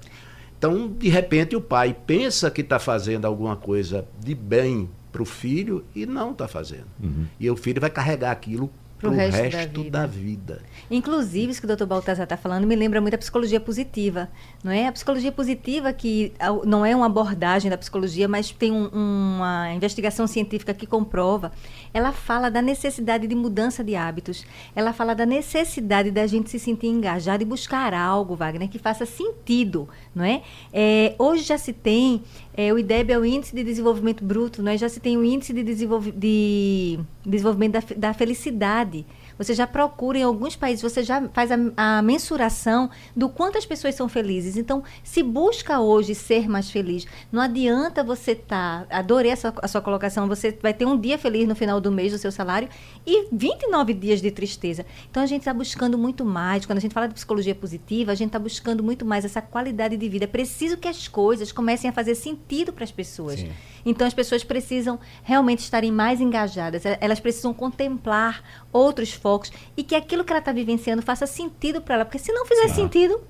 Então, 0.57 0.91
de 0.91 1.07
repente, 1.07 1.55
o 1.55 1.61
pai 1.61 1.95
pensa 2.05 2.49
que 2.49 2.61
está 2.61 2.79
fazendo 2.79 3.25
alguma 3.25 3.55
coisa 3.55 4.07
de 4.19 4.33
bem 4.33 4.89
para 5.11 5.21
o 5.21 5.25
filho 5.25 5.85
e 5.95 6.05
não 6.05 6.31
está 6.31 6.47
fazendo. 6.47 6.87
Uhum. 7.01 7.25
E 7.39 7.49
o 7.49 7.55
filho 7.55 7.79
vai 7.79 7.89
carregar 7.89 8.31
aquilo 8.31 8.71
para 8.97 9.09
o 9.09 9.11
resto, 9.13 9.41
resto 9.41 9.57
da, 9.57 9.65
vida. 9.65 9.89
da, 9.89 10.05
vida. 10.07 10.61
Inclusive, 10.89 11.51
isso 11.51 11.61
que 11.61 11.71
o 11.71 11.75
Dr. 11.75 11.85
Baltazar 11.85 12.23
está 12.23 12.35
falando 12.35 12.65
me 12.65 12.75
lembra 12.75 12.99
muito 12.99 13.13
a 13.13 13.17
psicologia 13.17 13.59
positiva, 13.59 14.27
não 14.63 14.71
é? 14.71 14.87
A 14.87 14.91
psicologia 14.91 15.31
positiva 15.31 15.93
que 15.93 16.33
não 16.65 16.85
é 16.85 16.95
uma 16.95 17.05
abordagem 17.05 17.69
da 17.69 17.77
psicologia, 17.77 18.27
mas 18.27 18.51
tem 18.51 18.71
um, 18.71 18.87
uma 18.87 19.71
investigação 19.73 20.25
científica 20.25 20.73
que 20.73 20.87
comprova. 20.87 21.51
Ela 21.93 22.11
fala 22.11 22.49
da 22.49 22.61
necessidade 22.61 23.27
de 23.27 23.35
mudança 23.35 23.83
de 23.83 23.95
hábitos. 23.95 24.45
Ela 24.75 24.91
fala 24.93 25.13
da 25.13 25.25
necessidade 25.25 26.09
da 26.09 26.25
gente 26.25 26.49
se 26.49 26.57
sentir 26.57 26.87
engajado 26.87 27.43
e 27.43 27.45
buscar 27.45 27.93
algo, 27.93 28.35
Wagner, 28.35 28.67
que 28.67 28.79
faça 28.79 29.05
sentido, 29.05 29.87
não 30.15 30.23
é? 30.23 30.41
é 30.73 31.15
hoje 31.19 31.43
já 31.43 31.57
se 31.57 31.71
tem 31.71 32.23
é, 32.57 32.73
o 32.73 32.79
IDEB 32.79 33.11
é 33.11 33.19
o 33.19 33.23
índice 33.23 33.55
de 33.55 33.63
desenvolvimento 33.63 34.23
bruto, 34.25 34.63
nós 34.63 34.81
já 34.81 34.89
se 34.89 34.99
tem 34.99 35.15
o 35.15 35.23
índice 35.23 35.53
de, 35.53 35.61
desenvolv 35.61 36.11
de 36.11 36.99
desenvolvimento 37.23 37.73
da, 37.73 38.09
da 38.09 38.13
felicidade 38.15 39.05
você 39.37 39.53
já 39.53 39.67
procura 39.67 40.17
em 40.17 40.23
alguns 40.23 40.55
países, 40.55 40.81
você 40.81 41.03
já 41.03 41.27
faz 41.29 41.51
a, 41.51 41.57
a 41.75 42.01
mensuração 42.01 42.89
do 43.15 43.29
quanto 43.29 43.57
as 43.57 43.65
pessoas 43.65 43.95
são 43.95 44.09
felizes. 44.09 44.57
Então, 44.57 44.83
se 45.03 45.21
busca 45.21 45.79
hoje 45.79 46.15
ser 46.15 46.49
mais 46.49 46.69
feliz, 46.71 47.05
não 47.31 47.41
adianta 47.41 48.03
você 48.03 48.31
estar. 48.31 48.85
Tá, 48.85 48.97
adorei 48.97 49.31
a 49.31 49.35
sua, 49.35 49.53
a 49.61 49.67
sua 49.67 49.81
colocação, 49.81 50.27
você 50.27 50.57
vai 50.61 50.73
ter 50.73 50.85
um 50.85 50.99
dia 50.99 51.17
feliz 51.17 51.47
no 51.47 51.55
final 51.55 51.79
do 51.79 51.91
mês 51.91 52.11
do 52.11 52.17
seu 52.17 52.31
salário 52.31 52.69
e 53.05 53.27
29 53.31 53.93
dias 53.93 54.21
de 54.21 54.31
tristeza. 54.31 54.85
Então, 55.09 55.21
a 55.21 55.25
gente 55.25 55.41
está 55.41 55.53
buscando 55.53 55.97
muito 55.97 56.25
mais. 56.25 56.65
Quando 56.65 56.77
a 56.77 56.81
gente 56.81 56.93
fala 56.93 57.07
de 57.07 57.13
psicologia 57.13 57.55
positiva, 57.55 58.11
a 58.11 58.15
gente 58.15 58.29
está 58.29 58.39
buscando 58.39 58.83
muito 58.83 59.05
mais 59.05 59.25
essa 59.25 59.41
qualidade 59.41 59.97
de 59.97 60.09
vida. 60.09 60.25
É 60.25 60.27
preciso 60.27 60.77
que 60.77 60.87
as 60.87 61.07
coisas 61.07 61.51
comecem 61.51 61.89
a 61.89 61.93
fazer 61.93 62.15
sentido 62.15 62.73
para 62.73 62.83
as 62.83 62.91
pessoas. 62.91 63.39
Sim. 63.39 63.51
Então 63.85 64.05
as 64.05 64.13
pessoas 64.13 64.43
precisam 64.43 64.99
realmente 65.23 65.59
estarem 65.59 65.91
mais 65.91 66.21
engajadas, 66.21 66.83
elas 66.99 67.19
precisam 67.19 67.53
contemplar 67.53 68.43
outros 68.71 69.13
focos 69.13 69.51
e 69.75 69.83
que 69.83 69.95
aquilo 69.95 70.23
que 70.23 70.31
ela 70.31 70.39
está 70.39 70.51
vivenciando 70.51 71.01
faça 71.01 71.25
sentido 71.25 71.81
para 71.81 71.95
ela, 71.95 72.05
porque 72.05 72.19
se 72.19 72.31
não 72.31 72.45
fizer 72.45 72.69
Sim. 72.69 72.75
sentido, 72.75 73.21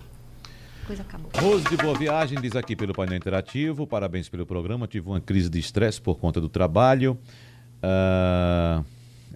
coisa 0.85 1.01
acabou. 1.01 1.29
Rose 1.37 1.65
de 1.69 1.77
Boa 1.77 1.97
Viagem 1.97 2.39
diz 2.41 2.55
aqui 2.55 2.75
pelo 2.75 2.93
painel 2.93 3.17
interativo, 3.17 3.85
parabéns 3.85 4.29
pelo 4.29 4.45
programa, 4.45 4.87
tive 4.87 5.07
uma 5.07 5.19
crise 5.19 5.49
de 5.49 5.59
estresse 5.59 6.01
por 6.01 6.17
conta 6.17 6.39
do 6.39 6.49
trabalho. 6.49 7.17
Uh, 7.77 8.83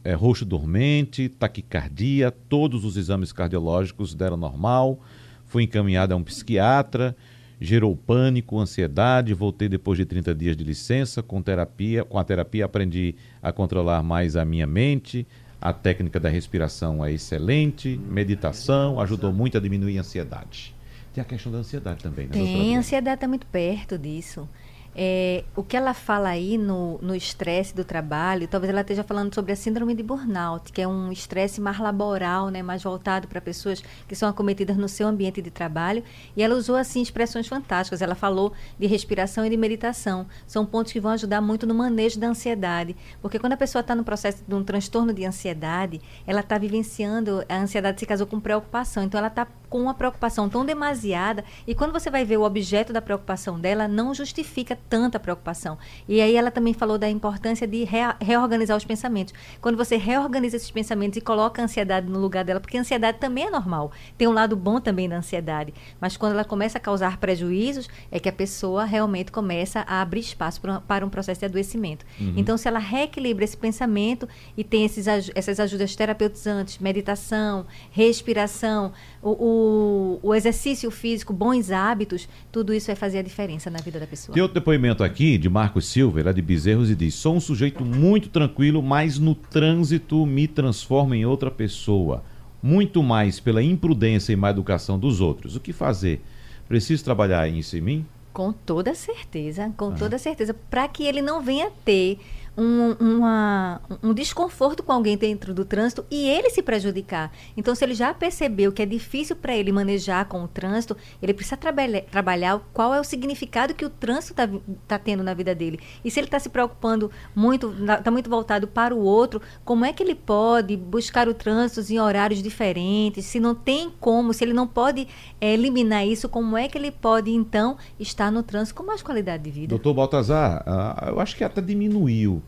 é, 0.04 0.14
roxo 0.14 0.46
dormente, 0.46 1.30
taquicardia, 1.30 2.32
todos 2.32 2.84
os 2.84 2.98
exames 2.98 3.32
cardiológicos 3.32 4.14
deram 4.16 4.38
normal, 4.38 5.00
fui 5.46 5.64
encaminhada 5.64 6.14
a 6.14 6.18
um 6.18 6.24
psiquiatra, 6.24 7.16
gerou 7.62 7.96
pânico, 7.96 8.60
ansiedade. 8.60 9.34
Voltei 9.36 9.70
depois 9.70 9.98
de 9.98 10.04
30 10.06 10.34
dias 10.34 10.58
de 10.58 10.64
licença 10.64 11.22
com 11.22 11.42
terapia. 11.42 12.04
Com 12.04 12.18
a 12.18 12.24
terapia 12.24 12.66
aprendi 12.66 13.14
a 13.42 13.52
controlar 13.52 14.02
mais 14.02 14.36
a 14.36 14.44
minha 14.44 14.66
mente, 14.66 15.28
A 15.64 15.72
técnica 15.72 16.20
da 16.20 16.28
respiração 16.28 17.06
é 17.06 17.12
excelente, 17.12 17.96
meditação 18.10 19.00
ajudou 19.00 19.32
muito 19.32 19.60
a 19.60 19.62
diminuir 19.62 19.96
a 20.00 20.02
ansiedade. 20.02 20.74
Tem 21.14 21.22
a 21.22 21.26
questão 21.26 21.52
da 21.52 21.60
ansiedade 21.60 22.02
também, 22.02 22.26
né, 22.26 22.32
Tem, 22.32 22.76
a 22.76 22.80
ansiedade 22.80 23.16
está 23.16 23.28
muito 23.28 23.46
perto 23.46 23.96
disso. 23.96 24.50
É, 24.96 25.44
o 25.56 25.64
que 25.64 25.78
ela 25.78 25.94
fala 25.94 26.30
aí 26.30 26.58
no 26.58 27.16
estresse 27.16 27.74
do 27.74 27.84
trabalho, 27.84 28.48
talvez 28.48 28.70
ela 28.70 28.82
esteja 28.82 29.04
falando 29.04 29.34
sobre 29.34 29.52
a 29.52 29.56
síndrome 29.56 29.96
de 29.96 30.04
burnout, 30.04 30.72
que 30.72 30.82
é 30.82 30.88
um 30.88 31.12
estresse 31.12 31.62
mais 31.62 31.80
laboral, 31.80 32.50
né, 32.50 32.62
mais 32.62 32.84
voltado 32.84 33.28
para 33.28 33.40
pessoas 33.40 33.82
que 34.08 34.16
são 34.16 34.28
acometidas 34.28 34.76
no 34.76 34.90
seu 34.90 35.08
ambiente 35.08 35.42
de 35.42 35.50
trabalho. 35.50 36.04
E 36.36 36.44
ela 36.44 36.56
usou 36.56 36.76
assim 36.76 37.02
expressões 37.02 37.48
fantásticas. 37.48 38.02
Ela 38.02 38.16
falou 38.16 38.52
de 38.78 38.88
respiração 38.88 39.46
e 39.46 39.50
de 39.50 39.58
meditação. 39.58 40.28
São 40.46 40.66
pontos 40.66 40.92
que 40.92 41.00
vão 41.00 41.12
ajudar 41.12 41.42
muito 41.42 41.66
no 41.66 41.74
manejo 41.74 42.20
da 42.20 42.28
ansiedade, 42.28 42.96
porque 43.22 43.40
quando 43.40 43.54
a 43.54 43.58
pessoa 43.58 43.82
está 43.82 43.96
no 43.96 44.04
processo 44.04 44.44
de 44.48 44.54
um 44.54 44.64
transtorno 44.64 45.14
de 45.14 45.26
ansiedade, 45.26 46.02
ela 46.28 46.42
está 46.42 46.58
vivenciando 46.58 47.44
a 47.48 47.58
ansiedade 47.58 48.00
se 48.00 48.06
casou 48.06 48.28
com 48.28 48.40
preocupação. 48.40 49.04
Então 49.04 49.18
ela 49.18 49.28
está 49.28 49.48
com 49.70 49.82
uma 49.82 49.94
preocupação 49.94 50.50
tão 50.50 50.66
demasiada 50.66 51.46
e 51.66 51.74
quando 51.74 51.94
você 51.94 52.10
vai 52.10 52.26
ver 52.26 52.38
o 52.38 52.44
objeto 52.44 52.92
da 52.92 53.02
preocupação 53.02 53.60
dela, 53.60 53.88
não 53.88 54.14
justifica 54.14 54.78
tanta 54.90 55.20
preocupação. 55.20 55.78
E 56.08 56.20
aí 56.22 56.36
ela 56.36 56.52
também 56.52 56.74
falou 56.74 56.98
da 56.98 57.10
importância 57.10 57.66
de 57.68 57.84
rea- 57.84 58.16
reorganizar 58.22 58.76
os 58.76 58.86
pensamentos. 58.86 59.34
Quando 59.62 59.78
você 59.78 59.96
reorganiza 59.98 60.58
esses 60.58 60.72
pensamentos 60.72 61.18
e 61.18 61.22
coloca 61.22 61.62
a 61.62 61.66
ansiedade 61.66 62.08
no 62.10 62.20
lugar 62.20 62.44
dela, 62.44 62.60
porque 62.60 62.78
a 62.78 62.82
ansiedade 62.82 63.18
também 63.20 63.46
é 63.46 63.50
normal. 63.50 63.92
Tem 64.18 64.28
um 64.28 64.32
lado 64.34 64.56
bom 64.56 64.80
também 64.80 65.08
da 65.08 65.18
ansiedade, 65.18 65.74
mas 66.00 66.18
quando 66.18 66.34
ela 66.34 66.44
começa 66.44 66.78
a 66.78 66.82
causar 66.82 67.18
prejuízos, 67.18 67.88
é 68.12 68.20
que 68.20 68.28
a 68.30 68.34
pessoa 68.34 68.84
realmente 68.86 69.32
começa 69.32 69.82
a 69.88 70.02
abrir 70.02 70.20
espaço 70.22 70.60
para 70.62 70.78
um- 70.78 70.82
para 70.82 71.06
um 71.06 71.10
processo 71.10 71.40
de 71.40 71.46
adoecimento. 71.46 72.06
Então, 72.38 72.58
se 72.58 72.68
ela 72.68 72.80
reequilibra 72.80 73.44
esse 73.46 73.56
pensamento 73.58 74.28
e 74.58 74.64
tem 74.64 74.84
esses, 74.86 75.06
essas 75.36 75.60
ajudas 75.60 75.96
terapeutizantes, 75.96 76.78
meditação, 76.80 77.66
respiração, 77.92 78.92
o, 79.22 79.30
o, 79.30 80.20
o 80.30 80.36
exercício 80.36 80.90
físico, 80.92 81.32
bons 81.34 81.72
hábitos, 81.72 82.28
tudo 82.52 82.74
isso 82.74 82.88
vai 82.88 82.96
fazer 82.96 83.20
a 83.20 83.22
diferença 83.22 83.70
na 83.70 83.80
vida 83.80 84.00
da 84.00 84.08
pessoa. 84.08 84.34
Tem 84.34 84.42
outro 84.44 84.56
depoimento 84.72 85.04
aqui 85.04 85.38
de 85.38 85.50
Marcos 85.50 85.86
Silva, 85.86 86.22
ele 86.22 86.30
é 86.30 86.34
de 86.34 86.42
Bezerros 86.42 86.90
e 86.90 86.96
diz: 86.96 87.14
Sou 87.16 87.36
um 87.36 87.42
sujeito 87.42 87.84
muito 87.84 88.30
tranquilo, 88.30 88.82
mas 88.82 89.20
no 89.20 89.36
trânsito 89.36 90.26
me 90.26 90.48
transformo 90.48 91.14
em 91.14 91.26
outra 91.26 91.52
pessoa. 91.52 92.24
Muito 92.64 93.04
mais 93.04 93.38
pela 93.38 93.62
imprudência 93.62 94.32
e 94.32 94.36
má 94.38 94.50
educação 94.50 94.98
dos 94.98 95.20
outros. 95.20 95.58
O 95.58 95.60
que 95.60 95.74
fazer? 95.74 96.22
Preciso 96.70 97.04
trabalhar 97.04 97.50
isso 97.50 97.76
em 97.76 97.82
mim? 97.82 98.06
Com 98.32 98.54
toda 98.54 98.96
certeza, 98.96 99.74
com 99.76 99.92
toda 99.94 100.18
certeza, 100.18 100.54
para 100.54 100.88
que 100.88 101.04
ele 101.04 101.22
não 101.22 101.42
venha 101.42 101.70
ter 101.84 102.18
um, 102.58 102.92
uma- 103.00 103.82
um 104.04 104.14
desconforto 104.14 104.84
com 104.84 104.92
alguém 104.92 105.16
dentro 105.18 105.54
do 105.54 105.64
trânsito 105.64 106.06
e 106.12 106.28
ele 106.28 106.50
se 106.50 106.62
prejudicar. 106.62 107.32
Então, 107.56 107.74
se 107.74 107.84
ele 107.84 107.94
já 107.94 108.14
percebeu 108.14 108.72
que 108.72 108.82
é 108.82 108.86
difícil 108.86 109.36
para 109.36 109.56
ele 109.56 109.72
manejar 109.72 110.26
com 110.26 110.44
o 110.44 110.48
trânsito, 110.48 110.96
ele 111.22 111.34
precisa 111.34 111.56
trabalha- 111.58 112.02
trabalhar 112.12 112.60
qual 112.74 112.94
é 112.94 113.00
o 113.00 113.04
significado 113.04 113.74
que 113.74 113.86
o 113.86 113.90
trânsito 113.90 114.36
está 114.84 115.00
tendo 115.00 115.24
na 115.24 115.34
vida 115.34 115.56
dele. 115.56 115.80
E 116.04 116.12
se 116.12 116.20
ele 116.20 116.28
está 116.28 116.40
se 116.40 116.50
preocupando 116.50 117.10
muito, 117.36 117.74
está 117.98 118.12
muito 118.12 118.30
voltado 118.30 118.68
para 118.68 118.94
o 118.94 119.00
outro, 119.00 119.42
como 119.64 119.86
é 119.86 119.94
que 119.94 120.04
ele 120.04 120.16
pode 120.16 120.76
buscar 120.76 121.28
o 121.30 121.34
trânsito 121.34 121.92
em 121.92 122.00
horários 122.00 122.44
diferentes? 122.44 123.26
Se 123.26 123.40
não 123.40 123.56
tem 123.56 123.90
como, 124.00 124.34
se 124.34 124.44
ele 124.44 124.54
não 124.54 124.68
pode 124.68 125.08
eh, 125.40 125.54
eliminar 125.54 126.06
isso, 126.06 126.28
como 126.28 126.58
é 126.58 126.68
que 126.68 126.78
ele 126.78 126.92
pode, 126.92 127.32
então, 127.32 127.78
estar 128.00 128.30
no 128.32 128.44
trânsito 128.44 128.76
com 128.78 128.86
mais 128.86 129.02
qualidade 129.02 129.44
de 129.44 129.52
vida? 129.52 129.68
Doutor 129.70 129.94
Baltazar, 129.94 130.64
ah, 130.66 131.06
eu 131.10 131.20
acho 131.20 131.36
que 131.36 131.44
até 131.44 131.62
diminuiu 131.62 132.42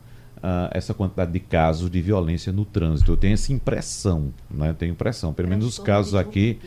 ah, 0.46 0.68
essa 0.72 0.92
quantidade 0.92 1.32
de 1.32 1.40
casos 1.40 1.90
de 1.90 2.02
violência 2.02 2.52
no 2.52 2.66
trânsito. 2.66 3.10
Eu 3.10 3.16
tenho 3.16 3.32
essa 3.32 3.50
impressão, 3.50 4.30
né? 4.50 4.68
Eu 4.68 4.74
tenho 4.74 4.92
impressão, 4.92 5.32
pelo 5.32 5.48
menos 5.48 5.64
os 5.64 5.78
casos 5.78 6.14
aqui. 6.14 6.58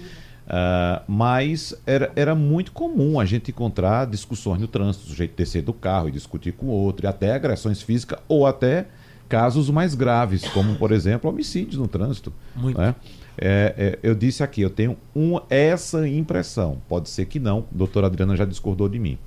ah, 0.49 1.03
mas 1.07 1.75
era, 1.85 2.11
era 2.15 2.33
muito 2.33 2.71
comum 2.71 3.19
a 3.19 3.25
gente 3.25 3.51
encontrar 3.51 4.07
discussões 4.07 4.59
no 4.59 4.67
trânsito, 4.67 5.05
o 5.05 5.09
sujeito 5.09 5.35
descer 5.37 5.61
do 5.61 5.73
carro 5.73 6.09
e 6.09 6.11
discutir 6.11 6.53
com 6.53 6.65
o 6.65 6.71
outro, 6.71 7.05
e 7.05 7.07
até 7.07 7.35
agressões 7.35 7.79
físicas 7.79 8.17
ou 8.27 8.47
até 8.47 8.87
casos 9.29 9.69
mais 9.69 9.93
graves, 9.93 10.47
como, 10.49 10.75
por 10.77 10.91
exemplo, 10.91 11.29
homicídios 11.29 11.77
no 11.77 11.87
trânsito. 11.87 12.33
Muito. 12.55 12.81
né? 12.81 12.95
É, 13.37 13.75
é, 13.77 13.99
eu 14.01 14.15
disse 14.15 14.41
aqui, 14.41 14.61
eu 14.61 14.71
tenho 14.71 14.97
um, 15.15 15.39
essa 15.51 16.07
impressão. 16.07 16.81
Pode 16.89 17.09
ser 17.09 17.25
que 17.25 17.39
não, 17.39 17.59
a 17.71 17.77
doutora 17.77 18.07
Adriana 18.07 18.35
já 18.35 18.45
discordou 18.45 18.89
de 18.89 18.97
mim. 18.97 19.19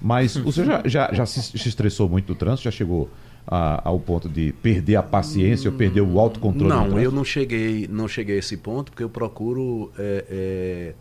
Mas 0.00 0.32
senhor 0.52 0.52
já, 0.52 0.82
já, 0.84 1.12
já 1.12 1.26
se, 1.26 1.58
se 1.58 1.68
estressou 1.68 2.08
muito 2.08 2.28
no 2.28 2.38
trânsito? 2.38 2.64
Já 2.64 2.70
chegou 2.70 3.10
a- 3.46 3.80
ao 3.88 3.98
ponto 4.00 4.28
de 4.28 4.52
perder 4.62 4.96
a 4.96 5.02
paciência 5.02 5.70
ou 5.70 5.76
perder 5.76 6.00
o 6.00 6.18
autocontrole? 6.18 6.68
Não, 6.72 6.98
eu 6.98 7.12
não 7.12 7.24
cheguei, 7.24 7.86
não 7.90 8.08
cheguei 8.08 8.36
a 8.36 8.38
esse 8.38 8.56
ponto 8.56 8.90
porque 8.90 9.04
eu 9.04 9.08
procuro 9.10 9.92
é, 9.98 10.24
é, 10.28 10.94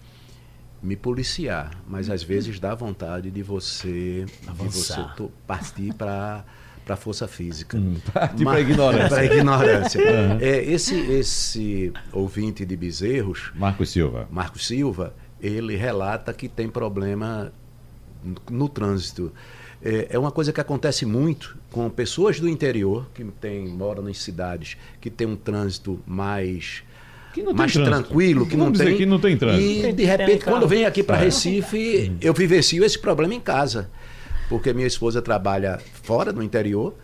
me 0.84 0.96
policiar, 0.96 1.72
mas 1.88 2.10
às 2.10 2.22
vezes 2.22 2.60
dá 2.60 2.76
vontade 2.76 3.32
de 3.32 3.42
você, 3.42 4.26
de 4.26 4.68
você 4.68 5.04
to- 5.16 5.32
partir 5.48 5.94
para 5.94 6.44
para 6.86 6.94
a 6.94 6.98
força 6.98 7.28
física. 7.28 7.80
Mas- 8.14 8.44
pra 8.44 8.60
ignorância. 8.62 9.10
pra 9.10 9.26
ignorância. 9.26 10.00
É, 10.40 10.64
esse 10.72 10.94
esse 10.96 11.92
ouvinte 12.14 12.64
de 12.64 12.78
Bezerros, 12.78 13.52
Marcos 13.56 13.90
Silva. 13.90 14.28
Marcos 14.30 14.68
Silva, 14.68 15.16
ele 15.42 15.76
relata 15.76 16.32
que 16.32 16.48
tem 16.48 16.70
problema 16.70 17.52
no, 18.24 18.36
no 18.52 18.70
trânsito. 18.70 19.34
É, 19.88 20.08
é 20.16 20.20
uma 20.20 20.32
coisa 20.32 20.52
que 20.52 20.60
acontece 20.60 21.06
muito 21.06 21.56
com 21.72 21.88
pessoas 21.92 22.40
do 22.40 22.50
interior 22.50 23.06
que 23.14 23.24
tem, 23.40 23.68
moram 23.68 24.10
em 24.10 24.14
cidades 24.16 24.76
que 25.00 25.12
tem 25.12 25.28
um 25.28 25.36
trânsito 25.36 26.00
mais 26.08 26.82
Que 27.34 27.42
não 27.42 27.48
tem 27.50 27.56
mais 27.58 27.74
trânsito. 27.74 27.96
tranquilo, 27.96 28.46
que 28.48 28.52
Vamos 28.56 28.66
não 28.66 28.72
dizer 28.72 28.86
tem. 28.86 28.98
que 28.98 29.06
não 29.06 29.20
tem 29.20 29.38
trânsito. 29.38 29.88
E 29.88 29.94
de 29.94 30.04
repente, 30.06 30.44
quando 30.44 30.68
vem 30.68 30.86
aqui 30.86 31.04
para 31.04 31.18
É. 31.18 31.26
Recife, 31.26 32.12
eu 32.20 32.34
vivencio 32.34 32.84
esse 32.84 32.98
problema 32.98 33.34
em 33.36 33.40
casa, 33.40 33.92
porque 34.50 34.74
minha 34.74 34.88
esposa 34.88 35.22
trabalha 35.22 35.80
fora 36.02 36.34
no 36.34 36.42
interior 36.42 36.96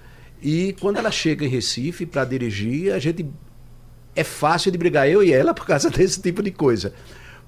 e 0.41 0.75
quando 0.81 0.97
ela 0.97 1.11
chega 1.11 1.45
em 1.45 1.49
Recife 1.49 2.07
para 2.07 2.25
dirigir, 2.25 2.93
a 2.93 2.97
gente 2.97 3.27
é 4.15 4.23
fácil 4.23 4.71
de 4.71 4.77
brigar 4.79 5.07
eu 5.07 5.21
e 5.23 5.31
ela 5.31 5.53
por 5.53 5.67
causa 5.67 5.87
desse 5.91 6.19
tipo 6.19 6.41
de 6.41 6.49
coisa. 6.49 6.93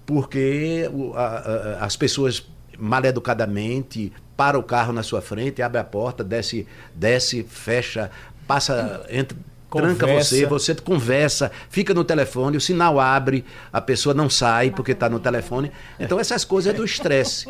Porque 0.05 0.87
o- 0.93 1.13
a- 1.15 1.37
a- 1.79 1.85
as 1.85 1.95
pessoas 1.95 2.45
mal 2.77 3.03
educadamente 3.05 4.11
para 4.35 4.57
o 4.57 4.63
carro 4.63 4.91
na 4.91 5.03
sua 5.03 5.21
frente, 5.21 5.61
abre 5.61 5.79
a 5.79 5.83
porta, 5.83 6.23
desce, 6.23 6.67
desce, 6.95 7.43
fecha, 7.43 8.09
passa, 8.47 9.05
entra, 9.09 9.37
tranca 9.69 10.07
você, 10.07 10.45
você 10.45 10.75
conversa, 10.75 11.51
fica 11.69 11.93
no 11.93 12.03
telefone, 12.03 12.57
o 12.57 12.61
sinal 12.61 12.99
abre, 12.99 13.43
a 13.71 13.81
pessoa 13.81 14.13
não 14.13 14.29
sai 14.29 14.71
porque 14.71 14.91
está 14.91 15.09
no 15.09 15.19
telefone. 15.19 15.71
Então 15.99 16.19
essas 16.19 16.45
coisas 16.45 16.73
é 16.73 16.77
do 16.77 16.83
estresse. 16.83 17.47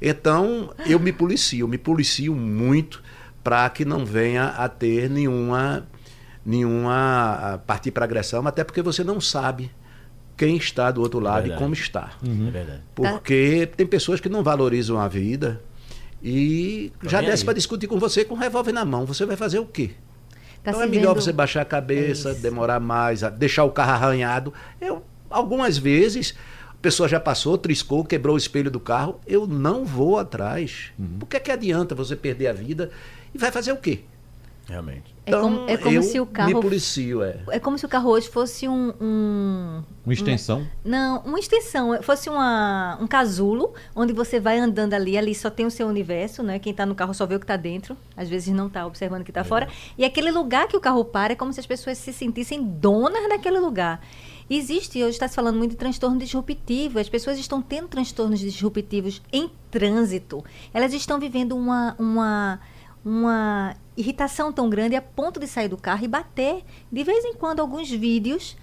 Então 0.00 0.72
eu 0.86 0.98
me 0.98 1.12
policio, 1.12 1.68
me 1.68 1.78
policio 1.78 2.34
muito 2.34 3.02
para 3.42 3.68
que 3.70 3.84
não 3.84 4.04
venha 4.04 4.48
a 4.48 4.68
ter 4.68 5.08
nenhuma 5.08 5.86
nenhuma 6.44 7.54
a 7.54 7.58
partir 7.58 7.90
para 7.90 8.04
agressão, 8.04 8.46
até 8.46 8.62
porque 8.62 8.80
você 8.80 9.02
não 9.02 9.20
sabe 9.20 9.70
quem 10.36 10.56
está 10.56 10.90
do 10.92 11.00
outro 11.00 11.18
lado 11.18 11.46
e 11.46 11.48
Verdade. 11.48 11.62
como 11.62 11.74
está. 11.74 12.12
É 12.24 12.50
verdade. 12.50 12.80
Porque 12.94 13.68
tem 13.76 13.86
pessoas 13.86 14.20
que 14.20 14.28
não 14.28 14.44
valorizam 14.44 15.00
a 15.00 15.08
vida 15.08 15.60
e 16.22 16.92
Tá 17.02 17.08
já 17.08 17.20
desce 17.20 17.44
para 17.44 17.54
discutir 17.54 17.86
com 17.86 17.98
você 17.98 18.24
com 18.24 18.34
um 18.34 18.38
revólver 18.38 18.72
na 18.72 18.84
mão. 18.84 19.04
Você 19.06 19.24
vai 19.26 19.36
fazer 19.36 19.58
o 19.58 19.66
quê? 19.66 19.90
Tá 20.62 20.70
então 20.70 20.82
é 20.82 20.86
melhor 20.86 21.14
vendo- 21.14 21.22
você 21.22 21.32
baixar 21.32 21.62
a 21.62 21.64
cabeça, 21.64 22.32
Isso. 22.32 22.40
demorar 22.42 22.80
mais, 22.80 23.20
deixar 23.38 23.64
o 23.64 23.70
carro 23.70 23.92
arranhado. 23.92 24.52
Eu, 24.80 25.04
algumas 25.30 25.78
vezes, 25.78 26.34
a 26.70 26.74
pessoa 26.82 27.08
já 27.08 27.20
passou, 27.20 27.56
triscou, 27.56 28.04
quebrou 28.04 28.34
o 28.34 28.38
espelho 28.38 28.70
do 28.70 28.80
carro. 28.80 29.20
Eu 29.26 29.46
não 29.46 29.84
vou 29.84 30.18
atrás. 30.18 30.90
Uhum. 30.98 31.18
Por 31.20 31.26
que, 31.28 31.38
que 31.38 31.50
adianta 31.52 31.94
você 31.94 32.16
perder 32.16 32.48
a 32.48 32.52
vida 32.52 32.90
e 33.34 33.38
vai 33.38 33.52
fazer 33.52 33.70
o 33.72 33.76
quê? 33.76 34.00
Realmente. 34.68 35.14
É 35.24 35.30
como, 35.30 35.64
é 35.68 35.76
como 35.76 35.94
eu 35.94 36.02
se 36.02 36.18
o 36.18 36.26
me 36.26 36.32
carro. 36.32 36.60
policio, 36.60 37.22
é. 37.22 37.38
É 37.50 37.58
como 37.60 37.78
se 37.78 37.86
o 37.86 37.88
carro 37.88 38.10
hoje 38.10 38.28
fosse 38.28 38.66
um- 38.68 38.92
um, 39.00 39.82
Uma 40.04 40.12
extensão. 40.12 40.66
Não, 40.84 41.20
uma 41.20 41.38
extensão, 41.38 42.00
fosse 42.02 42.28
uma, 42.28 42.98
um 43.00 43.06
casulo, 43.06 43.74
onde 43.94 44.12
você 44.12 44.40
vai 44.40 44.58
andando 44.58 44.94
ali, 44.94 45.16
ali 45.16 45.34
só 45.36 45.50
tem 45.50 45.66
o 45.66 45.70
seu 45.70 45.86
universo, 45.86 46.42
né? 46.42 46.58
Quem 46.58 46.72
está 46.72 46.84
no 46.84 46.96
carro 46.96 47.14
só 47.14 47.24
vê 47.26 47.36
o 47.36 47.38
que 47.38 47.44
está 47.44 47.56
dentro, 47.56 47.96
às 48.16 48.28
vezes 48.28 48.52
não 48.52 48.66
está 48.66 48.84
observando 48.86 49.20
o 49.22 49.24
que 49.24 49.30
está 49.30 49.44
fora. 49.44 49.68
E 49.96 50.04
aquele 50.04 50.32
lugar 50.32 50.66
que 50.66 50.76
o 50.76 50.80
carro 50.80 51.04
para 51.04 51.32
é 51.32 51.36
como 51.36 51.52
se 51.52 51.60
as 51.60 51.66
pessoas 51.66 51.96
se 51.98 52.12
sentissem 52.12 52.60
donas 52.62 53.28
daquele 53.28 53.60
lugar. 53.60 54.00
Existe, 54.50 54.98
hoje 55.02 55.10
está 55.12 55.26
se 55.28 55.34
falando 55.34 55.56
muito 55.58 55.72
de 55.72 55.76
transtorno 55.76 56.18
disruptivo, 56.18 56.98
as 57.00 57.08
pessoas 57.08 57.38
estão 57.38 57.60
tendo 57.62 57.88
transtornos 57.88 58.38
disruptivos 58.40 59.20
em 59.32 59.50
trânsito. 59.70 60.44
Elas 60.72 60.92
estão 60.92 61.18
vivendo 61.18 61.56
uma, 61.56 61.96
uma, 61.98 62.60
uma 63.06 63.76
irritação 63.96 64.52
tão 64.52 64.68
grande 64.68 64.96
a 64.96 65.00
ponto 65.00 65.38
de 65.38 65.46
sair 65.46 65.68
do 65.68 65.76
carro 65.76 66.04
e 66.04 66.08
bater. 66.08 66.64
De 66.90 67.04
vez 67.04 67.24
em 67.24 67.34
quando, 67.34 67.60
alguns 67.60 67.88
vídeos 67.88 68.56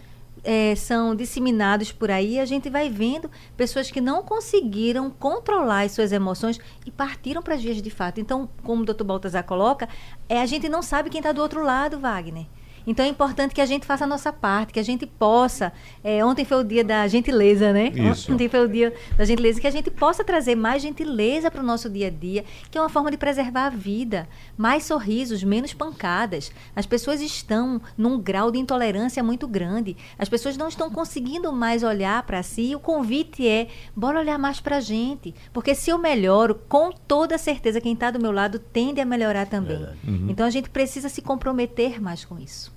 eh, 0.43 0.75
são 0.75 1.15
disseminados 1.15 1.93
por 1.93 2.11
aí, 2.11 2.37
a 2.37 2.43
gente 2.43 2.69
vai 2.69 2.89
vendo 2.89 3.31
pessoas 3.55 3.89
que 3.89 4.01
não 4.01 4.21
conseguiram 4.21 5.09
controlar 5.09 5.83
as 5.83 5.93
suas 5.93 6.11
emoções 6.11 6.59
e 6.85 6.91
partiram 6.91 7.41
para 7.41 7.55
as 7.55 7.63
vias 7.63 7.81
de 7.81 7.89
fato. 7.89 8.19
Então, 8.19 8.49
como 8.63 8.81
o 8.81 8.85
Dr. 8.85 9.05
Baltazar 9.05 9.45
coloca, 9.45 9.87
é, 10.27 10.41
a 10.41 10.45
gente 10.45 10.67
não 10.67 10.81
sabe 10.81 11.09
quem 11.09 11.19
está 11.19 11.31
do 11.31 11.41
outro 11.41 11.63
lado, 11.63 11.97
Wagner. 11.97 12.45
Então 12.85 13.05
é 13.05 13.09
importante 13.09 13.53
que 13.53 13.61
a 13.61 13.65
gente 13.65 13.85
faça 13.85 14.03
a 14.03 14.07
nossa 14.07 14.31
parte, 14.31 14.73
que 14.73 14.79
a 14.79 14.83
gente 14.83 15.05
possa. 15.05 15.71
é, 16.03 16.23
ontem 16.25 16.43
foi 16.45 16.57
o 16.57 16.63
dia 16.63 16.83
da 16.83 17.07
gentileza, 17.07 17.71
né? 17.71 17.87
Isso. 17.89 18.31
Ontem 18.33 18.49
foi 18.49 18.65
o 18.65 18.67
dia 18.67 18.93
da 19.17 19.25
gentileza, 19.25 19.61
que 19.61 19.67
a 19.67 19.71
gente 19.71 19.89
possa 19.89 20.23
trazer 20.23 20.55
mais 20.55 20.81
gentileza 20.81 21.49
para 21.49 21.61
o 21.61 21.65
nosso 21.65 21.89
dia 21.89 22.07
a 22.07 22.09
dia, 22.09 22.43
que 22.69 22.77
é 22.77 22.81
uma 22.81 22.89
forma 22.89 23.09
de 23.09 23.17
preservar 23.17 23.67
a 23.67 23.69
vida. 23.69 24.27
Mais 24.57 24.83
sorrisos, 24.83 25.43
menos 25.43 25.73
pancadas. 25.73 26.51
As 26.75 26.85
pessoas 26.85 27.21
estão 27.21 27.81
num 27.97 28.19
grau 28.19 28.51
de 28.51 28.59
intolerância 28.59 29.23
muito 29.23 29.47
grande. 29.47 29.95
As 30.17 30.29
pessoas 30.29 30.57
não 30.57 30.67
estão 30.67 30.89
conseguindo 30.89 31.51
mais 31.53 31.83
olhar 31.83 32.21
para 32.23 32.43
si. 32.43 32.71
E 32.71 32.75
o 32.75 32.79
convite 32.79 33.47
é: 33.47 33.67
bora 33.95 34.19
olhar 34.19 34.37
mais 34.37 34.59
para 34.59 34.77
a 34.77 34.81
gente. 34.81 35.33
Porque 35.51 35.73
se 35.75 35.89
eu 35.89 35.97
melhoro, 35.97 36.55
com 36.67 36.91
toda 36.91 37.37
certeza, 37.37 37.81
quem 37.81 37.93
está 37.93 38.11
do 38.11 38.19
meu 38.19 38.31
lado 38.31 38.59
tende 38.59 38.99
a 38.99 39.05
melhorar 39.05 39.45
também. 39.47 39.87
Então 40.29 40.45
a 40.45 40.49
gente 40.49 40.69
precisa 40.69 41.09
se 41.09 41.21
comprometer 41.21 42.01
mais 42.01 42.25
com 42.25 42.39
isso. 42.39 42.72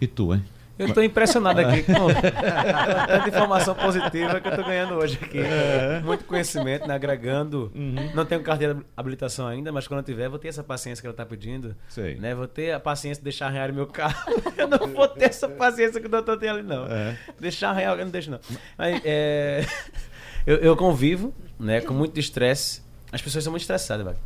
E 0.00 0.06
tu, 0.06 0.34
hein? 0.34 0.44
Eu 0.76 0.88
estou 0.88 1.04
impressionado 1.04 1.60
aqui 1.60 1.84
com 1.86 2.08
tanta 2.12 3.28
informação 3.28 3.74
positiva 3.76 4.40
que 4.40 4.48
eu 4.48 4.50
estou 4.50 4.64
ganhando 4.64 4.94
hoje 4.94 5.18
aqui. 5.22 5.38
É. 5.38 6.00
Muito 6.04 6.24
conhecimento, 6.24 6.86
né? 6.88 6.94
agregando. 6.94 7.70
Uhum. 7.74 8.10
Não 8.12 8.24
tenho 8.24 8.42
carteira 8.42 8.74
de 8.74 8.82
habilitação 8.96 9.46
ainda, 9.46 9.70
mas 9.70 9.86
quando 9.86 10.00
eu 10.00 10.04
tiver, 10.04 10.28
vou 10.28 10.38
ter 10.38 10.48
essa 10.48 10.64
paciência 10.64 11.00
que 11.00 11.06
ela 11.06 11.12
está 11.12 11.24
pedindo. 11.24 11.76
Sei. 11.88 12.16
Né? 12.16 12.34
Vou 12.34 12.48
ter 12.48 12.72
a 12.72 12.80
paciência 12.80 13.20
de 13.20 13.24
deixar 13.24 13.46
arranhar 13.46 13.70
o 13.70 13.74
meu 13.74 13.86
carro. 13.86 14.16
Eu 14.58 14.66
não 14.66 14.78
vou 14.88 15.06
ter 15.06 15.26
essa 15.26 15.48
paciência 15.48 16.00
que 16.00 16.06
o 16.06 16.10
doutor 16.10 16.38
tem 16.38 16.48
ali, 16.48 16.62
não. 16.62 16.86
É. 16.86 17.16
Deixar 17.38 17.70
arranhar, 17.70 17.98
eu 17.98 18.04
não 18.04 18.10
deixo, 18.10 18.30
não. 18.30 18.40
Mas, 18.78 19.00
é, 19.04 19.66
eu, 20.46 20.56
eu 20.56 20.76
convivo 20.76 21.34
né, 21.58 21.80
com 21.80 21.92
muito 21.92 22.18
estresse. 22.18 22.82
As 23.12 23.20
pessoas 23.20 23.44
são 23.44 23.50
muito 23.50 23.62
estressadas, 23.62 24.04
velho. 24.04 24.18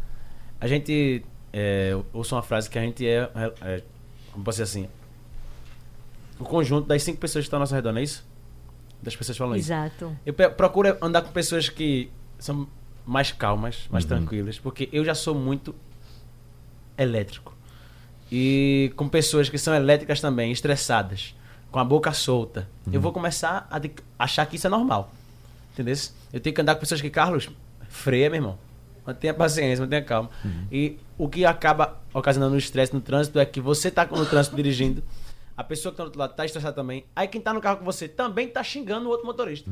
A 0.61 0.67
gente. 0.67 1.25
É, 1.53 1.89
eu 1.93 2.07
ouço 2.13 2.35
uma 2.35 2.43
frase 2.43 2.71
que 2.71 2.79
a 2.79 2.83
gente 2.83 3.07
é, 3.07 3.29
é, 3.35 3.53
é. 3.63 3.83
Como 4.33 4.45
posso 4.45 4.63
dizer 4.63 4.65
assim? 4.65 4.89
O 6.39 6.45
conjunto 6.45 6.87
das 6.87 7.03
cinco 7.03 7.19
pessoas 7.19 7.45
que 7.45 7.47
estão 7.47 7.59
ao 7.59 7.61
nosso 7.61 7.75
redor, 7.75 7.93
não 7.93 7.99
é 8.01 8.05
isso? 8.05 8.25
Das 9.03 9.15
pessoas 9.17 9.37
falam 9.39 9.57
isso. 9.57 9.67
Exato. 9.73 10.17
Eu 10.27 10.35
procuro 10.53 10.97
andar 11.01 11.23
com 11.23 11.31
pessoas 11.33 11.69
que 11.69 12.11
são 12.39 12.67
mais 13.07 13.33
calmas, 13.33 13.87
mais 13.91 14.05
Uhum. 14.05 14.09
tranquilas, 14.09 14.59
porque 14.59 14.89
eu 14.93 15.05
já 15.05 15.15
sou 15.15 15.35
muito 15.35 15.75
elétrico. 16.97 17.55
E 18.31 18.93
com 18.97 19.09
pessoas 19.09 19.49
que 19.49 19.57
são 19.59 19.75
elétricas 19.75 20.21
também, 20.21 20.53
estressadas, 20.53 21.35
com 21.71 21.79
a 21.79 21.85
boca 21.85 22.13
solta, 22.13 22.69
Uhum. 22.87 22.93
eu 22.95 23.01
vou 23.01 23.13
começar 23.13 23.67
a 23.71 23.81
achar 24.25 24.47
que 24.47 24.57
isso 24.57 24.67
é 24.67 24.71
normal. 24.71 25.13
Entendeu? 25.73 25.95
Eu 26.33 26.41
tenho 26.41 26.55
que 26.55 26.61
andar 26.61 26.75
com 26.75 26.81
pessoas 26.81 27.01
que, 27.01 27.09
Carlos, 27.09 27.49
freia, 27.89 28.29
meu 28.29 28.39
irmão. 28.39 28.59
Mantenha 29.07 29.33
paciência, 29.33 29.83
mantenha 29.85 30.03
calma. 30.03 30.29
Uhum. 30.45 30.65
E 30.71 30.99
o 31.17 31.29
que 31.29 31.45
acaba 31.47 31.99
ocasionando 32.13 32.55
o 32.55 32.59
estresse 32.59 32.93
no 32.93 33.01
trânsito 33.01 33.39
é 33.39 33.47
que 33.47 33.61
você 33.61 33.91
tá 33.91 34.05
no 34.05 34.27
trânsito 34.27 34.55
dirigindo, 34.57 35.03
a 35.59 35.65
pessoa 35.65 35.91
que 35.93 35.97
tá 35.99 36.05
do 36.05 36.07
outro 36.07 36.21
lado 36.21 36.35
tá 36.35 36.47
estressada 36.47 36.73
também, 36.73 37.05
aí 37.15 37.27
quem 37.29 37.41
tá 37.41 37.53
no 37.53 37.61
carro 37.61 37.79
com 37.79 37.85
você 37.85 38.07
também 38.09 38.47
tá 38.49 38.63
xingando 38.63 39.07
o 39.07 39.11
outro 39.11 39.27
motorista. 39.27 39.69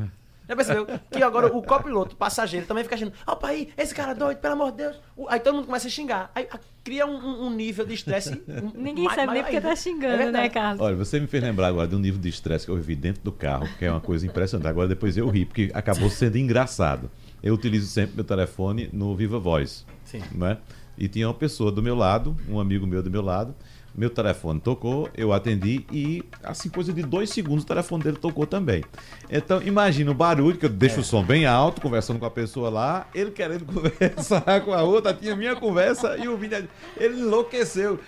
Já 0.48 0.54
percebeu? 0.54 0.86
Que 1.10 1.20
agora 1.24 1.48
o 1.48 1.60
copiloto, 1.60 2.14
o 2.14 2.16
passageiro, 2.18 2.66
também 2.66 2.84
fica 2.84 2.96
xingando. 2.96 3.16
Opa 3.26 3.48
aí, 3.48 3.68
esse 3.76 3.92
cara 3.92 4.12
é 4.12 4.14
doido, 4.14 4.38
pelo 4.38 4.54
amor 4.54 4.70
de 4.70 4.76
Deus. 4.76 4.96
Aí 5.28 5.40
todo 5.40 5.56
mundo 5.56 5.66
começa 5.66 5.88
a 5.88 5.90
xingar. 5.90 6.30
Aí 6.36 6.46
cria 6.84 7.04
um, 7.04 7.46
um- 7.46 7.50
nível 7.50 7.84
de 7.84 7.94
estresse. 7.94 8.40
Ninguém 8.74 9.08
sabe 9.10 9.32
nem 9.32 9.42
porque 9.42 9.56
ainda. 9.56 9.68
tá 9.68 9.72
É 9.72 9.76
xingando, 9.76 10.16
verdade. 10.18 10.32
né, 10.44 10.48
Carlos? 10.48 10.80
Olha, 10.80 10.94
você 10.94 11.18
me 11.18 11.26
fez 11.26 11.42
lembrar 11.42 11.66
agora 11.66 11.88
de 11.88 11.96
um 11.96 11.98
nível 11.98 12.20
de 12.20 12.28
estresse 12.28 12.64
que 12.64 12.70
eu 12.70 12.76
vivi 12.76 12.94
dentro 12.94 13.22
do 13.24 13.32
carro, 13.32 13.68
que 13.76 13.84
é 13.84 13.90
uma 13.90 14.00
coisa 14.00 14.24
impressionante. 14.24 14.68
Agora 14.68 14.86
depois 14.86 15.16
eu 15.16 15.28
ri, 15.28 15.44
porque 15.46 15.68
acabou 15.74 16.08
sendo 16.10 16.38
engraçado. 16.38 17.10
Eu 17.42 17.54
utilizo 17.54 17.88
sempre 17.88 18.14
meu 18.14 18.24
telefone 18.24 18.88
no 18.92 19.16
Viva 19.16 19.40
Voz. 19.40 19.84
Sim. 20.04 20.22
Né? 20.32 20.58
E 20.96 21.08
tinha 21.08 21.26
uma 21.26 21.34
pessoa 21.34 21.72
do 21.72 21.82
meu 21.82 21.96
lado, 21.96 22.36
um 22.48 22.60
amigo 22.60 22.86
meu 22.86 23.02
do 23.02 23.10
meu 23.10 23.20
lado. 23.20 23.52
Meu 23.96 24.10
telefone 24.10 24.60
tocou, 24.60 25.08
eu 25.16 25.32
atendi 25.32 25.86
e, 25.90 26.22
assim, 26.44 26.68
coisa 26.68 26.92
de 26.92 27.02
dois 27.02 27.30
segundos, 27.30 27.64
o 27.64 27.66
telefone 27.66 28.04
dele 28.04 28.18
tocou 28.18 28.46
também. 28.46 28.84
Então, 29.30 29.62
imagina 29.62 30.10
o 30.10 30.14
barulho, 30.14 30.58
que 30.58 30.66
eu 30.66 30.70
deixo 30.70 31.00
o 31.00 31.04
som 31.04 31.24
bem 31.24 31.46
alto, 31.46 31.80
conversando 31.80 32.18
com 32.18 32.26
a 32.26 32.30
pessoa 32.30 32.68
lá, 32.68 33.06
ele 33.14 33.30
querendo 33.30 33.64
conversar 33.72 34.60
com 34.60 34.74
a 34.74 34.82
outra, 34.82 35.14
tinha 35.14 35.34
minha 35.34 35.56
conversa 35.56 36.14
e 36.18 36.28
o 36.28 36.36
vídeo, 36.36 36.68
ele 36.98 37.20
enlouqueceu. 37.20 37.98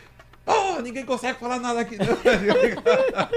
Oh, 0.47 0.81
ninguém 0.81 1.05
consegue 1.05 1.39
falar 1.39 1.59
nada 1.59 1.81
aqui. 1.81 1.97
não." 1.99 2.07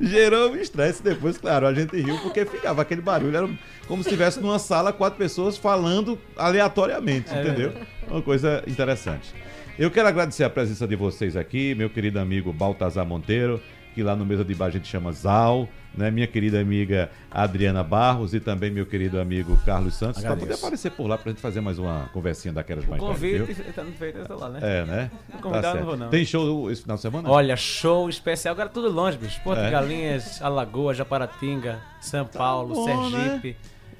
Gerou 0.00 0.50
um 0.50 0.56
estresse 0.56 1.02
depois, 1.02 1.38
claro, 1.38 1.66
a 1.66 1.74
gente 1.74 1.96
riu 2.00 2.18
porque 2.18 2.44
ficava 2.44 2.82
aquele 2.82 3.00
barulho, 3.00 3.36
era 3.36 3.48
como 3.86 4.02
se 4.02 4.08
estivesse 4.08 4.40
numa 4.40 4.58
sala, 4.58 4.92
quatro 4.92 5.18
pessoas 5.18 5.56
falando 5.56 6.18
aleatoriamente, 6.36 7.32
É 7.32 7.42
entendeu? 7.42 7.72
Uma 8.08 8.22
coisa 8.22 8.62
interessante. 8.66 9.32
Eu 9.78 9.90
quero 9.90 10.06
agradecer 10.08 10.44
a 10.44 10.50
presença 10.50 10.86
de 10.86 10.94
vocês 10.96 11.36
aqui, 11.36 11.74
meu 11.74 11.88
querido 11.88 12.20
amigo 12.20 12.52
Baltazar 12.52 13.06
Monteiro, 13.06 13.60
que 13.94 14.02
lá 14.02 14.14
no 14.14 14.24
Mesa 14.24 14.44
de 14.44 14.54
Bar 14.54 14.66
a 14.66 14.70
gente 14.70 14.86
chama 14.86 15.10
Zal, 15.12 15.66
né? 15.96 16.10
minha 16.10 16.26
querida 16.26 16.60
amiga 16.60 17.10
Adriana 17.30 17.82
Barros 17.82 18.34
e 18.34 18.40
também 18.40 18.70
meu 18.70 18.84
querido 18.86 19.18
amigo 19.18 19.58
Carlos 19.64 19.94
Santos, 19.94 20.22
para 20.22 20.36
poder 20.36 20.54
aparecer 20.54 20.90
por 20.90 21.06
lá 21.06 21.16
pra 21.16 21.30
gente 21.32 21.40
fazer 21.40 21.60
mais 21.62 21.78
uma 21.78 22.08
conversinha 22.12 22.52
daquelas 22.52 22.86
mais? 22.86 23.00
Convite, 23.00 23.54
tá 23.72 23.82
no 23.82 23.92
feito, 23.92 24.18
eu 24.18 24.26
tô 24.26 24.36
lá, 24.36 24.50
né? 24.50 24.60
É, 24.62 24.84
né? 24.84 25.10
Convidado 25.40 25.62
Tá 25.62 25.74
não 25.74 25.86
vou, 25.86 25.96
não. 25.96 26.10
Tem 26.10 26.24
show 26.24 26.70
esse 26.70 26.82
final 26.82 26.96
de 26.96 27.02
semana? 27.02 27.30
Olha, 27.30 27.56
show 27.56 28.08
especial. 28.08 28.52
Agora 28.52 28.68
tudo 28.68 28.90
longe, 28.90 29.16
bicho. 29.16 29.40
Porto 29.42 29.60
É. 29.60 29.64
de 29.66 29.70
Galinhas, 29.70 30.40
Alagoas, 30.42 30.96
Japaratinga, 30.98 31.80
São 32.00 32.26
Paulo, 32.26 32.74
bom, 32.74 33.10
Sergipe. 33.10 33.56